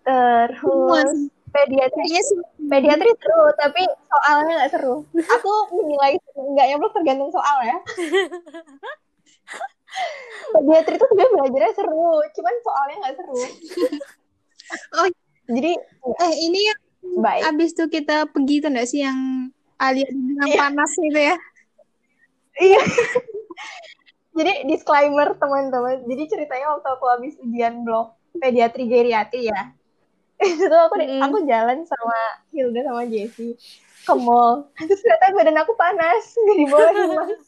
Terus 0.06 1.34
pediatri 1.50 2.04
sih. 2.20 2.38
pediatri 2.68 3.12
seru 3.16 3.44
tapi 3.58 3.82
soalnya 4.12 4.54
nggak 4.64 4.72
seru. 4.76 4.96
Aku 5.16 5.52
menilai 5.72 6.20
nggak 6.36 6.68
ya 6.68 6.78
tergantung 6.92 7.32
soal 7.32 7.58
ya. 7.64 7.78
Pediatri 10.52 11.00
itu 11.00 11.06
sebenarnya 11.08 11.32
belajarnya 11.32 11.74
seru 11.74 12.20
cuman 12.36 12.56
soalnya 12.62 12.96
nggak 13.02 13.16
seru. 13.16 13.40
Oh 15.00 15.08
jadi 15.46 15.72
eh 16.20 16.34
ini 16.42 16.60
yang 16.66 16.80
baik 17.22 17.44
abis 17.48 17.70
tuh 17.74 17.88
kita 17.88 18.26
pergi 18.30 18.66
tuh 18.66 18.70
nggak 18.74 18.90
sih 18.90 19.06
yang 19.06 19.50
Alia 19.76 20.08
dengan 20.08 20.48
Iya. 20.48 20.58
panas 20.58 20.92
itu 20.96 21.20
ya. 21.20 21.36
Iya. 22.56 22.80
Jadi 24.36 24.52
disclaimer 24.68 25.36
teman-teman. 25.36 26.04
Jadi 26.08 26.24
ceritanya 26.28 26.76
waktu 26.76 26.88
aku 26.92 27.06
habis 27.08 27.36
ujian 27.40 27.84
blok 27.84 28.16
pediatri 28.40 28.88
geriatri 28.88 29.52
ya. 29.52 29.76
Itu 30.44 30.68
tuh 30.68 30.80
aku 30.80 30.96
Mm. 31.00 31.24
aku 31.24 31.38
jalan 31.44 31.84
sama 31.84 32.18
Hilda 32.52 32.88
sama 32.88 33.04
Jessie 33.08 33.56
ke 34.04 34.14
mall. 34.16 34.72
Terus 34.80 35.04
ternyata 35.04 35.36
badan 35.36 35.58
aku 35.60 35.74
panas, 35.76 36.24
nggak 36.40 36.56
dibolehin 36.56 37.10
masuk. 37.16 37.40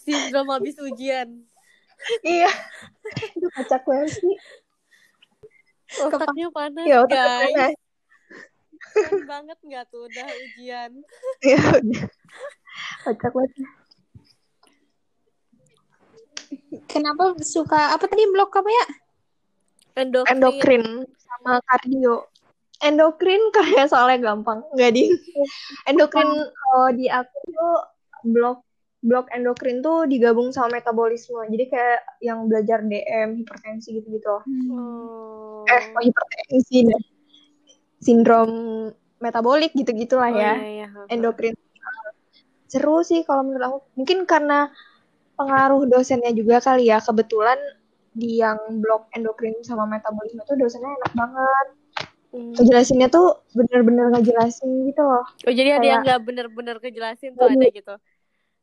Sindrom 0.00 0.48
habis 0.48 0.76
ujian. 0.76 1.44
Iya. 2.24 2.50
Itu 3.36 3.46
kocak 3.52 3.82
banget 3.84 4.10
sih. 4.16 4.34
Otaknya 6.00 6.48
panas, 6.54 6.84
Iya, 6.86 6.96
otaknya 7.04 7.24
guys. 7.26 7.52
panas. 7.54 7.72
Keren 8.80 9.22
banget 9.28 9.58
nggak 9.60 9.84
tuh 9.92 10.00
udah 10.08 10.26
ujian. 10.26 10.90
Iya 11.46 11.60
udah. 11.76 12.02
Kocak 13.04 13.30
banget. 13.36 13.52
Kenapa 16.90 17.38
suka 17.42 17.94
apa 17.94 18.04
tadi 18.10 18.26
blok 18.30 18.50
apa 18.58 18.70
ya? 18.70 18.86
Endokrin. 20.00 20.30
Endokrin 20.34 20.84
sama 21.18 21.52
kardio. 21.66 22.26
Endokrin 22.80 23.42
karena 23.54 23.84
soalnya 23.86 24.18
gampang. 24.32 24.62
Nggak 24.74 24.90
di. 24.94 25.04
Endokrin 25.86 26.30
kalau 26.30 26.88
di 26.94 27.06
aku 27.06 27.36
tuh 27.50 27.74
blok 28.26 28.58
blok 29.00 29.32
endokrin 29.32 29.80
tuh 29.80 30.04
digabung 30.04 30.52
sama 30.52 30.80
metabolisme. 30.80 31.40
Jadi 31.48 31.64
kayak 31.72 32.00
yang 32.20 32.46
belajar 32.46 32.84
DM, 32.84 33.40
hipertensi 33.40 33.96
gitu-gitu. 33.96 34.36
Oh. 34.72 35.64
Eh, 35.64 35.82
kok 35.92 36.02
hipertensi 36.04 36.76
deh. 36.84 37.02
Sindrom 38.00 38.50
metabolik 39.20 39.72
gitu-gitulah 39.76 40.32
Oh, 40.32 40.40
ya. 40.40 40.52
iya, 40.56 40.68
iya. 40.84 40.88
Endokrin. 41.08 41.56
Seru 42.70 43.02
sih 43.02 43.24
kalau 43.24 43.44
menurut 43.44 43.64
aku. 43.66 43.78
Mungkin 43.98 44.28
karena 44.28 44.68
pengaruh 45.36 45.88
dosennya 45.88 46.32
juga 46.36 46.60
kali 46.60 46.88
ya. 46.92 47.00
Kebetulan 47.00 47.56
di 48.12 48.42
yang 48.42 48.58
blok 48.84 49.08
endokrin 49.16 49.56
sama 49.64 49.88
metabolisme 49.88 50.44
tuh 50.44 50.56
dosennya 50.60 50.92
enak 50.92 51.12
banget. 51.16 51.66
Hmm. 52.30 52.54
Ngejelasinnya 52.54 53.10
tuh 53.10 53.42
bener-bener 53.58 54.06
ngejelasin 54.14 54.86
gitu 54.86 55.02
loh. 55.02 55.26
Oh 55.26 55.50
jadi 55.50 55.82
ada 55.82 55.86
yang 55.86 56.02
nggak 56.06 56.20
bener-bener 56.22 56.76
kejelasin 56.78 57.34
tuh 57.34 57.50
ada 57.50 57.66
gitu. 57.74 57.94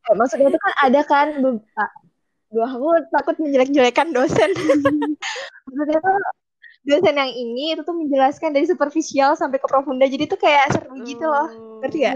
Eh, 0.08 0.16
maksudnya 0.16 0.48
tuh 0.48 0.62
kan 0.62 0.74
ada 0.88 1.02
kan 1.04 1.28
Duh, 2.48 2.64
aku 2.64 2.88
takut 3.12 3.36
menjelek-jelekan 3.44 4.16
dosen. 4.16 4.48
maksudnya 5.68 6.00
tuh 6.00 6.16
dosen 6.88 7.16
yang 7.20 7.28
ini 7.28 7.76
itu 7.76 7.84
tuh 7.84 7.92
menjelaskan 7.92 8.56
dari 8.56 8.64
superficial 8.64 9.36
sampai 9.36 9.60
ke 9.60 9.68
profunda. 9.68 10.08
Jadi 10.08 10.32
tuh 10.32 10.40
kayak 10.40 10.72
seru 10.72 10.96
gitu 11.04 11.28
loh. 11.28 11.48
Oh. 11.52 11.84
Ngerti 11.84 12.08
gak? 12.08 12.16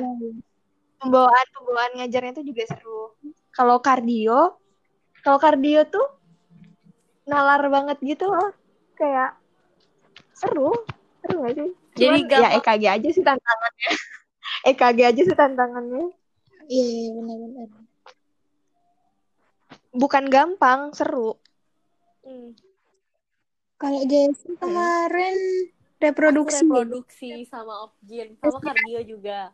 Pembawaan 1.03 1.47
pembawaan 1.51 1.91
ngajarnya 1.99 2.31
tuh 2.39 2.45
juga 2.47 2.63
seru. 2.71 3.11
Kalau 3.51 3.83
kardio, 3.83 4.55
kalau 5.19 5.35
kardio 5.35 5.83
tuh 5.91 6.07
nalar 7.27 7.67
banget 7.67 7.99
gitu 7.99 8.31
loh. 8.31 8.55
Kayak 8.95 9.35
seru, 10.31 10.71
seru 11.19 11.43
gak 11.43 11.59
sih? 11.59 11.69
Jadi 11.99 12.19
ya 12.23 12.39
gampang- 12.39 12.63
EKG 12.63 12.83
aja 12.87 13.09
sih 13.11 13.23
tantangannya. 13.27 13.89
EKG 14.71 14.99
aja 15.11 15.21
sih 15.27 15.35
tantangannya. 15.35 16.03
Iya, 16.71 16.85
iya, 16.87 17.09
benar-benar. 17.19 17.80
Bukan 19.91 20.31
gampang, 20.31 20.95
seru. 20.95 21.35
Hmm. 22.23 22.55
Kalau 23.75 24.01
Jessie 24.05 24.55
kemarin 24.55 25.37
reproduksi, 25.97 26.61
Aku 26.63 26.69
reproduksi 26.69 27.29
sama 27.45 27.89
objin 27.89 28.37
sama 28.37 28.61
kardio 28.61 29.01
juga. 29.03 29.51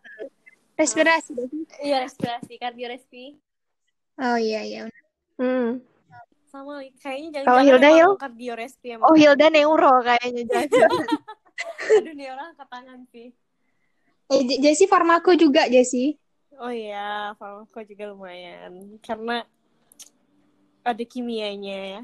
respirasi. 0.75 1.33
Iya 1.79 2.03
respirasi, 2.05 2.59
kardio 2.59 2.91
respi. 2.91 3.39
Oh 4.19 4.37
iya 4.37 4.61
iya. 4.61 4.81
Hmm. 5.39 5.79
Sama 6.51 6.83
kayaknya 6.99 7.41
jangan 7.41 7.47
Kalau 7.47 7.61
Hilda, 7.63 7.89
Hil? 7.89 8.11
kardio 8.19 8.53
respi 8.53 8.87
emang. 8.93 9.07
Oh 9.09 9.15
Hilda 9.15 9.47
neuro 9.49 9.93
kayaknya 10.03 10.43
jelas. 10.45 10.69
Aduh 11.97 12.13
nih 12.13 12.27
orang 12.29 12.53
angkat 12.53 12.67
tangan 12.69 12.99
sih. 13.09 13.27
Eh, 14.27 14.41
J- 14.43 14.59
Jessie 14.59 14.91
farmako 14.91 15.33
juga 15.39 15.71
Jessie. 15.71 16.19
Oh 16.59 16.69
iya, 16.73 17.31
farmako 17.39 17.79
juga 17.87 18.11
lumayan. 18.11 18.99
Karena 18.99 19.41
ada 20.87 21.03
kimianya 21.03 21.75
ya. 21.75 22.01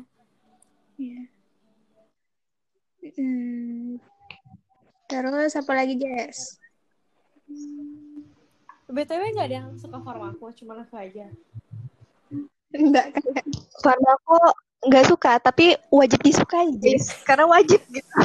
Hmm. 3.15 3.95
Terus 5.07 5.55
apa 5.55 5.71
lagi 5.71 5.95
Jess? 5.95 6.59
BTW 8.91 9.33
gak 9.39 9.47
ada 9.47 9.55
yang 9.63 9.71
suka 9.79 9.97
farmako, 10.03 10.51
cuma 10.51 10.83
aku 10.83 10.99
aja. 10.99 11.31
Enggak 12.73 13.15
Karena 13.79 14.09
aku 14.19 14.35
nggak 14.83 15.07
suka, 15.07 15.39
tapi 15.39 15.79
wajib 15.87 16.19
disukai, 16.19 16.75
Jess. 16.83 17.15
Karena 17.27 17.47
wajib 17.47 17.79
gitu. 17.87 18.11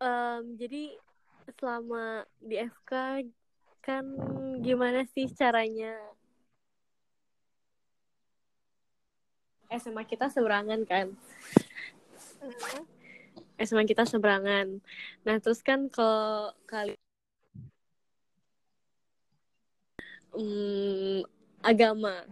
Em, 0.00 0.56
jadi 0.56 0.96
selama 1.60 2.24
di 2.40 2.56
FK 2.56 2.92
kan 3.84 4.04
gimana 4.64 5.04
sih 5.12 5.28
caranya? 5.30 5.92
SMA 9.70 10.02
kita 10.08 10.26
seberangan 10.32 10.80
kan? 10.88 11.06
SMA 13.60 13.84
kita 13.84 14.08
seberangan. 14.08 14.80
Nah 15.22 15.36
terus 15.38 15.60
kan 15.60 15.86
kalau 15.92 16.50
kali 16.64 16.96
Hmm, 20.30 21.26
agama. 21.60 22.22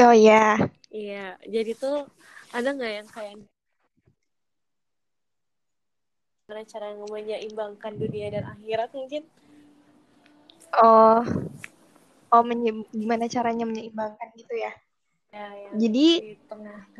Oh 0.00 0.14
iya. 0.16 0.56
iya 0.88 1.36
jadi 1.44 1.76
tuh 1.76 2.08
ada 2.56 2.68
nggak 2.72 2.92
yang 2.98 3.08
kayak 3.12 3.36
gimana 6.48 6.64
cara 6.64 6.96
menyeimbangkan 6.96 7.92
dunia 8.00 8.32
dan 8.32 8.48
akhirat 8.56 8.88
mungkin 8.96 9.20
Oh. 10.80 11.20
Oh, 12.32 12.40
menye- 12.40 12.88
gimana 12.88 13.28
caranya 13.28 13.68
menyeimbangkan 13.68 14.32
gitu 14.32 14.56
ya? 14.56 14.72
ya, 15.28 15.44
yang 15.52 15.76
Jadi 15.76 16.08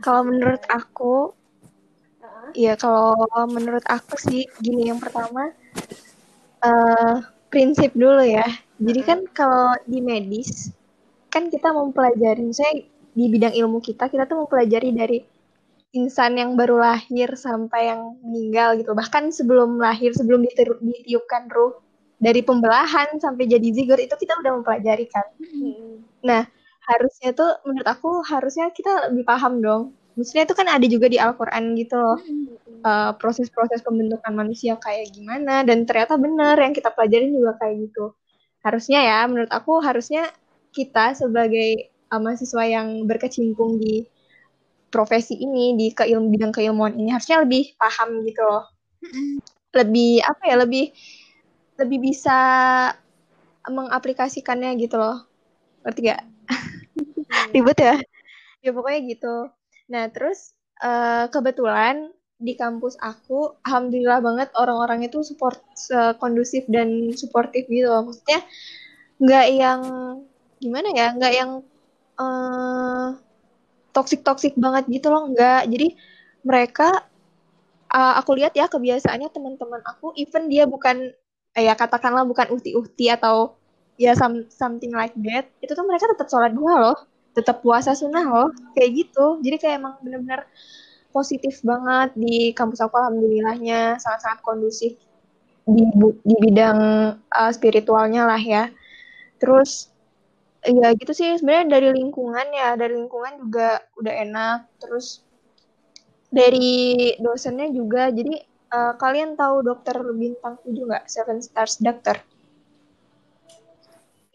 kalau 0.04 0.24
menurut 0.28 0.60
aku, 0.68 1.32
Heeh. 2.20 2.48
ya 2.60 2.72
kalau 2.76 3.16
menurut 3.48 3.84
aku 3.88 4.20
sih 4.20 4.44
gini 4.60 4.92
yang 4.92 5.00
pertama 5.00 5.52
eh 6.60 7.16
prinsip 7.48 7.96
dulu 7.96 8.20
ya. 8.24 8.44
Jadi 8.76 9.00
kan 9.00 9.24
kalau 9.32 9.76
di 9.88 10.04
medis 10.04 10.72
kan 11.32 11.48
kita 11.48 11.72
mempelajari, 11.72 12.44
misalnya 12.44 12.84
di 13.16 13.24
bidang 13.32 13.56
ilmu 13.56 13.80
kita, 13.80 14.12
kita 14.12 14.28
tuh 14.28 14.44
mempelajari 14.44 14.92
dari 14.92 15.18
insan 15.96 16.36
yang 16.36 16.52
baru 16.54 16.80
lahir 16.80 17.32
sampai 17.32 17.94
yang 17.94 18.18
meninggal 18.20 18.76
gitu. 18.76 18.92
Bahkan 18.92 19.32
sebelum 19.32 19.80
lahir, 19.80 20.12
sebelum 20.12 20.44
ditiupkan 20.44 21.48
ruh 21.48 21.80
dari 22.18 22.42
pembelahan 22.42 23.16
sampai 23.16 23.46
jadi 23.46 23.68
zigot 23.72 24.02
itu 24.02 24.14
kita 24.18 24.36
udah 24.42 24.60
mempelajari 24.60 25.06
kan. 25.08 25.26
Mm-mm. 25.40 26.04
Harusnya 26.88 27.36
tuh 27.36 27.60
menurut 27.68 27.88
aku 27.88 28.24
harusnya 28.24 28.72
kita 28.72 29.12
lebih 29.12 29.24
paham 29.28 29.60
dong. 29.60 29.82
Maksudnya 30.18 30.50
itu 30.50 30.54
kan 30.56 30.66
ada 30.66 30.86
juga 30.90 31.06
di 31.06 31.20
Al-Qur'an 31.20 31.78
gitu 31.78 31.94
loh. 31.94 32.18
Eh, 32.78 33.12
proses-proses 33.18 33.82
pembentukan 33.82 34.30
manusia 34.30 34.78
kayak 34.78 35.10
gimana 35.10 35.66
dan 35.66 35.82
ternyata 35.82 36.14
benar 36.14 36.54
yang 36.58 36.70
kita 36.70 36.94
pelajarin 36.94 37.34
juga 37.34 37.58
kayak 37.58 37.90
gitu. 37.90 38.14
Harusnya 38.62 39.02
ya, 39.02 39.18
menurut 39.26 39.50
aku 39.50 39.82
harusnya 39.82 40.26
kita 40.70 41.14
sebagai 41.14 41.90
eh, 41.90 42.20
mahasiswa 42.20 42.62
yang 42.66 43.06
berkecimpung 43.06 43.78
di 43.82 44.06
profesi 44.88 45.36
ini 45.36 45.76
di 45.76 45.92
keilmu 45.92 46.32
bidang 46.32 46.52
keilmuan 46.52 46.96
ini 46.96 47.12
harusnya 47.12 47.44
lebih 47.44 47.76
paham 47.76 48.24
gitu 48.24 48.40
loh. 48.44 48.64
Lebih 49.72 50.24
apa 50.24 50.42
ya, 50.48 50.56
lebih 50.58 50.92
lebih 51.78 51.98
bisa 52.02 52.38
mengaplikasikannya 53.68 54.74
gitu 54.80 54.96
loh. 54.98 55.28
Ngerti 55.84 56.00
gak? 56.08 56.22
Ribet 57.54 57.78
ya? 57.78 57.96
Ya 58.64 58.70
pokoknya 58.74 59.00
gitu. 59.06 59.36
Nah, 59.92 60.10
terus 60.10 60.56
eh, 60.82 61.30
kebetulan 61.30 62.10
di 62.38 62.54
kampus 62.54 62.94
aku, 63.02 63.58
alhamdulillah 63.66 64.22
banget 64.22 64.48
orang-orang 64.58 65.06
itu 65.06 65.22
support 65.22 65.60
eh, 65.92 66.14
kondusif 66.18 66.66
dan 66.66 67.12
suportif 67.14 67.68
gitu 67.70 67.86
loh. 67.86 68.08
Maksudnya 68.10 68.40
nggak 69.22 69.46
yang 69.54 69.80
gimana 70.58 70.88
ya, 70.90 71.08
nggak 71.14 71.34
yang 71.34 71.50
eh 73.88 73.94
toksik-toksik 73.96 74.54
banget 74.60 74.84
gitu 74.92 75.08
loh, 75.12 75.28
nggak. 75.32 75.68
Jadi 75.72 75.86
mereka 76.44 76.88
eh, 77.94 78.14
aku 78.20 78.30
lihat 78.38 78.52
ya 78.56 78.66
kebiasaannya 78.68 79.28
teman-teman 79.32 79.80
aku, 79.84 80.12
even 80.20 80.48
dia 80.52 80.64
bukan 80.68 81.12
eh, 81.56 81.64
ya 81.68 81.74
katakanlah 81.74 82.24
bukan 82.28 82.46
uhti-uhti 82.54 83.08
atau 83.12 83.56
ya 83.98 84.14
some- 84.14 84.46
something 84.52 84.92
like 84.94 85.14
that, 85.26 85.50
itu 85.64 85.72
tuh 85.74 85.84
mereka 85.88 86.06
tetap 86.12 86.28
sholat 86.30 86.52
dua 86.54 86.74
loh, 86.78 86.96
tetap 87.34 87.60
puasa 87.64 87.94
sunnah 87.98 88.24
loh 88.26 88.48
kayak 88.76 88.90
gitu. 88.94 89.40
Jadi 89.42 89.56
kayak 89.58 89.74
emang 89.82 89.94
bener-bener 90.04 90.46
positif 91.10 91.60
banget 91.64 92.14
di 92.14 92.52
kampus 92.54 92.80
aku 92.84 92.94
alhamdulillahnya. 92.98 93.98
Sangat-sangat 93.98 94.40
kondusif 94.44 94.92
di 95.68 95.84
di 96.24 96.36
bidang 96.40 96.78
uh, 97.28 97.52
spiritualnya 97.52 98.24
lah 98.28 98.40
ya. 98.40 98.64
Terus 99.42 99.90
ya 100.64 100.88
gitu 100.96 101.12
sih. 101.14 101.38
Sebenarnya 101.38 101.78
dari 101.78 101.88
lingkungan 101.94 102.46
ya. 102.50 102.74
Dari 102.74 102.94
lingkungan 102.96 103.32
juga 103.42 103.82
udah 103.98 104.14
enak. 104.24 104.58
Terus 104.82 105.22
dari 106.32 107.12
dosennya 107.20 107.68
juga. 107.70 108.08
Jadi 108.10 108.38
uh, 108.72 108.94
kalian 108.96 109.36
tahu 109.38 109.62
dokter 109.62 109.98
bintang 110.16 110.58
tujuh 110.64 110.88
nggak? 110.88 111.06
Seven 111.06 111.38
Stars 111.44 111.78
Doctor 111.78 112.18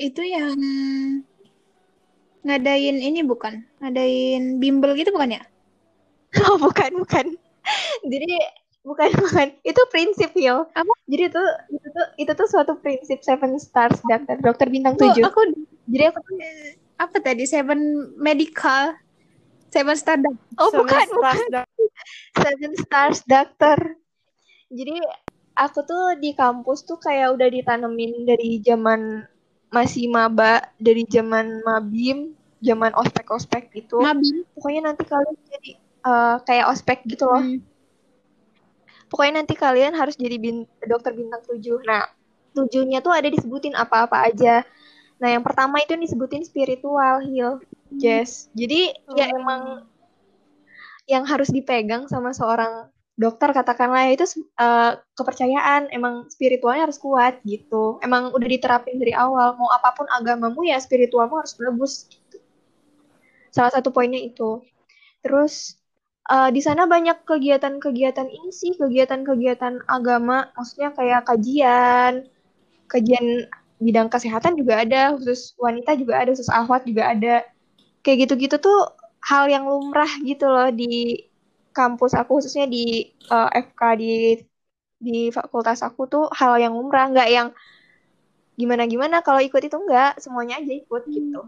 itu 0.01 0.21
yang 0.26 0.57
ngadain 2.43 2.97
ini 2.99 3.21
bukan? 3.24 3.63
Ngadain 3.80 4.59
bimbel 4.59 4.97
gitu 4.97 5.13
bukan 5.13 5.39
ya? 5.39 5.43
Oh, 6.49 6.57
bukan, 6.57 6.97
bukan. 6.97 7.30
Jadi 8.11 8.34
bukan 8.82 9.09
bukan. 9.21 9.47
Itu 9.61 9.82
prinsip. 9.93 10.34
Apa? 10.34 10.93
Jadi 11.05 11.30
itu 11.30 11.43
itu 11.69 11.88
tuh 11.93 12.07
itu 12.17 12.32
tuh 12.34 12.47
suatu 12.49 12.74
prinsip 12.82 13.21
seven 13.21 13.61
stars 13.61 14.01
dokter 14.01 14.41
dokter 14.41 14.65
bintang 14.65 14.97
Oh, 14.97 15.13
tujuh. 15.13 15.24
aku 15.30 15.41
Jadi 15.88 16.04
aku 16.10 16.20
tuh 16.24 16.38
apa 16.96 17.18
tadi 17.20 17.44
seven 17.44 17.80
medical 18.16 18.96
seven 19.74 19.96
star 19.98 20.22
doc- 20.22 20.38
oh 20.62 20.70
Seven 20.70 20.86
bukan 20.86 21.02
Stars 21.10 21.42
bukan 21.50 21.66
seven 22.46 22.72
stars 22.78 23.20
dokter. 23.26 23.78
Jadi 24.70 24.96
aku 25.58 25.80
tuh 25.86 26.18
di 26.18 26.34
kampus 26.34 26.86
tuh 26.86 26.98
kayak 27.02 27.38
udah 27.38 27.50
ditanemin 27.50 28.26
dari 28.26 28.62
zaman 28.62 29.26
masih 29.74 30.06
maba, 30.10 30.70
dari 30.78 31.02
zaman 31.10 31.66
mabim, 31.66 32.38
zaman 32.62 32.94
ospek-ospek 32.94 33.74
gitu. 33.74 33.98
mabim 34.02 34.46
Pokoknya 34.54 34.94
nanti 34.94 35.04
kalian 35.10 35.36
jadi 35.50 35.72
eh, 36.06 36.36
kayak 36.46 36.66
ospek 36.70 37.02
gitu 37.10 37.26
loh. 37.26 37.42
Hmm. 37.42 37.60
Pokoknya 39.10 39.46
nanti 39.46 39.54
kalian 39.54 39.94
harus 39.94 40.18
jadi 40.18 40.38
bin- 40.42 40.70
dokter 40.86 41.14
bintang 41.14 41.42
7. 41.46 41.86
Nah, 41.86 42.10
tujuhnya 42.58 43.02
tuh 43.02 43.14
ada 43.14 43.30
disebutin 43.30 43.78
apa-apa 43.78 44.26
aja. 44.26 44.66
Nah, 45.22 45.30
yang 45.30 45.43
pertama 45.45 45.80
itu 45.80 45.93
disebutin 45.95 46.43
spiritual 46.43 47.24
heal. 47.24 47.61
Yes. 47.93 48.49
Jadi 48.57 48.91
ya 49.14 49.30
Oh. 49.30 49.38
emang 49.39 49.61
yang 51.05 51.28
harus 51.28 51.51
dipegang 51.51 52.07
sama 52.07 52.32
seorang 52.32 52.88
dokter 53.14 53.53
katakanlah 53.53 54.09
itu 54.09 54.26
eh, 54.57 54.91
kepercayaan 55.14 55.93
emang 55.93 56.26
spiritualnya 56.34 56.89
harus 56.89 56.97
kuat 56.97 57.39
gitu. 57.45 58.01
Emang 58.01 58.34
udah 58.34 58.47
diterapin 58.49 58.97
dari 58.97 59.14
awal. 59.14 59.53
Mau 59.59 59.70
apa 59.70 59.93
pun 59.93 60.09
agamamu 60.09 60.66
ya 60.66 60.82
spiritualmu 60.82 61.38
harus 61.38 61.53
menebus 61.61 62.09
gitu. 62.09 62.41
Salah 63.53 63.70
satu 63.70 63.93
poinnya 63.93 64.18
itu. 64.18 64.66
Terus 65.22 65.78
eh, 66.32 66.49
di 66.49 66.59
sana 66.66 66.89
banyak 66.89 67.22
kegiatan-kegiatan 67.24 68.28
ini 68.28 68.49
sih, 68.49 68.74
kegiatan-kegiatan 68.76 69.86
agama, 69.86 70.49
maksudnya 70.57 70.89
kayak 70.97 71.30
kajian, 71.30 72.26
kajian 72.89 73.45
bidang 73.86 74.08
kesehatan 74.14 74.54
juga 74.60 74.74
ada, 74.84 74.98
khusus 75.18 75.40
wanita 75.66 75.92
juga 76.02 76.14
ada, 76.22 76.30
khusus 76.34 76.52
ahwat 76.60 76.82
juga 76.90 77.04
ada. 77.14 77.34
Kayak 78.04 78.18
gitu-gitu 78.30 78.58
tuh 78.66 78.78
hal 79.30 79.46
yang 79.54 79.66
lumrah 79.72 80.12
gitu 80.30 80.46
loh 80.50 80.70
di 80.74 80.86
kampus 81.78 82.14
aku, 82.20 82.32
khususnya 82.42 82.66
di 82.76 82.84
eh, 83.34 83.50
FK 83.66 83.82
di 84.02 84.08
di 85.06 85.18
fakultas 85.38 85.80
aku 85.88 86.02
tuh 86.14 86.24
hal 86.40 86.54
yang 86.64 86.74
lumrah, 86.80 87.06
nggak 87.12 87.30
yang 87.36 87.48
gimana-gimana 88.60 89.26
kalau 89.26 89.42
ikut 89.42 89.62
itu 89.66 89.76
enggak, 89.78 90.22
semuanya 90.22 90.62
aja 90.62 90.74
ikut 90.82 91.02
gitu. 91.10 91.40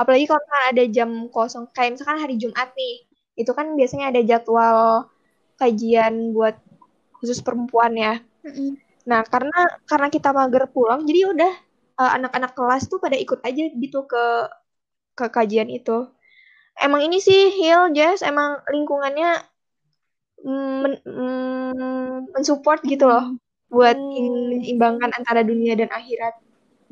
Apalagi 0.00 0.24
kalau 0.26 0.40
misalkan 0.42 0.66
ada 0.72 0.84
jam 0.96 1.10
kosong, 1.30 1.64
kayak 1.76 1.90
misalkan 1.94 2.18
hari 2.24 2.34
Jumat 2.40 2.68
nih, 2.74 2.94
itu 3.38 3.50
kan 3.52 3.66
biasanya 3.78 4.06
ada 4.10 4.20
jadwal 4.24 4.78
kajian 5.60 6.32
buat 6.36 6.56
khusus 7.20 7.38
perempuan 7.44 7.92
ya. 7.96 8.14
Mm-mm. 8.44 8.76
Nah, 9.10 9.20
karena 9.28 9.58
karena 9.86 10.08
kita 10.08 10.30
mager 10.32 10.64
pulang, 10.72 11.04
jadi 11.08 11.20
udah 11.32 11.52
eh, 12.00 12.10
anak-anak 12.18 12.52
kelas 12.58 12.82
tuh 12.90 12.98
pada 13.02 13.16
ikut 13.18 13.40
aja 13.42 13.64
gitu 13.74 13.98
ke 14.10 14.24
ke 15.18 15.26
kajian 15.30 15.70
itu. 15.70 16.10
Emang 16.78 17.00
ini 17.06 17.18
sih 17.22 17.54
Hill 17.54 17.94
Jazz 17.94 18.20
emang 18.26 18.58
lingkungannya 18.66 19.46
mm, 20.44 20.76
men, 20.82 20.94
mm, 21.06 22.16
mensupport 22.34 22.80
gitu 22.86 23.06
loh 23.06 23.34
buat 23.70 23.96
Hmm. 23.98 24.54
menyeimbangkan 24.54 25.10
antara 25.18 25.42
dunia 25.42 25.74
dan 25.74 25.90
akhirat. 25.90 26.34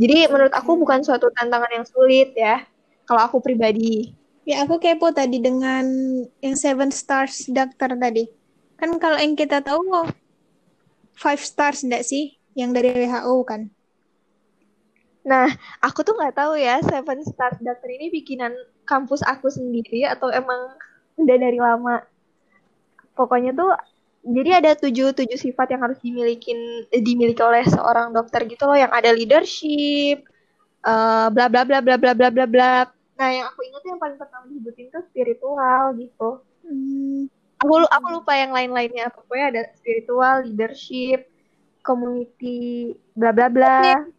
Jadi 0.00 0.26
menurut 0.32 0.50
aku 0.50 0.74
bukan 0.82 1.04
suatu 1.06 1.30
tantangan 1.30 1.70
yang 1.70 1.86
sulit 1.86 2.34
ya. 2.34 2.64
Kalau 3.06 3.22
aku 3.22 3.38
pribadi. 3.38 4.10
Ya 4.42 4.66
aku 4.66 4.82
kepo 4.82 5.14
tadi 5.14 5.38
dengan 5.38 5.86
yang 6.42 6.56
seven 6.58 6.90
stars 6.90 7.46
doctor 7.46 7.94
tadi. 7.94 8.26
Kan 8.74 8.98
kalau 8.98 9.14
yang 9.14 9.38
kita 9.38 9.62
tahu 9.62 10.10
five 11.14 11.38
stars 11.38 11.86
enggak 11.86 12.02
sih? 12.02 12.34
Yang 12.58 12.70
dari 12.74 12.88
WHO 13.06 13.34
kan? 13.46 13.70
Nah, 15.22 15.46
aku 15.78 16.02
tuh 16.06 16.14
nggak 16.18 16.34
tahu 16.34 16.58
ya 16.58 16.82
Seven 16.82 17.22
Stars 17.22 17.58
Doctor 17.62 17.90
ini 17.90 18.10
bikinan 18.10 18.52
kampus 18.82 19.22
aku 19.22 19.46
sendiri 19.50 20.02
atau 20.06 20.28
emang 20.34 20.74
udah 21.18 21.36
dari 21.38 21.58
lama. 21.62 22.02
Pokoknya 23.14 23.52
tuh 23.54 23.70
jadi 24.22 24.62
ada 24.62 24.72
tujuh 24.78 25.14
tujuh 25.18 25.38
sifat 25.38 25.74
yang 25.74 25.82
harus 25.82 25.98
dimiliki 26.02 26.54
dimiliki 26.94 27.42
oleh 27.42 27.66
seorang 27.66 28.14
dokter 28.14 28.46
gitu 28.46 28.64
loh 28.66 28.78
yang 28.78 28.90
ada 28.94 29.10
leadership, 29.10 30.22
eh, 30.82 31.26
bla 31.34 31.46
bla 31.50 31.62
bla 31.66 31.78
bla 31.82 31.96
bla 31.98 32.12
bla 32.14 32.28
bla 32.30 32.46
bla. 32.46 32.72
Nah, 33.18 33.28
yang 33.30 33.46
aku 33.50 33.60
ingat 33.66 33.82
yang 33.86 33.98
paling 34.02 34.18
pertama 34.18 34.44
disebutin 34.50 34.90
tuh 34.90 35.02
spiritual 35.06 35.94
gitu. 35.98 36.30
Hmm, 36.66 37.30
Aku 37.62 37.74
aku 37.86 38.06
lupa 38.10 38.32
yang 38.34 38.50
lain-lainnya. 38.50 39.10
Pokoknya 39.14 39.46
ada 39.54 39.62
spiritual, 39.78 40.42
leadership, 40.46 41.31
community, 41.86 42.48
bla 43.18 43.30
bla 43.36 43.46
bla, 43.56 43.74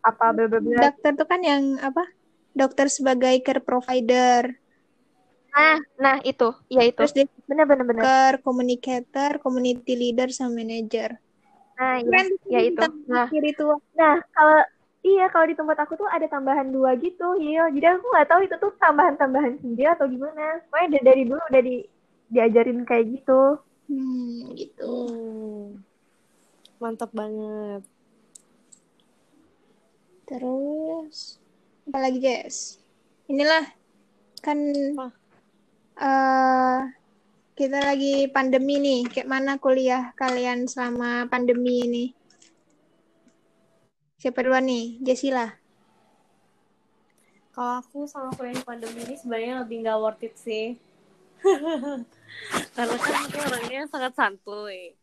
apa 0.10 0.26
bla 0.36 0.46
bla 0.52 0.60
bla. 0.68 0.84
dokter 0.84 1.12
tuh 1.20 1.28
kan 1.32 1.42
yang 1.52 1.64
apa? 1.88 2.04
Dokter 2.60 2.88
sebagai 2.98 3.36
care 3.46 3.64
provider, 3.68 4.44
Nah, 5.54 5.78
nah 6.04 6.16
itu, 6.26 6.50
ya 6.76 6.82
itu. 6.90 6.98
terus 6.98 7.12
dia 7.16 7.26
Bener 7.50 7.66
bener 7.70 7.86
bener. 7.90 8.06
dokter, 8.06 8.32
communicator, 8.46 9.32
community 9.44 9.94
leader, 10.02 10.28
sama 10.38 10.52
manager. 10.62 11.10
Nah, 11.78 11.96
ya, 12.02 12.06
Keren 12.06 12.28
ya 12.54 12.60
itu. 12.70 12.82
Nah, 13.10 13.28
spiritual. 13.30 13.78
nah 14.00 14.16
kalau 14.36 14.60
iya 15.06 15.26
kalau 15.34 15.46
di 15.52 15.56
tempat 15.60 15.78
aku 15.84 15.94
tuh 16.02 16.10
ada 16.16 16.28
tambahan 16.30 16.70
dua 16.76 16.92
gitu, 17.02 17.38
Hil. 17.42 17.66
Jadi 17.76 17.86
aku 17.86 18.06
nggak 18.14 18.28
tahu 18.30 18.42
itu 18.46 18.56
tuh 18.64 18.72
tambahan-tambahan 18.82 19.54
sendiri 19.62 19.90
atau 19.94 20.06
gimana. 20.10 20.62
Pokoknya 20.70 20.88
dari, 20.98 21.04
dari 21.08 21.22
dulu 21.30 21.42
udah 21.50 21.62
di, 21.70 21.76
diajarin 22.34 22.80
kayak 22.90 23.06
gitu. 23.14 23.40
Hmm, 23.88 24.56
gitu. 24.60 24.84
Hmm. 24.84 25.93
Mantap 26.84 27.16
banget. 27.16 27.80
Terus 30.28 31.40
apa 31.88 31.98
lagi, 32.04 32.20
Jess? 32.20 32.76
Inilah 33.32 33.64
kan 34.44 34.60
Apa? 34.92 35.08
eh 36.04 36.80
kita 37.56 37.80
lagi 37.80 38.28
pandemi 38.28 38.84
nih. 38.84 39.08
Kayak 39.08 39.32
mana 39.32 39.56
kuliah 39.64 40.12
kalian 40.20 40.68
selama 40.68 41.24
pandemi 41.32 41.88
ini? 41.88 42.06
Siapa 44.20 44.44
duluan 44.44 44.68
nih? 44.68 45.00
Jesila. 45.08 45.48
Kalau 47.56 47.80
aku 47.80 48.04
sama 48.12 48.36
kuliah 48.36 48.60
di 48.60 48.66
pandemi 48.68 49.08
ini 49.08 49.16
sebenarnya 49.16 49.64
lebih 49.64 49.88
nggak 49.88 50.00
worth 50.04 50.26
it 50.28 50.36
sih. 50.36 50.76
Karena 52.76 52.96
kan 53.00 53.16
aku 53.24 53.38
orangnya 53.40 53.88
sangat 53.88 54.12
santuy. 54.20 55.00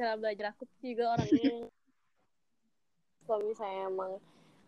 Cara 0.00 0.16
belajar 0.16 0.56
aku 0.56 0.64
juga 0.80 1.12
orangnya 1.12 1.68
kalau 3.28 3.44
misalnya 3.44 3.92
emang 3.92 4.12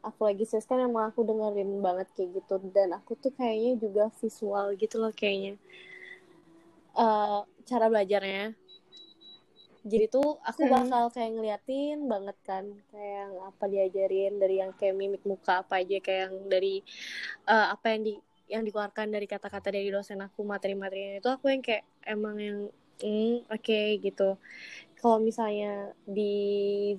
aku 0.05 0.21
lagi 0.29 0.45
serius 0.45 0.69
kan 0.69 0.77
emang 0.77 1.09
aku 1.09 1.25
dengerin 1.25 1.81
banget 1.81 2.13
kayak 2.13 2.37
gitu. 2.37 2.61
Dan 2.69 2.93
aku 2.93 3.17
tuh 3.17 3.33
kayaknya 3.33 3.81
juga 3.81 4.13
visual 4.21 4.77
gitu 4.77 5.01
loh 5.01 5.09
kayaknya. 5.17 5.57
Eh, 6.93 7.41
cara 7.65 7.89
belajarnya. 7.89 8.53
Jadi 9.83 10.07
tuh 10.13 10.37
aku 10.45 10.69
bakal 10.69 11.11
kayak 11.11 11.33
ngeliatin 11.35 12.07
banget 12.07 12.37
kan 12.47 12.71
kayak 12.95 13.15
yang 13.25 13.35
apa 13.51 13.65
diajarin 13.67 14.39
dari 14.39 14.63
yang 14.63 14.71
kayak 14.79 14.95
mimik 14.95 15.25
muka 15.27 15.65
apa 15.67 15.83
aja 15.83 15.99
kayak 15.99 16.21
yang 16.29 16.35
dari 16.47 16.87
eh, 17.51 17.67
apa 17.73 17.87
yang 17.91 18.01
di 18.07 18.15
yang 18.47 18.63
dikeluarkan 18.63 19.11
dari 19.11 19.27
kata-kata 19.27 19.75
dari 19.75 19.91
dosen 19.91 20.23
aku 20.23 20.47
materi-materinya 20.47 21.19
itu 21.19 21.31
aku 21.33 21.51
yang 21.51 21.63
kayak 21.67 21.83
emang 22.07 22.37
yang 22.39 22.59
mm, 23.03 23.51
oke 23.51 23.81
gitu 23.99 24.39
kalau 25.03 25.19
misalnya 25.19 25.91
di 26.07 26.95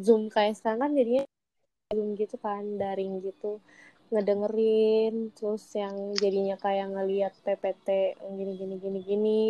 zoom 0.00 0.32
kayak 0.32 0.56
sekarang 0.56 0.80
kan 0.80 0.92
jadinya 0.96 1.22
zoom 1.92 2.16
gitu 2.16 2.40
kan 2.40 2.80
daring 2.80 3.20
gitu. 3.20 3.60
Ngedengerin 4.08 5.30
terus 5.36 5.64
yang 5.76 6.16
jadinya 6.16 6.56
kayak 6.56 6.88
ngeliat 6.96 7.36
PPT 7.44 8.16
gini 8.34 8.52
gini 8.56 8.74
gini 8.80 9.00
gini. 9.04 9.42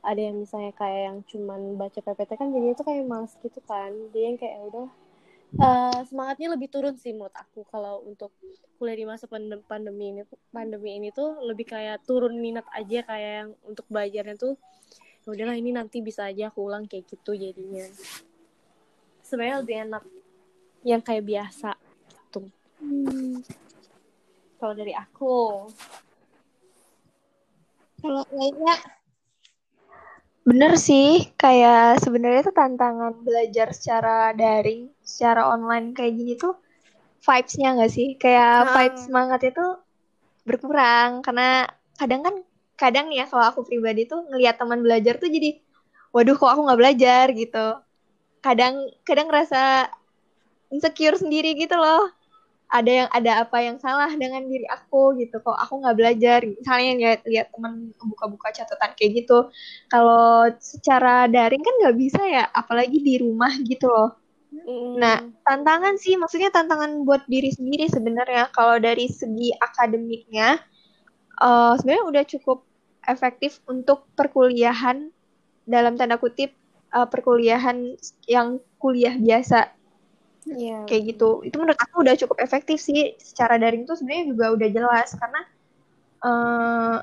Ada 0.00 0.20
yang 0.32 0.36
misalnya 0.44 0.72
kayak 0.72 1.02
yang 1.12 1.18
cuman 1.28 1.60
baca 1.76 2.00
PPT 2.00 2.30
kan 2.40 2.48
jadinya 2.48 2.74
tuh 2.80 2.86
kayak 2.88 3.04
males 3.04 3.32
gitu 3.44 3.60
kan. 3.68 3.92
Dia 4.16 4.32
yang 4.32 4.38
kayak 4.40 4.54
"Ya 4.56 4.62
udah. 4.64 4.88
Uh, 5.54 6.02
semangatnya 6.10 6.50
lebih 6.50 6.66
turun 6.66 6.98
sih 6.98 7.14
menurut 7.14 7.30
aku 7.38 7.62
kalau 7.70 8.02
untuk 8.02 8.34
kuliah 8.74 8.98
di 8.98 9.06
masa 9.06 9.30
pandem 9.30 9.62
pandemi 9.62 10.10
ini 10.10 10.26
pandemi 10.50 10.98
ini 10.98 11.14
tuh 11.14 11.46
lebih 11.46 11.70
kayak 11.70 12.02
turun 12.02 12.42
minat 12.42 12.66
aja 12.74 13.06
kayak 13.06 13.32
yang 13.38 13.50
untuk 13.62 13.86
belajarnya 13.86 14.34
tuh 14.34 14.58
udahlah 15.30 15.56
ini 15.56 15.72
nanti 15.72 16.04
bisa 16.04 16.28
aja 16.28 16.52
aku 16.52 16.68
ulang 16.68 16.84
kayak 16.84 17.08
gitu 17.08 17.32
jadinya 17.32 17.88
sebenarnya 19.24 19.56
lebih 19.64 19.76
enak 19.88 20.04
yang 20.84 21.00
kayak 21.00 21.24
biasa 21.24 21.72
gitu 22.12 22.44
hmm. 22.84 23.40
kalau 24.60 24.74
dari 24.76 24.92
aku 24.92 25.68
kalau 28.04 28.22
kayaknya 28.28 28.74
Bener 30.44 30.76
sih, 30.76 31.32
kayak 31.40 32.04
sebenarnya 32.04 32.44
tuh 32.44 32.52
tantangan 32.52 33.16
belajar 33.24 33.72
secara 33.72 34.28
daring, 34.36 34.92
secara 35.00 35.48
online 35.48 35.96
kayak 35.96 36.20
gini 36.20 36.36
tuh 36.36 36.60
vibes-nya 37.24 37.80
nggak 37.80 37.88
sih? 37.88 38.20
Kayak 38.20 38.52
nah. 38.68 38.72
vibes 38.76 39.08
semangat 39.08 39.40
itu 39.48 39.64
berkurang 40.44 41.24
karena 41.24 41.64
kadang 41.96 42.20
kan 42.20 42.34
kadang 42.74 43.10
ya 43.14 43.24
kalau 43.30 43.44
aku 43.46 43.60
pribadi 43.66 44.06
tuh 44.06 44.26
ngelihat 44.30 44.58
teman 44.58 44.82
belajar 44.82 45.18
tuh 45.18 45.30
jadi 45.30 45.62
waduh 46.14 46.38
kok 46.38 46.50
aku 46.50 46.60
nggak 46.70 46.80
belajar? 46.80 47.26
gitu. 47.34 47.66
Kadang 48.38 48.74
kadang 49.02 49.26
ngerasa 49.30 49.90
insecure 50.70 51.18
sendiri 51.18 51.58
gitu 51.58 51.74
loh. 51.74 52.10
Ada 52.74 52.90
yang 52.90 53.08
ada 53.14 53.32
apa 53.46 53.58
yang 53.62 53.76
salah 53.78 54.10
dengan 54.10 54.42
diri 54.50 54.66
aku 54.66 55.14
gitu 55.22 55.38
kok 55.42 55.58
aku 55.58 55.82
nggak 55.82 55.96
belajar? 55.98 56.40
Misalnya 56.42 56.92
lihat 56.98 57.20
lihat 57.26 57.46
teman 57.54 57.94
buka-buka 57.98 58.50
catatan 58.50 58.90
kayak 58.98 59.24
gitu. 59.24 59.50
Kalau 59.90 60.50
secara 60.58 61.30
daring 61.30 61.62
kan 61.62 61.74
nggak 61.82 61.96
bisa 61.98 62.22
ya 62.26 62.44
apalagi 62.50 62.98
di 63.02 63.14
rumah 63.22 63.50
gitu 63.62 63.90
loh. 63.90 64.18
Mm. 64.54 65.02
nah 65.02 65.18
tantangan 65.42 65.98
sih 65.98 66.14
maksudnya 66.14 66.46
tantangan 66.54 67.02
buat 67.02 67.26
diri 67.26 67.50
sendiri 67.50 67.90
sebenarnya. 67.90 68.54
Kalau 68.54 68.78
dari 68.78 69.10
segi 69.10 69.50
akademiknya 69.50 70.62
uh, 71.40 71.74
sebenarnya 71.78 72.04
udah 72.06 72.24
cukup 72.26 72.58
efektif 73.04 73.60
untuk 73.68 74.08
perkuliahan 74.16 75.12
dalam 75.64 75.96
tanda 75.96 76.20
kutip 76.20 76.52
uh, 76.92 77.08
perkuliahan 77.08 77.96
yang 78.28 78.60
kuliah 78.78 79.16
biasa. 79.16 79.72
Yeah. 80.44 80.84
kayak 80.84 81.16
gitu. 81.16 81.40
Itu 81.40 81.56
menurut 81.56 81.80
aku 81.80 82.04
udah 82.04 82.20
cukup 82.20 82.36
efektif 82.44 82.76
sih. 82.76 83.16
Secara 83.16 83.56
daring 83.56 83.88
tuh 83.88 83.96
sebenarnya 83.96 84.24
juga 84.28 84.46
udah 84.52 84.68
jelas. 84.68 85.08
Karena 85.16 85.40
uh, 86.20 86.96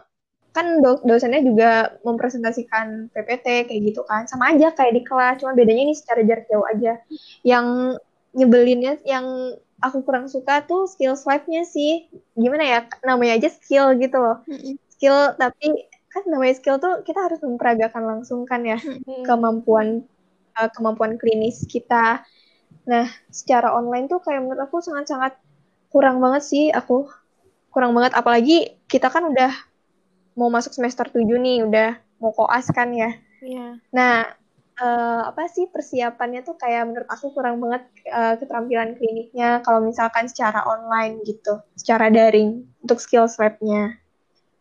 kan 0.54 0.66
do 0.84 1.02
dosennya 1.02 1.42
juga 1.42 1.98
mempresentasikan 2.06 3.10
PPT 3.10 3.66
kayak 3.66 3.82
gitu 3.82 4.06
kan. 4.06 4.30
Sama 4.30 4.54
aja 4.54 4.70
kayak 4.78 4.94
di 4.94 5.02
kelas. 5.02 5.42
Cuma 5.42 5.58
bedanya 5.58 5.90
ini 5.90 5.98
secara 5.98 6.22
jarak 6.22 6.46
jauh 6.54 6.66
aja. 6.70 7.02
Yang 7.42 7.98
nyebelinnya 8.38 9.02
yang 9.10 9.58
aku 9.82 10.06
kurang 10.06 10.30
suka 10.30 10.62
tuh 10.64 10.86
skill 10.86 11.18
slide-nya 11.18 11.66
sih 11.66 12.08
gimana 12.38 12.64
ya 12.64 12.80
namanya 13.02 13.42
aja 13.42 13.50
skill 13.50 13.98
gitu 13.98 14.18
loh 14.22 14.46
skill 14.94 15.34
tapi 15.36 15.90
kan 16.12 16.24
namanya 16.30 16.56
skill 16.56 16.78
tuh 16.78 17.02
kita 17.02 17.20
harus 17.26 17.42
memperagakan 17.42 18.04
langsung 18.06 18.46
kan 18.46 18.62
ya 18.62 18.78
kemampuan 19.28 20.06
uh, 20.56 20.70
kemampuan 20.70 21.18
klinis 21.18 21.66
kita 21.66 22.22
Nah, 22.88 23.06
secara 23.30 23.76
online 23.76 24.10
tuh 24.10 24.24
kayak 24.24 24.42
menurut 24.42 24.62
aku 24.66 24.82
sangat-sangat 24.82 25.38
kurang 25.92 26.24
banget 26.24 26.44
sih 26.46 26.66
aku. 26.74 27.10
Kurang 27.72 27.96
banget 27.96 28.18
apalagi 28.18 28.76
kita 28.90 29.08
kan 29.08 29.28
udah 29.30 29.52
mau 30.36 30.50
masuk 30.50 30.74
semester 30.74 31.08
7 31.08 31.24
nih, 31.40 31.68
udah 31.68 31.90
mau 32.20 32.32
koas 32.34 32.68
kan 32.72 32.92
ya. 32.92 33.16
Iya. 33.42 33.80
Nah, 33.94 34.28
uh, 34.82 35.30
apa 35.30 35.46
sih 35.48 35.70
persiapannya 35.70 36.42
tuh 36.42 36.58
kayak 36.58 36.90
menurut 36.90 37.10
aku 37.10 37.30
kurang 37.32 37.62
banget 37.62 37.86
uh, 38.10 38.36
keterampilan 38.42 38.98
kliniknya 38.98 39.62
kalau 39.62 39.86
misalkan 39.86 40.26
secara 40.26 40.66
online 40.66 41.22
gitu, 41.24 41.62
secara 41.78 42.10
daring 42.10 42.66
untuk 42.82 42.98
skill 42.98 43.30
lab-nya. 43.30 44.02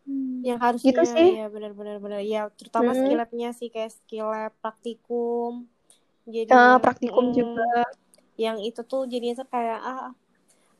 Hmm. 0.05 0.45
Yang 0.45 0.59
harus 0.61 0.81
gitu 0.85 1.03
sih. 1.03 1.41
Ya 1.41 1.49
benar-benar 1.49 1.97
benar. 1.97 2.21
Ya, 2.21 2.47
terutama 2.53 2.93
hmm. 2.93 2.99
skill 3.01 3.17
lab-nya 3.17 3.49
sih 3.57 3.67
kayak 3.73 3.91
skill 3.97 4.29
lab 4.29 4.53
praktikum. 4.61 5.65
Jadi 6.29 6.53
uh, 6.53 6.77
praktikum 6.77 7.33
hmm, 7.33 7.35
juga 7.35 7.71
yang 8.37 8.61
itu 8.61 8.81
tuh 8.85 9.09
jadinya 9.09 9.41
tuh 9.41 9.49
kayak 9.49 9.79
ah 9.81 10.13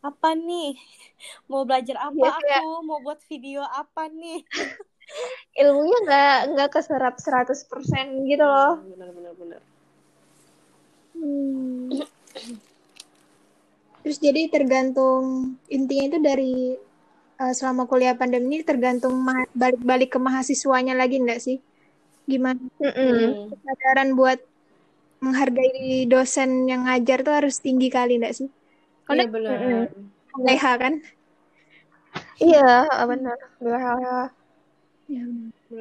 apa 0.02 0.34
nih 0.34 0.74
mau 1.50 1.62
belajar 1.62 1.98
apa 2.02 2.18
ya, 2.18 2.34
aku 2.34 2.42
kayak... 2.42 2.62
mau 2.86 3.00
buat 3.06 3.22
video 3.30 3.62
apa 3.62 4.10
nih 4.10 4.42
ilmunya 5.58 5.98
nggak 6.08 6.38
nggak 6.56 6.70
keserap 6.72 7.16
100% 7.20 8.30
gitu 8.30 8.46
loh 8.46 8.80
benar 8.96 9.10
benar 9.12 9.34
benar 9.36 9.62
hmm. 11.18 12.06
terus 14.02 14.18
jadi 14.18 14.48
tergantung 14.48 15.56
intinya 15.68 16.06
itu 16.08 16.18
dari 16.24 16.54
uh, 17.42 17.54
selama 17.54 17.86
kuliah 17.86 18.16
pandemi 18.16 18.60
ini 18.60 18.66
tergantung 18.66 19.22
balik-balik 19.52 20.16
ke 20.16 20.20
mahasiswanya 20.20 20.96
lagi 20.96 21.20
enggak 21.20 21.44
sih 21.44 21.58
gimana 22.30 22.62
mm 22.80 22.86
-mm. 22.86 23.50
kesadaran 23.50 24.14
buat 24.14 24.40
menghargai 25.22 26.10
dosen 26.10 26.66
yang 26.66 26.90
ngajar 26.90 27.22
tuh 27.22 27.34
harus 27.38 27.62
tinggi 27.62 27.94
kali 27.94 28.18
enggak 28.18 28.42
sih? 28.42 28.50
Iya 29.06 29.30
benar. 29.30 29.58
LH 30.34 30.66
kan? 30.82 30.94
Iya, 32.42 32.90
benar. 33.06 33.38
LH. 33.62 33.86
Ya. 35.12 35.26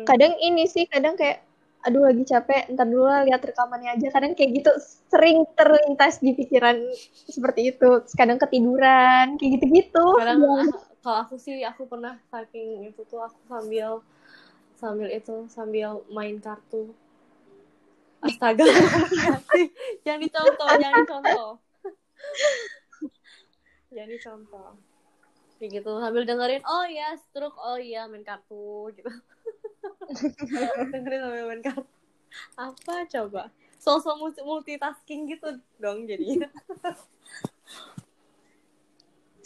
Kadang 0.07 0.35
ini 0.43 0.66
sih, 0.66 0.91
kadang 0.91 1.14
kayak 1.14 1.47
aduh 1.81 2.05
lagi 2.05 2.28
capek, 2.28 2.68
ntar 2.76 2.85
dulu 2.85 3.09
lah 3.09 3.24
lihat 3.24 3.41
rekamannya 3.41 3.97
aja. 3.97 4.11
Kadang 4.11 4.35
kayak 4.35 4.51
gitu 4.59 4.70
sering 5.09 5.47
terlintas 5.55 6.20
di 6.20 6.35
pikiran 6.35 6.76
seperti 7.31 7.72
itu. 7.72 8.05
Kadang 8.12 8.37
ketiduran, 8.43 9.39
kayak 9.39 9.51
gitu-gitu. 9.61 10.05
Kadang 10.18 10.43
ya. 10.43 10.66
kalau 11.01 11.18
aku 11.24 11.41
sih 11.41 11.64
aku 11.64 11.89
pernah 11.89 12.20
saking 12.28 12.93
itu 12.93 13.01
tuh 13.09 13.24
aku 13.24 13.39
sambil 13.49 14.05
sambil 14.76 15.09
itu 15.12 15.49
sambil 15.49 16.01
main 16.09 16.41
kartu 16.41 16.93
Astaga. 18.20 18.64
jangan 20.05 20.20
dicontoh, 20.20 20.68
jangan 20.76 21.01
dicontoh. 21.09 21.51
jangan 23.97 24.11
dicontoh. 24.12 24.70
Kayak 25.61 25.84
gitu 25.84 25.90
sambil 26.00 26.24
dengerin, 26.24 26.64
oh 26.64 26.84
ya, 26.88 27.12
stroke, 27.20 27.61
oh 27.61 27.76
iya 27.76 28.08
main 28.08 28.24
kartu 28.24 28.88
gitu. 28.96 29.12
dengerin 30.96 31.20
sambil 31.20 31.44
main 31.52 31.61
kartu. 31.61 31.92
Apa 32.56 33.04
coba? 33.04 33.52
Sosok 33.76 34.40
multitasking 34.40 35.28
gitu 35.28 35.61
dong 35.76 36.08
jadi. 36.08 36.48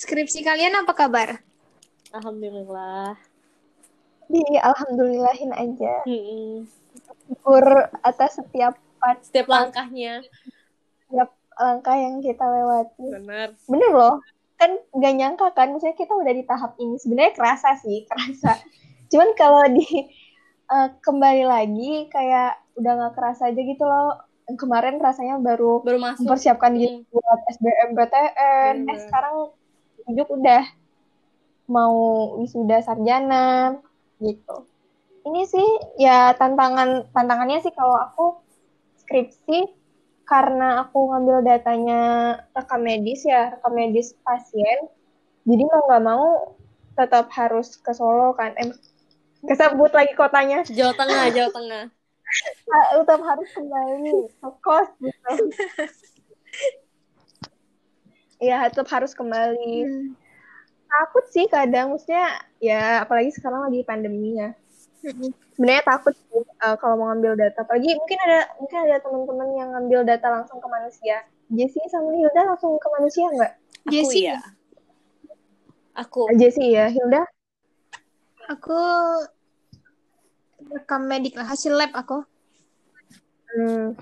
Skripsi 0.01 0.47
kalian 0.47 0.79
apa 0.79 0.95
kabar? 0.95 1.43
Alhamdulillah. 2.15 3.19
Di 4.31 4.43
alhamdulillahin 4.63 5.51
aja. 5.51 6.07
Hmm 6.07 6.71
syukur 7.29 7.65
atas 8.05 8.41
setiap 8.41 8.75
setiap 9.21 9.47
langkahnya 9.49 10.25
setiap 11.05 11.31
langkah 11.55 11.97
yang 11.97 12.21
kita 12.21 12.45
lewati 12.45 13.07
benar 13.21 13.49
bener 13.69 13.91
loh 13.93 14.17
kan 14.65 14.73
gak 14.97 15.15
nyangka 15.21 15.47
kan 15.53 15.77
misalnya 15.77 16.01
kita 16.01 16.17
udah 16.17 16.33
di 16.33 16.45
tahap 16.49 16.73
ini. 16.81 16.97
Sebenarnya 16.97 17.37
kerasa 17.37 17.77
sih 17.85 18.09
kerasa. 18.09 18.57
Cuman 19.13 19.37
kalau 19.37 19.61
di 19.69 19.85
uh, 20.73 20.89
kembali 21.05 21.45
lagi 21.45 22.09
kayak 22.09 22.57
udah 22.81 22.93
nggak 22.97 23.15
kerasa 23.21 23.53
aja 23.53 23.61
gitu 23.61 23.85
loh. 23.85 24.17
Kemarin 24.45 25.01
rasanya 25.01 25.41
baru, 25.41 25.81
baru 25.85 26.01
masuk. 26.01 26.25
mempersiapkan 26.25 26.73
diri 26.77 27.05
hmm. 27.05 27.13
buat 27.13 27.41
SBMPTN 27.57 28.75
eh 28.89 28.99
sekarang 29.09 29.53
hidup 30.09 30.29
udah 30.33 30.65
mau 31.69 31.97
wisuda 32.41 32.81
sarjana 32.85 33.77
gitu. 34.21 34.69
Ini 35.25 35.49
sih 35.49 35.69
ya 35.97 36.37
tantangan 36.37 37.09
tantangannya 37.13 37.65
sih 37.65 37.73
kalau 37.73 37.97
aku 37.97 38.25
skripsi 39.01 39.84
karena 40.25 40.85
aku 40.85 41.13
ngambil 41.13 41.45
datanya 41.45 42.01
rekam 42.57 42.81
medis 42.81 43.25
ya 43.29 43.57
rekam 43.57 43.73
medis 43.77 44.17
pasien. 44.25 44.89
Jadi 45.45 45.63
mau 45.69 45.83
nggak 45.85 46.05
mau 46.05 46.57
tetap 46.97 47.29
harus 47.37 47.77
ke 47.77 47.93
Solo 47.93 48.33
kan. 48.33 48.57
Eh 48.57 48.73
kesebut 49.45 49.93
lagi 49.93 50.13
kotanya. 50.17 50.65
Jawa 50.65 50.97
Tengah 50.97 51.29
Jawa 51.33 51.51
Tengah. 51.53 51.85
Tetap 52.97 53.21
harus 53.21 53.49
kembali. 53.53 54.13
Ke 54.41 54.51
kos 54.65 54.89
gitu. 54.99 55.33
Iya 58.43 58.69
tetap 58.69 58.89
harus 58.91 59.13
kembali. 59.15 59.75
Hmm. 59.87 60.07
takut 60.91 61.25
sih 61.31 61.47
kadang. 61.51 61.95
Maksudnya 61.95 62.39
ya 62.59 63.03
apalagi 63.05 63.31
sekarang 63.35 63.67
lagi 63.67 63.83
pandemi 63.87 64.39
ya 64.39 64.55
sebenarnya 65.55 65.85
takut 65.85 66.15
sih 66.17 66.41
uh, 66.41 66.77
kalau 66.81 66.95
mau 67.01 67.07
ngambil 67.13 67.37
data. 67.37 67.63
Apalagi 67.63 67.95
mungkin 67.97 68.19
ada 68.25 68.41
mungkin 68.57 68.79
ada 68.89 68.97
teman-teman 69.05 69.49
yang 69.57 69.69
ngambil 69.77 70.01
data 70.09 70.27
langsung 70.33 70.59
ke 70.59 70.69
manusia. 70.71 71.17
Jessie 71.53 71.85
sama 71.93 72.11
Hilda 72.17 72.43
langsung 72.49 72.77
ke 72.81 72.89
manusia 72.89 73.27
nggak? 73.29 73.53
Jessie 73.93 74.33
ya 74.33 74.41
aku. 75.95 76.29
Uh, 76.29 76.37
Jessie 76.37 76.75
ya. 76.75 76.91
Hilda? 76.91 77.23
Aku 78.51 78.77
rekam 80.75 81.07
medik 81.09 81.39
lah 81.39 81.49
hasil 81.49 81.73
lab 81.73 81.95
aku. 81.95 82.27
Hmm. 83.55 83.95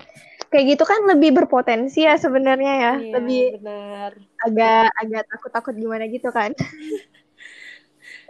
kayak 0.49 0.77
gitu 0.77 0.85
kan 0.85 1.01
lebih 1.09 1.33
berpotensi 1.33 2.05
ya 2.05 2.13
sebenarnya 2.17 2.73
ya. 2.77 2.93
Iya, 3.01 3.13
lebih 3.17 3.41
benar. 3.57 4.11
agak 4.45 4.85
agak 5.01 5.23
takut-takut 5.29 5.73
gimana 5.77 6.05
gitu 6.09 6.29
kan. 6.33 6.53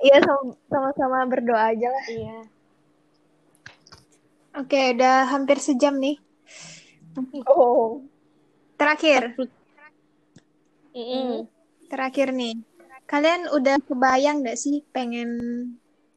Iya 0.04 0.20
sama- 0.20 0.60
sama-sama 0.68 1.24
berdoa 1.32 1.72
aja 1.72 1.88
lah. 1.88 2.06
Iya. 2.12 2.40
Oke, 4.54 4.94
udah 4.94 5.34
hampir 5.34 5.58
sejam 5.58 5.98
nih. 5.98 6.22
oh 7.50 8.06
Terakhir, 8.78 9.34
Mm-mm. 10.94 11.50
terakhir 11.90 12.30
nih. 12.38 12.62
Kalian 13.10 13.50
udah 13.50 13.82
kebayang 13.82 14.46
nggak 14.46 14.58
sih 14.62 14.86
pengen 14.94 15.30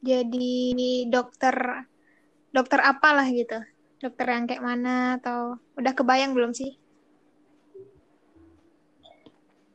jadi 0.05 0.53
dokter 1.09 1.85
dokter 2.53 2.79
apalah 2.85 3.25
gitu? 3.33 3.57
Dokter 3.97 4.25
yang 4.29 4.45
kayak 4.45 4.61
mana 4.61 5.17
atau 5.17 5.57
udah 5.73 5.93
kebayang 5.97 6.37
belum 6.37 6.53
sih? 6.53 6.77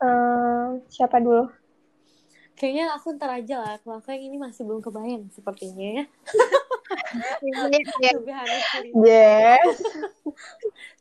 Eh, 0.03 0.67
siapa 0.91 1.19
dulu 1.19 1.51
Kayaknya 2.59 2.95
aku 2.95 3.19
ntar 3.19 3.31
aja 3.43 3.57
lah. 3.59 3.75
Kalau 3.83 3.99
aku 3.99 4.15
yang 4.15 4.23
ini 4.29 4.37
masih 4.39 4.63
belum 4.63 4.87
kebayang 4.87 5.27
sepertinya 5.35 5.87
ya. 5.99 6.05
Ya, 8.01 8.13
honestly. 8.19 8.89
yes. 9.05 9.77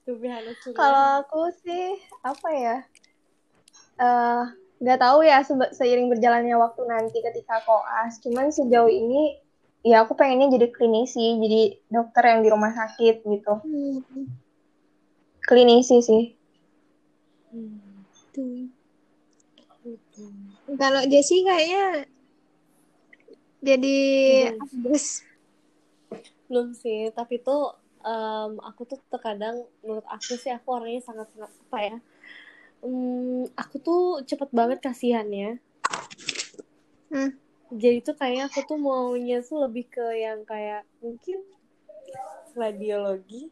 Kalau 0.77 1.23
aku 1.23 1.51
sih 1.63 1.99
apa 2.25 2.49
ya? 2.51 2.77
Eh 4.01 4.43
nggak 4.81 4.97
tahu 4.97 5.21
ya 5.21 5.45
seiring 5.77 6.09
berjalannya 6.09 6.57
waktu 6.57 6.81
nanti 6.89 7.17
ketika 7.21 7.61
koas. 7.63 8.17
Cuman 8.23 8.49
sejauh 8.49 8.89
ini 8.89 9.37
ya 9.85 10.05
aku 10.05 10.13
pengennya 10.17 10.57
jadi 10.57 10.67
klinisi 10.73 11.37
jadi 11.41 11.61
dokter 11.89 12.23
yang 12.33 12.41
di 12.45 12.49
rumah 12.49 12.73
sakit 12.73 13.25
gitu. 13.25 13.53
Hmm, 13.61 14.25
klinisi 15.45 16.01
sih. 16.01 16.23
Hmm, 17.53 18.05
tuh. 18.33 18.69
Kalau 20.77 21.01
Jessie 21.09 21.45
kayaknya 21.45 22.05
jadi 23.61 23.97
Hmm. 24.57 25.30
Belum 26.51 26.75
sih, 26.75 27.07
tapi 27.15 27.39
tuh 27.39 27.71
em, 28.03 28.59
aku 28.59 28.83
tuh 28.83 28.99
terkadang 29.07 29.63
menurut 29.87 30.03
aku 30.11 30.35
sih 30.35 30.51
aku 30.51 30.67
orangnya 30.75 30.99
sangat 30.99 31.31
sangat 31.31 31.47
apa 31.47 31.77
ya? 31.79 31.97
Hmm, 32.83 33.47
aku 33.55 33.75
tuh 33.79 34.01
cepet 34.27 34.51
banget 34.51 34.83
kasihannya. 34.83 35.63
Hmm. 37.07 37.31
Jadi 37.71 38.03
tuh 38.03 38.19
kayaknya 38.19 38.51
aku 38.51 38.67
tuh 38.67 38.75
maunya 38.75 39.39
tuh 39.39 39.63
lebih 39.63 39.87
ke 39.87 40.03
yang 40.19 40.43
kayak 40.43 40.83
mungkin 40.99 41.39
radiologi. 42.51 43.47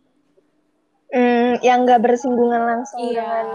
Hmm, 1.09 1.57
yang 1.63 1.87
nggak 1.87 2.03
bersinggungan 2.03 2.61
langsung 2.67 3.01
Iya. 3.01 3.17
dengan 3.17 3.45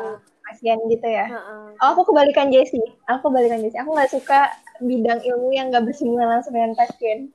pasien 0.45 0.79
gitu 0.93 1.09
ya 1.09 1.27
Heeh. 1.31 1.67
oh 1.81 1.89
aku 1.97 2.13
kebalikan 2.13 2.53
Jessie 2.53 2.85
aku 3.09 3.33
kebalikan 3.33 3.65
Jessie 3.65 3.81
aku 3.81 3.97
nggak 3.97 4.13
suka 4.13 4.53
bidang 4.83 5.25
ilmu 5.25 5.55
yang 5.57 5.73
nggak 5.73 5.89
bersinggungan 5.89 6.29
langsung 6.29 6.53
dengan 6.53 6.77
pasien 6.77 7.33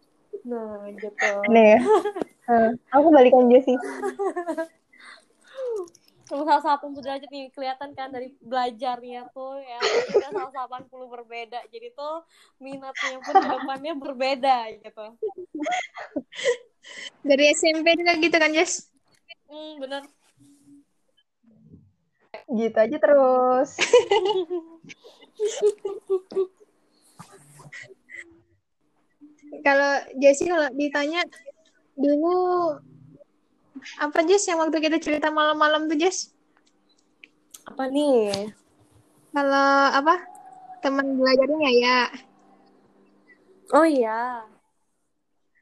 Nah, 0.50 0.90
gitu. 0.98 1.32
aneh 1.46 1.78
ya 1.78 1.80
Hmm, 2.50 2.74
aku 2.90 3.14
kebalikan 3.14 3.46
Jessie 3.54 3.78
Sama 6.26 6.50
salah 6.50 6.82
80 6.82 6.98
derajat 6.98 7.30
nih 7.30 7.54
kelihatan 7.54 7.94
kan 7.94 8.10
dari 8.10 8.34
belajarnya 8.42 9.30
tuh 9.34 9.62
ya 9.62 9.78
kita 10.10 10.34
salah 10.34 10.66
80 10.66 10.90
berbeda. 11.10 11.62
Jadi 11.70 11.94
tuh 11.94 12.26
minatnya 12.58 13.22
pun 13.22 13.38
depannya 13.38 13.94
berbeda 13.98 14.66
gitu. 14.82 15.06
Dari 17.22 17.54
SMP 17.54 18.02
juga 18.02 18.18
gitu 18.18 18.38
kan, 18.42 18.50
Jess? 18.50 18.90
Hmm, 19.46 19.78
bener. 19.78 20.10
gitu 22.50 22.78
aja 22.82 22.98
terus 22.98 23.78
Kalau 29.62 29.92
Jessie 30.20 30.50
kalau 30.50 30.68
ditanya 30.76 31.22
dulu 32.00 32.36
apa 34.00 34.20
Jess 34.28 34.48
yang 34.52 34.60
waktu 34.60 34.80
kita 34.84 35.00
cerita 35.00 35.32
malam-malam 35.32 35.88
tuh 35.88 35.96
Jess? 35.96 36.36
Apa 37.64 37.88
nih? 37.88 38.52
Kalau 39.32 39.72
apa 39.94 40.26
teman 40.84 41.16
belajarnya 41.16 41.70
ya? 41.80 42.00
Oh 43.76 43.86
iya. 43.86 44.44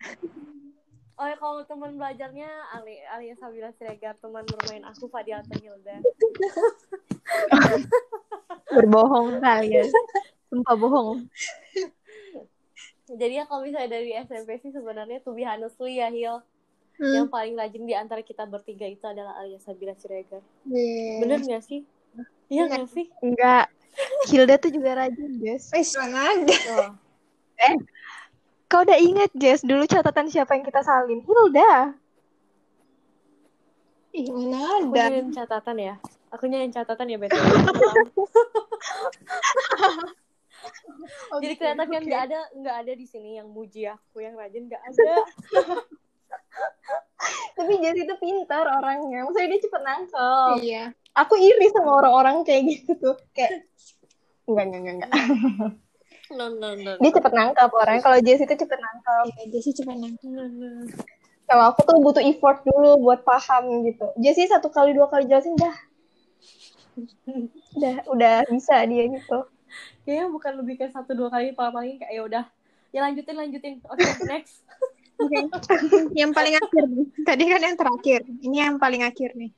Oh 1.17 1.25
ya 1.25 1.33
kalau 1.41 1.65
teman 1.65 1.97
belajarnya 1.97 2.45
Ali 2.77 3.01
Alia 3.09 3.33
Sabila 3.41 3.73
Siregar 3.73 4.21
teman 4.21 4.45
bermain 4.45 4.85
aku 4.85 5.09
Fadil 5.09 5.41
Hilda. 5.49 5.97
berbohong 8.77 9.39
kalian 9.39 9.89
sumpah 10.51 10.75
bohong 10.75 11.17
Jadi 13.07 13.39
ya 13.39 13.47
kalau 13.47 13.63
misalnya 13.63 13.95
dari 13.95 14.11
SMP 14.13 14.59
sih 14.59 14.69
sebenarnya 14.69 15.23
to 15.23 15.31
be 15.31 15.43
honestly 15.43 15.97
ya 15.97 16.11
Hil 16.11 16.43
Hmm. 16.97 17.13
yang 17.13 17.29
paling 17.29 17.53
rajin 17.53 17.85
di 17.85 17.93
antara 17.93 18.25
kita 18.25 18.49
bertiga 18.49 18.89
itu 18.89 19.05
adalah 19.05 19.37
Alia 19.37 19.61
Sabila 19.61 19.93
Siregar. 19.93 20.41
Yeah. 20.65 21.21
Bener 21.21 21.45
gak 21.45 21.61
sih? 21.61 21.85
Iya 22.49 22.65
gak 22.73 22.89
sih? 22.89 23.05
enggak 23.21 23.69
Hilda 24.25 24.57
tuh 24.57 24.73
juga 24.73 24.97
rajin 24.97 25.37
Jess 25.37 25.69
Wih, 25.77 25.85
semangat. 25.85 26.57
Oh. 26.73 26.97
kau 28.65 28.81
udah 28.81 28.97
inget 28.97 29.29
Jess 29.37 29.61
dulu 29.61 29.85
catatan 29.85 30.25
siapa 30.25 30.57
yang 30.57 30.65
kita 30.65 30.81
salin 30.81 31.21
Hilda 31.21 31.93
Ih, 34.17 34.33
mana 34.33 34.81
Aku 34.81 34.97
ada? 34.97 35.13
nyariin 35.13 35.29
catatan 35.29 35.77
ya. 35.77 35.95
Aku 36.33 36.49
nyariin 36.49 36.73
catatan 36.73 37.13
ya 37.13 37.17
betul. 37.21 37.37
Jadi 41.39 41.53
kelihatan 41.55 41.87
kan 41.87 42.01
nggak 42.03 42.23
ada 42.27 42.39
nggak 42.53 42.75
ada 42.83 42.93
di 42.93 43.05
sini 43.05 43.37
yang 43.37 43.47
muji 43.47 43.85
aku 43.85 44.19
yang 44.19 44.33
rajin 44.33 44.67
nggak 44.67 44.81
ada. 44.81 45.13
tapi 47.57 47.73
Jess 47.81 47.97
itu 47.97 48.13
pintar 48.17 48.63
orangnya 48.63 49.25
maksudnya 49.25 49.49
dia 49.49 49.61
cepet 49.61 49.81
nangkep 49.81 50.55
Iya. 50.61 50.83
aku 51.13 51.33
iri 51.35 51.67
sama 51.73 51.97
orang-orang 51.97 52.45
kayak 52.45 52.63
gitu 52.69 52.93
tuh 53.01 53.15
kayak 53.33 53.65
enggak 54.45 54.63
enggak 54.69 54.81
enggak, 54.81 54.93
enggak. 54.93 55.11
No 56.29 56.45
no 56.51 56.69
no. 56.75 56.91
dia 56.99 57.11
cepet 57.11 57.33
nangkep 57.33 57.69
orangnya 57.71 58.03
kalau 58.03 58.17
Jess 58.21 58.43
itu 58.43 58.53
cepet 58.53 58.79
nangkep 58.79 59.25
Iya, 59.33 59.43
Jessie 59.49 59.73
cuma 59.81 59.93
nangkep. 59.95 60.27
no, 60.27 60.43
no. 60.45 60.69
kalau 61.45 61.63
aku 61.71 61.79
tuh 61.81 61.97
butuh 61.97 62.21
effort 62.21 62.61
dulu 62.61 63.01
buat 63.01 63.23
paham 63.23 63.63
gitu 63.83 64.05
Jess 64.17 64.37
sih 64.37 64.45
satu 64.45 64.69
kali 64.69 64.93
dua 64.93 65.09
kali 65.09 65.25
jelasin 65.25 65.57
dah 65.57 65.73
udah 67.73 67.95
udah 68.09 68.35
bisa 68.49 68.85
dia 68.85 69.05
gitu 69.09 69.39
Kayaknya 70.07 70.27
bukan 70.31 70.53
lebih 70.63 70.75
ke 70.79 70.85
satu 70.87 71.11
dua 71.11 71.27
kali 71.27 71.51
paling 71.51 71.99
kayak 71.99 72.13
ya 72.15 72.21
udah 72.23 72.45
ya 72.95 73.03
lanjutin 73.03 73.35
lanjutin. 73.35 73.73
Oke 73.91 74.07
next. 74.31 74.63
Oke. 75.19 75.35
yang 76.15 76.31
paling 76.31 76.55
akhir 76.55 76.83
nih. 76.87 77.07
Tadi 77.27 77.43
kan 77.43 77.59
yang 77.59 77.75
terakhir. 77.75 78.21
Ini 78.39 78.57
yang 78.71 78.79
paling 78.79 79.03
akhir 79.03 79.35
nih. 79.35 79.51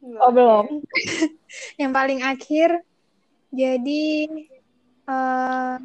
oh 0.00 0.30
belum 0.32 0.80
Yang 1.80 1.92
paling 1.92 2.20
akhir 2.22 2.70
jadi 3.50 4.04
eh 5.10 5.76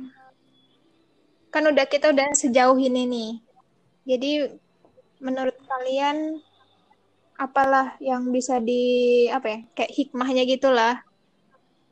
kan 1.50 1.64
udah 1.66 1.86
kita 1.90 2.14
udah 2.14 2.30
sejauh 2.38 2.78
ini 2.78 3.10
nih. 3.10 3.32
Jadi 4.06 4.32
menurut 5.18 5.58
kalian 5.66 6.38
apalah 7.42 7.98
yang 7.98 8.30
bisa 8.30 8.62
di 8.62 9.26
apa 9.34 9.48
ya 9.50 9.60
kayak 9.74 9.92
hikmahnya 9.98 10.46
gitulah 10.46 11.02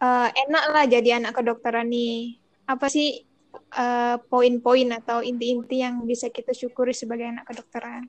Eh 0.03 0.29
enak 0.43 0.65
lah 0.75 0.83
jadi 0.83 1.23
anak 1.23 1.39
kedokteran 1.39 1.87
nih. 1.87 2.35
Apa 2.67 2.91
sih 2.91 3.23
eh, 3.55 4.15
poin-poin 4.27 4.89
atau 4.99 5.23
inti-inti 5.23 5.79
yang 5.79 6.03
bisa 6.03 6.27
kita 6.27 6.51
syukuri 6.51 6.91
sebagai 6.91 7.31
anak 7.31 7.47
kedokteran? 7.47 8.03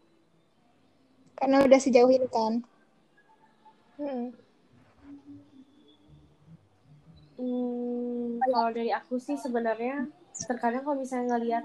Karena 1.39 1.63
udah 1.63 1.79
sejauh 1.79 2.11
ini 2.11 2.27
kan. 2.27 2.53
Hmm. 3.95 4.35
Hmm, 7.35 8.39
kalau 8.47 8.71
dari 8.71 8.95
aku 8.95 9.19
sih 9.19 9.35
sebenarnya 9.35 10.07
terkadang 10.47 10.87
kalau 10.87 10.99
misalnya 11.03 11.35
ngelihat 11.35 11.65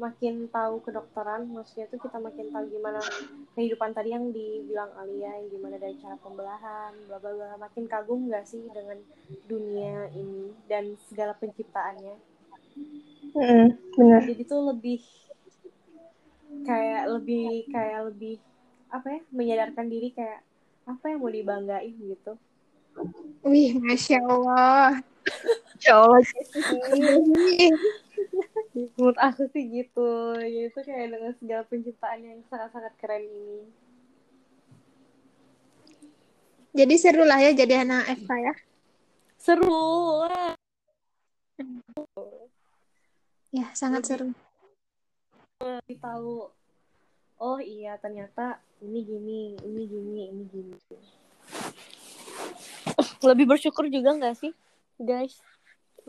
makin 0.00 0.48
tahu 0.48 0.80
kedokteran, 0.80 1.48
maksudnya 1.52 1.86
tuh 1.92 2.00
kita 2.00 2.16
makin 2.16 2.48
tahu 2.48 2.64
gimana 2.72 3.00
kehidupan 3.52 3.92
tadi 3.92 4.16
yang 4.16 4.32
dibilang 4.32 4.88
Alia, 4.96 5.36
yang 5.36 5.48
gimana 5.52 5.76
dari 5.76 5.96
cara 6.00 6.16
pembelahan, 6.16 6.92
bla 7.08 7.20
bla 7.20 7.32
bla, 7.36 7.56
makin 7.60 7.84
kagum 7.84 8.32
gak 8.32 8.48
sih 8.48 8.64
dengan 8.72 8.98
dunia 9.44 10.08
ini 10.16 10.56
dan 10.64 10.96
segala 11.08 11.36
penciptaannya. 11.36 12.16
Hmm, 13.32 13.68
bener 13.96 14.20
Jadi 14.28 14.42
tuh 14.44 14.60
lebih 14.72 15.00
kayak 16.62 17.08
lebih 17.08 17.68
kayak 17.72 18.00
lebih 18.12 18.36
apa 18.92 19.08
ya 19.08 19.20
menyadarkan 19.32 19.88
diri 19.88 20.12
kayak 20.12 20.44
apa 20.84 21.04
yang 21.08 21.20
mau 21.24 21.32
dibanggain 21.32 21.96
gitu. 21.96 22.36
wih 23.44 23.76
masya 23.80 24.20
Allah. 24.20 25.00
Insya 25.78 25.98
Allah 25.98 26.22
menurut 28.72 29.18
aku 29.20 29.48
sih 29.52 29.68
gitu 29.68 30.36
jadi 30.36 30.72
itu 30.72 30.80
kayak 30.80 31.08
dengan 31.12 31.32
segala 31.36 31.62
penciptaan 31.68 32.20
yang 32.24 32.40
sangat-sangat 32.48 32.92
keren 32.96 33.24
ini 33.24 33.68
Jadi 36.72 36.94
seru 36.96 37.28
lah 37.28 37.36
ya 37.36 37.52
jadi 37.52 37.84
anak 37.84 38.16
FK 38.24 38.30
ya. 38.32 38.54
Seru. 39.36 40.24
Ya, 43.52 43.68
sangat 43.76 44.08
seru. 44.08 44.32
Lebih 45.60 46.00
tahu. 46.00 46.48
Oh 47.36 47.60
iya, 47.60 48.00
ternyata 48.00 48.56
ini 48.80 49.04
gini, 49.04 49.40
ini 49.60 49.82
gini, 49.84 50.20
ini 50.32 50.42
gini. 50.48 50.76
Lebih 53.20 53.44
bersyukur 53.52 53.92
juga 53.92 54.16
nggak 54.16 54.36
sih, 54.40 54.56
guys? 54.96 55.36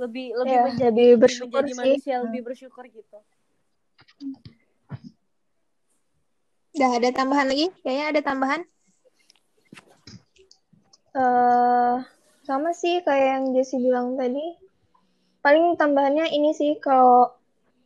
Lebih 0.02 0.26
lebih 0.34 0.58
Ya, 0.58 0.64
menjadi, 0.66 1.06
lebih 1.14 1.22
bersyukur 1.22 1.64
menjadi 1.64 1.72
sih. 1.72 1.78
manusia 1.82 2.16
lebih 2.26 2.42
bersyukur 2.48 2.84
gitu. 2.90 3.18
Udah 6.76 6.92
ada 6.98 7.10
tambahan 7.14 7.48
lagi? 7.52 7.68
Kayaknya 7.86 8.06
ada 8.12 8.22
tambahan. 8.26 8.62
eh 11.22 11.96
sama 12.48 12.70
sih 12.82 12.96
kayak 13.08 13.28
yang 13.34 13.46
Jessie 13.56 13.80
bilang 13.86 14.08
tadi. 14.20 14.46
Paling 15.44 15.76
tambahannya 15.82 16.26
ini 16.38 16.52
sih 16.60 16.72
kalau 16.80 17.30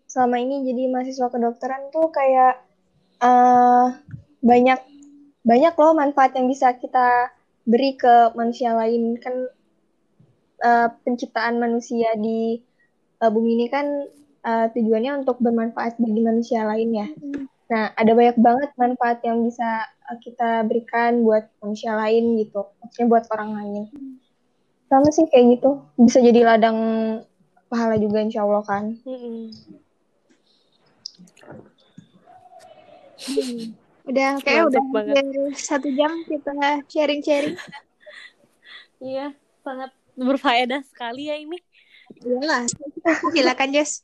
selama 0.07 0.37
ini 0.39 0.55
jadi 0.67 0.83
mahasiswa 0.93 1.27
kedokteran 1.33 1.83
tuh 1.95 2.07
kayak 2.17 2.53
eh 3.27 3.87
banyak 4.49 4.79
banyak 5.43 5.73
loh 5.79 5.91
manfaat 5.97 6.31
yang 6.37 6.47
bisa 6.53 6.67
kita 6.77 7.31
beri 7.67 7.91
ke 7.99 8.31
manusia 8.37 8.71
lain 8.79 9.19
kan 9.19 9.35
eh, 10.61 10.87
penciptaan 11.03 11.61
manusia 11.61 12.13
di 12.17 12.61
eh, 13.21 13.29
bumi 13.29 13.49
ini 13.57 13.67
kan 13.69 13.85
eh, 14.45 14.67
tujuannya 14.73 15.25
untuk 15.25 15.41
bermanfaat 15.41 15.97
bagi 16.01 16.21
manusia 16.21 16.65
lain 16.65 16.89
ya. 16.93 17.07
Nah, 17.67 17.91
ada 17.99 18.11
banyak 18.15 18.39
banget 18.39 18.69
manfaat 18.79 19.19
yang 19.27 19.43
bisa 19.43 19.83
uh, 20.07 20.17
kita 20.23 20.63
berikan 20.63 21.19
buat 21.27 21.51
manusia 21.59 21.99
lain 21.99 22.39
gitu. 22.39 22.63
Maksudnya 22.79 23.07
buat 23.11 23.25
orang 23.35 23.51
lain. 23.59 23.83
Sama 24.87 25.11
sih 25.11 25.27
kayak 25.27 25.59
gitu. 25.59 25.83
Bisa 25.99 26.23
jadi 26.23 26.47
ladang 26.47 26.79
pahala 27.67 27.99
juga 27.99 28.23
insya 28.23 28.47
Allah 28.47 28.63
kan. 28.63 28.95
Mm-mm. 29.03 29.51
Udah 34.07 34.39
kayak 34.39 34.71
Mantap 34.71 34.71
udah 34.71 34.83
banget. 34.95 35.23
satu 35.59 35.91
jam 35.91 36.11
kita 36.23 36.55
sharing-sharing. 36.87 37.59
Iya, 39.03 39.35
sangat 39.67 39.91
berfaedah 40.17 40.81
sekali 40.81 41.29
ya 41.29 41.37
ini. 41.37 41.61
Iyalah. 42.17 42.65
Silakan 43.31 43.69
Jess. 43.69 44.01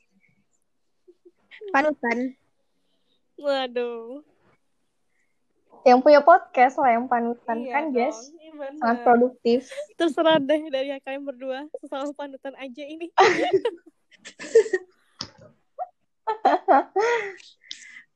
Panutan. 1.74 2.38
Waduh. 3.34 4.22
Yang 5.84 5.98
punya 6.00 6.20
podcast 6.24 6.80
lah 6.80 6.96
yang 6.96 7.04
panutan 7.10 7.60
Iya 7.60 7.72
kan, 7.76 7.84
dong, 7.92 7.94
Jess. 7.98 8.32
iya 8.40 8.52
bener. 8.56 8.80
Sangat 8.80 8.98
produktif. 9.04 9.68
Terserah 10.00 10.40
deh 10.40 10.62
dari 10.72 10.96
kalian 11.02 11.28
berdua 11.28 11.68
sesama 11.76 12.08
panutan 12.16 12.56
aja 12.56 12.84
ini. 12.86 13.12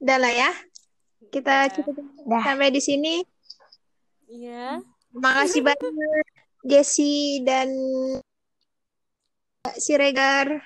Udah 0.01 0.17
lah 0.17 0.33
ya. 0.33 0.51
Kita 1.29 1.69
Udah. 1.69 1.73
cukup 1.75 1.95
Dah. 2.25 2.43
sampai 2.47 2.73
di 2.73 2.81
sini. 2.81 3.21
Iya. 4.31 4.81
Makasih 5.13 5.61
banyak 5.65 5.93
Jesse 6.69 7.41
dan 7.43 7.73
si 9.81 9.97
Regar. 9.97 10.61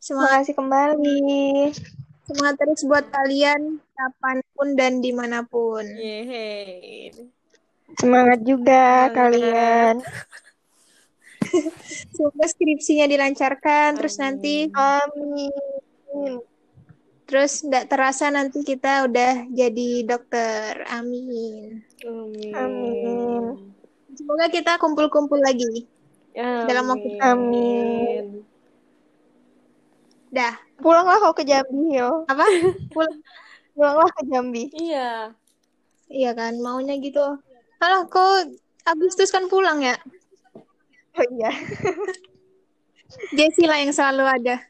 Terima 0.00 0.28
Semangat, 0.28 0.40
kasih 0.44 0.54
kembali. 0.56 1.22
semangat 2.24 2.54
terus 2.60 2.82
buat 2.88 3.04
kalian 3.08 3.80
kapan 3.92 4.36
pun 4.56 4.68
dan 4.76 5.00
di 5.04 5.12
mana 5.12 5.44
pun. 5.44 5.84
Yeay. 5.84 7.12
Semangat 8.00 8.40
juga 8.44 9.08
Semangat. 9.08 9.16
kalian. 9.16 9.94
Semoga 12.16 12.44
skripsinya 12.48 13.06
dilancarkan. 13.08 13.96
Terus 13.96 14.16
Amin. 14.16 14.24
nanti, 14.24 14.56
Amin. 14.72 15.52
terus 17.24 17.64
nggak 17.64 17.88
terasa 17.88 18.28
nanti 18.28 18.60
kita 18.60 19.08
udah 19.08 19.48
jadi 19.48 20.04
dokter. 20.04 20.84
Amin. 20.92 21.80
Amin. 22.04 22.52
Amin. 22.52 23.42
Semoga 24.12 24.46
kita 24.46 24.76
kumpul-kumpul 24.76 25.40
lagi. 25.40 25.88
Amin. 26.36 26.64
Dalam 26.68 26.84
waktu- 26.86 27.18
Amin. 27.20 28.24
Dah. 30.28 30.54
Pulanglah 30.74 31.22
kau 31.22 31.32
ke 31.32 31.42
Jambi, 31.42 31.94
yo. 31.94 32.26
Apa? 32.26 32.42
Pul- 32.94 33.22
Pulanglah 33.72 34.10
ke 34.10 34.22
Jambi. 34.26 34.64
Iya. 34.74 35.32
Iya 36.06 36.30
kan, 36.34 36.58
maunya 36.58 36.98
gitu. 36.98 37.22
Alah, 37.78 38.06
kok 38.06 38.50
Agustus 38.84 39.30
kan 39.30 39.48
pulang 39.48 39.80
ya? 39.80 39.96
Oh 41.14 41.26
iya. 41.32 41.50
Jessie 43.38 43.70
lah 43.70 43.78
yang 43.78 43.94
selalu 43.94 44.26
ada. 44.26 44.56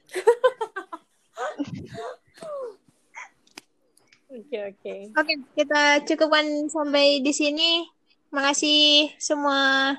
Oke, 4.35 4.59
oke. 4.66 4.95
Oke, 5.14 5.35
kita 5.55 6.03
cukupkan 6.03 6.66
sampai 6.66 7.22
di 7.22 7.30
sini. 7.30 7.87
Makasih 8.35 9.14
semua. 9.22 9.95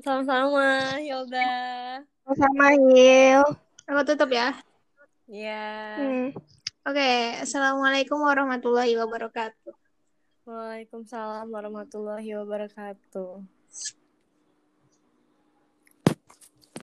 Sama-sama, 0.00 0.96
Yolda. 1.04 1.52
Sama 2.24 2.72
Hil. 2.72 3.44
Aku 3.84 4.00
tutup 4.08 4.32
ya. 4.32 4.56
Iya. 5.28 5.68
Hmm. 6.00 6.28
Oke, 6.88 7.36
Assalamualaikum 7.44 8.16
warahmatullahi 8.16 8.96
wabarakatuh. 8.96 9.76
Waalaikumsalam 10.48 11.44
warahmatullahi 11.52 12.40
wabarakatuh. 12.40 13.44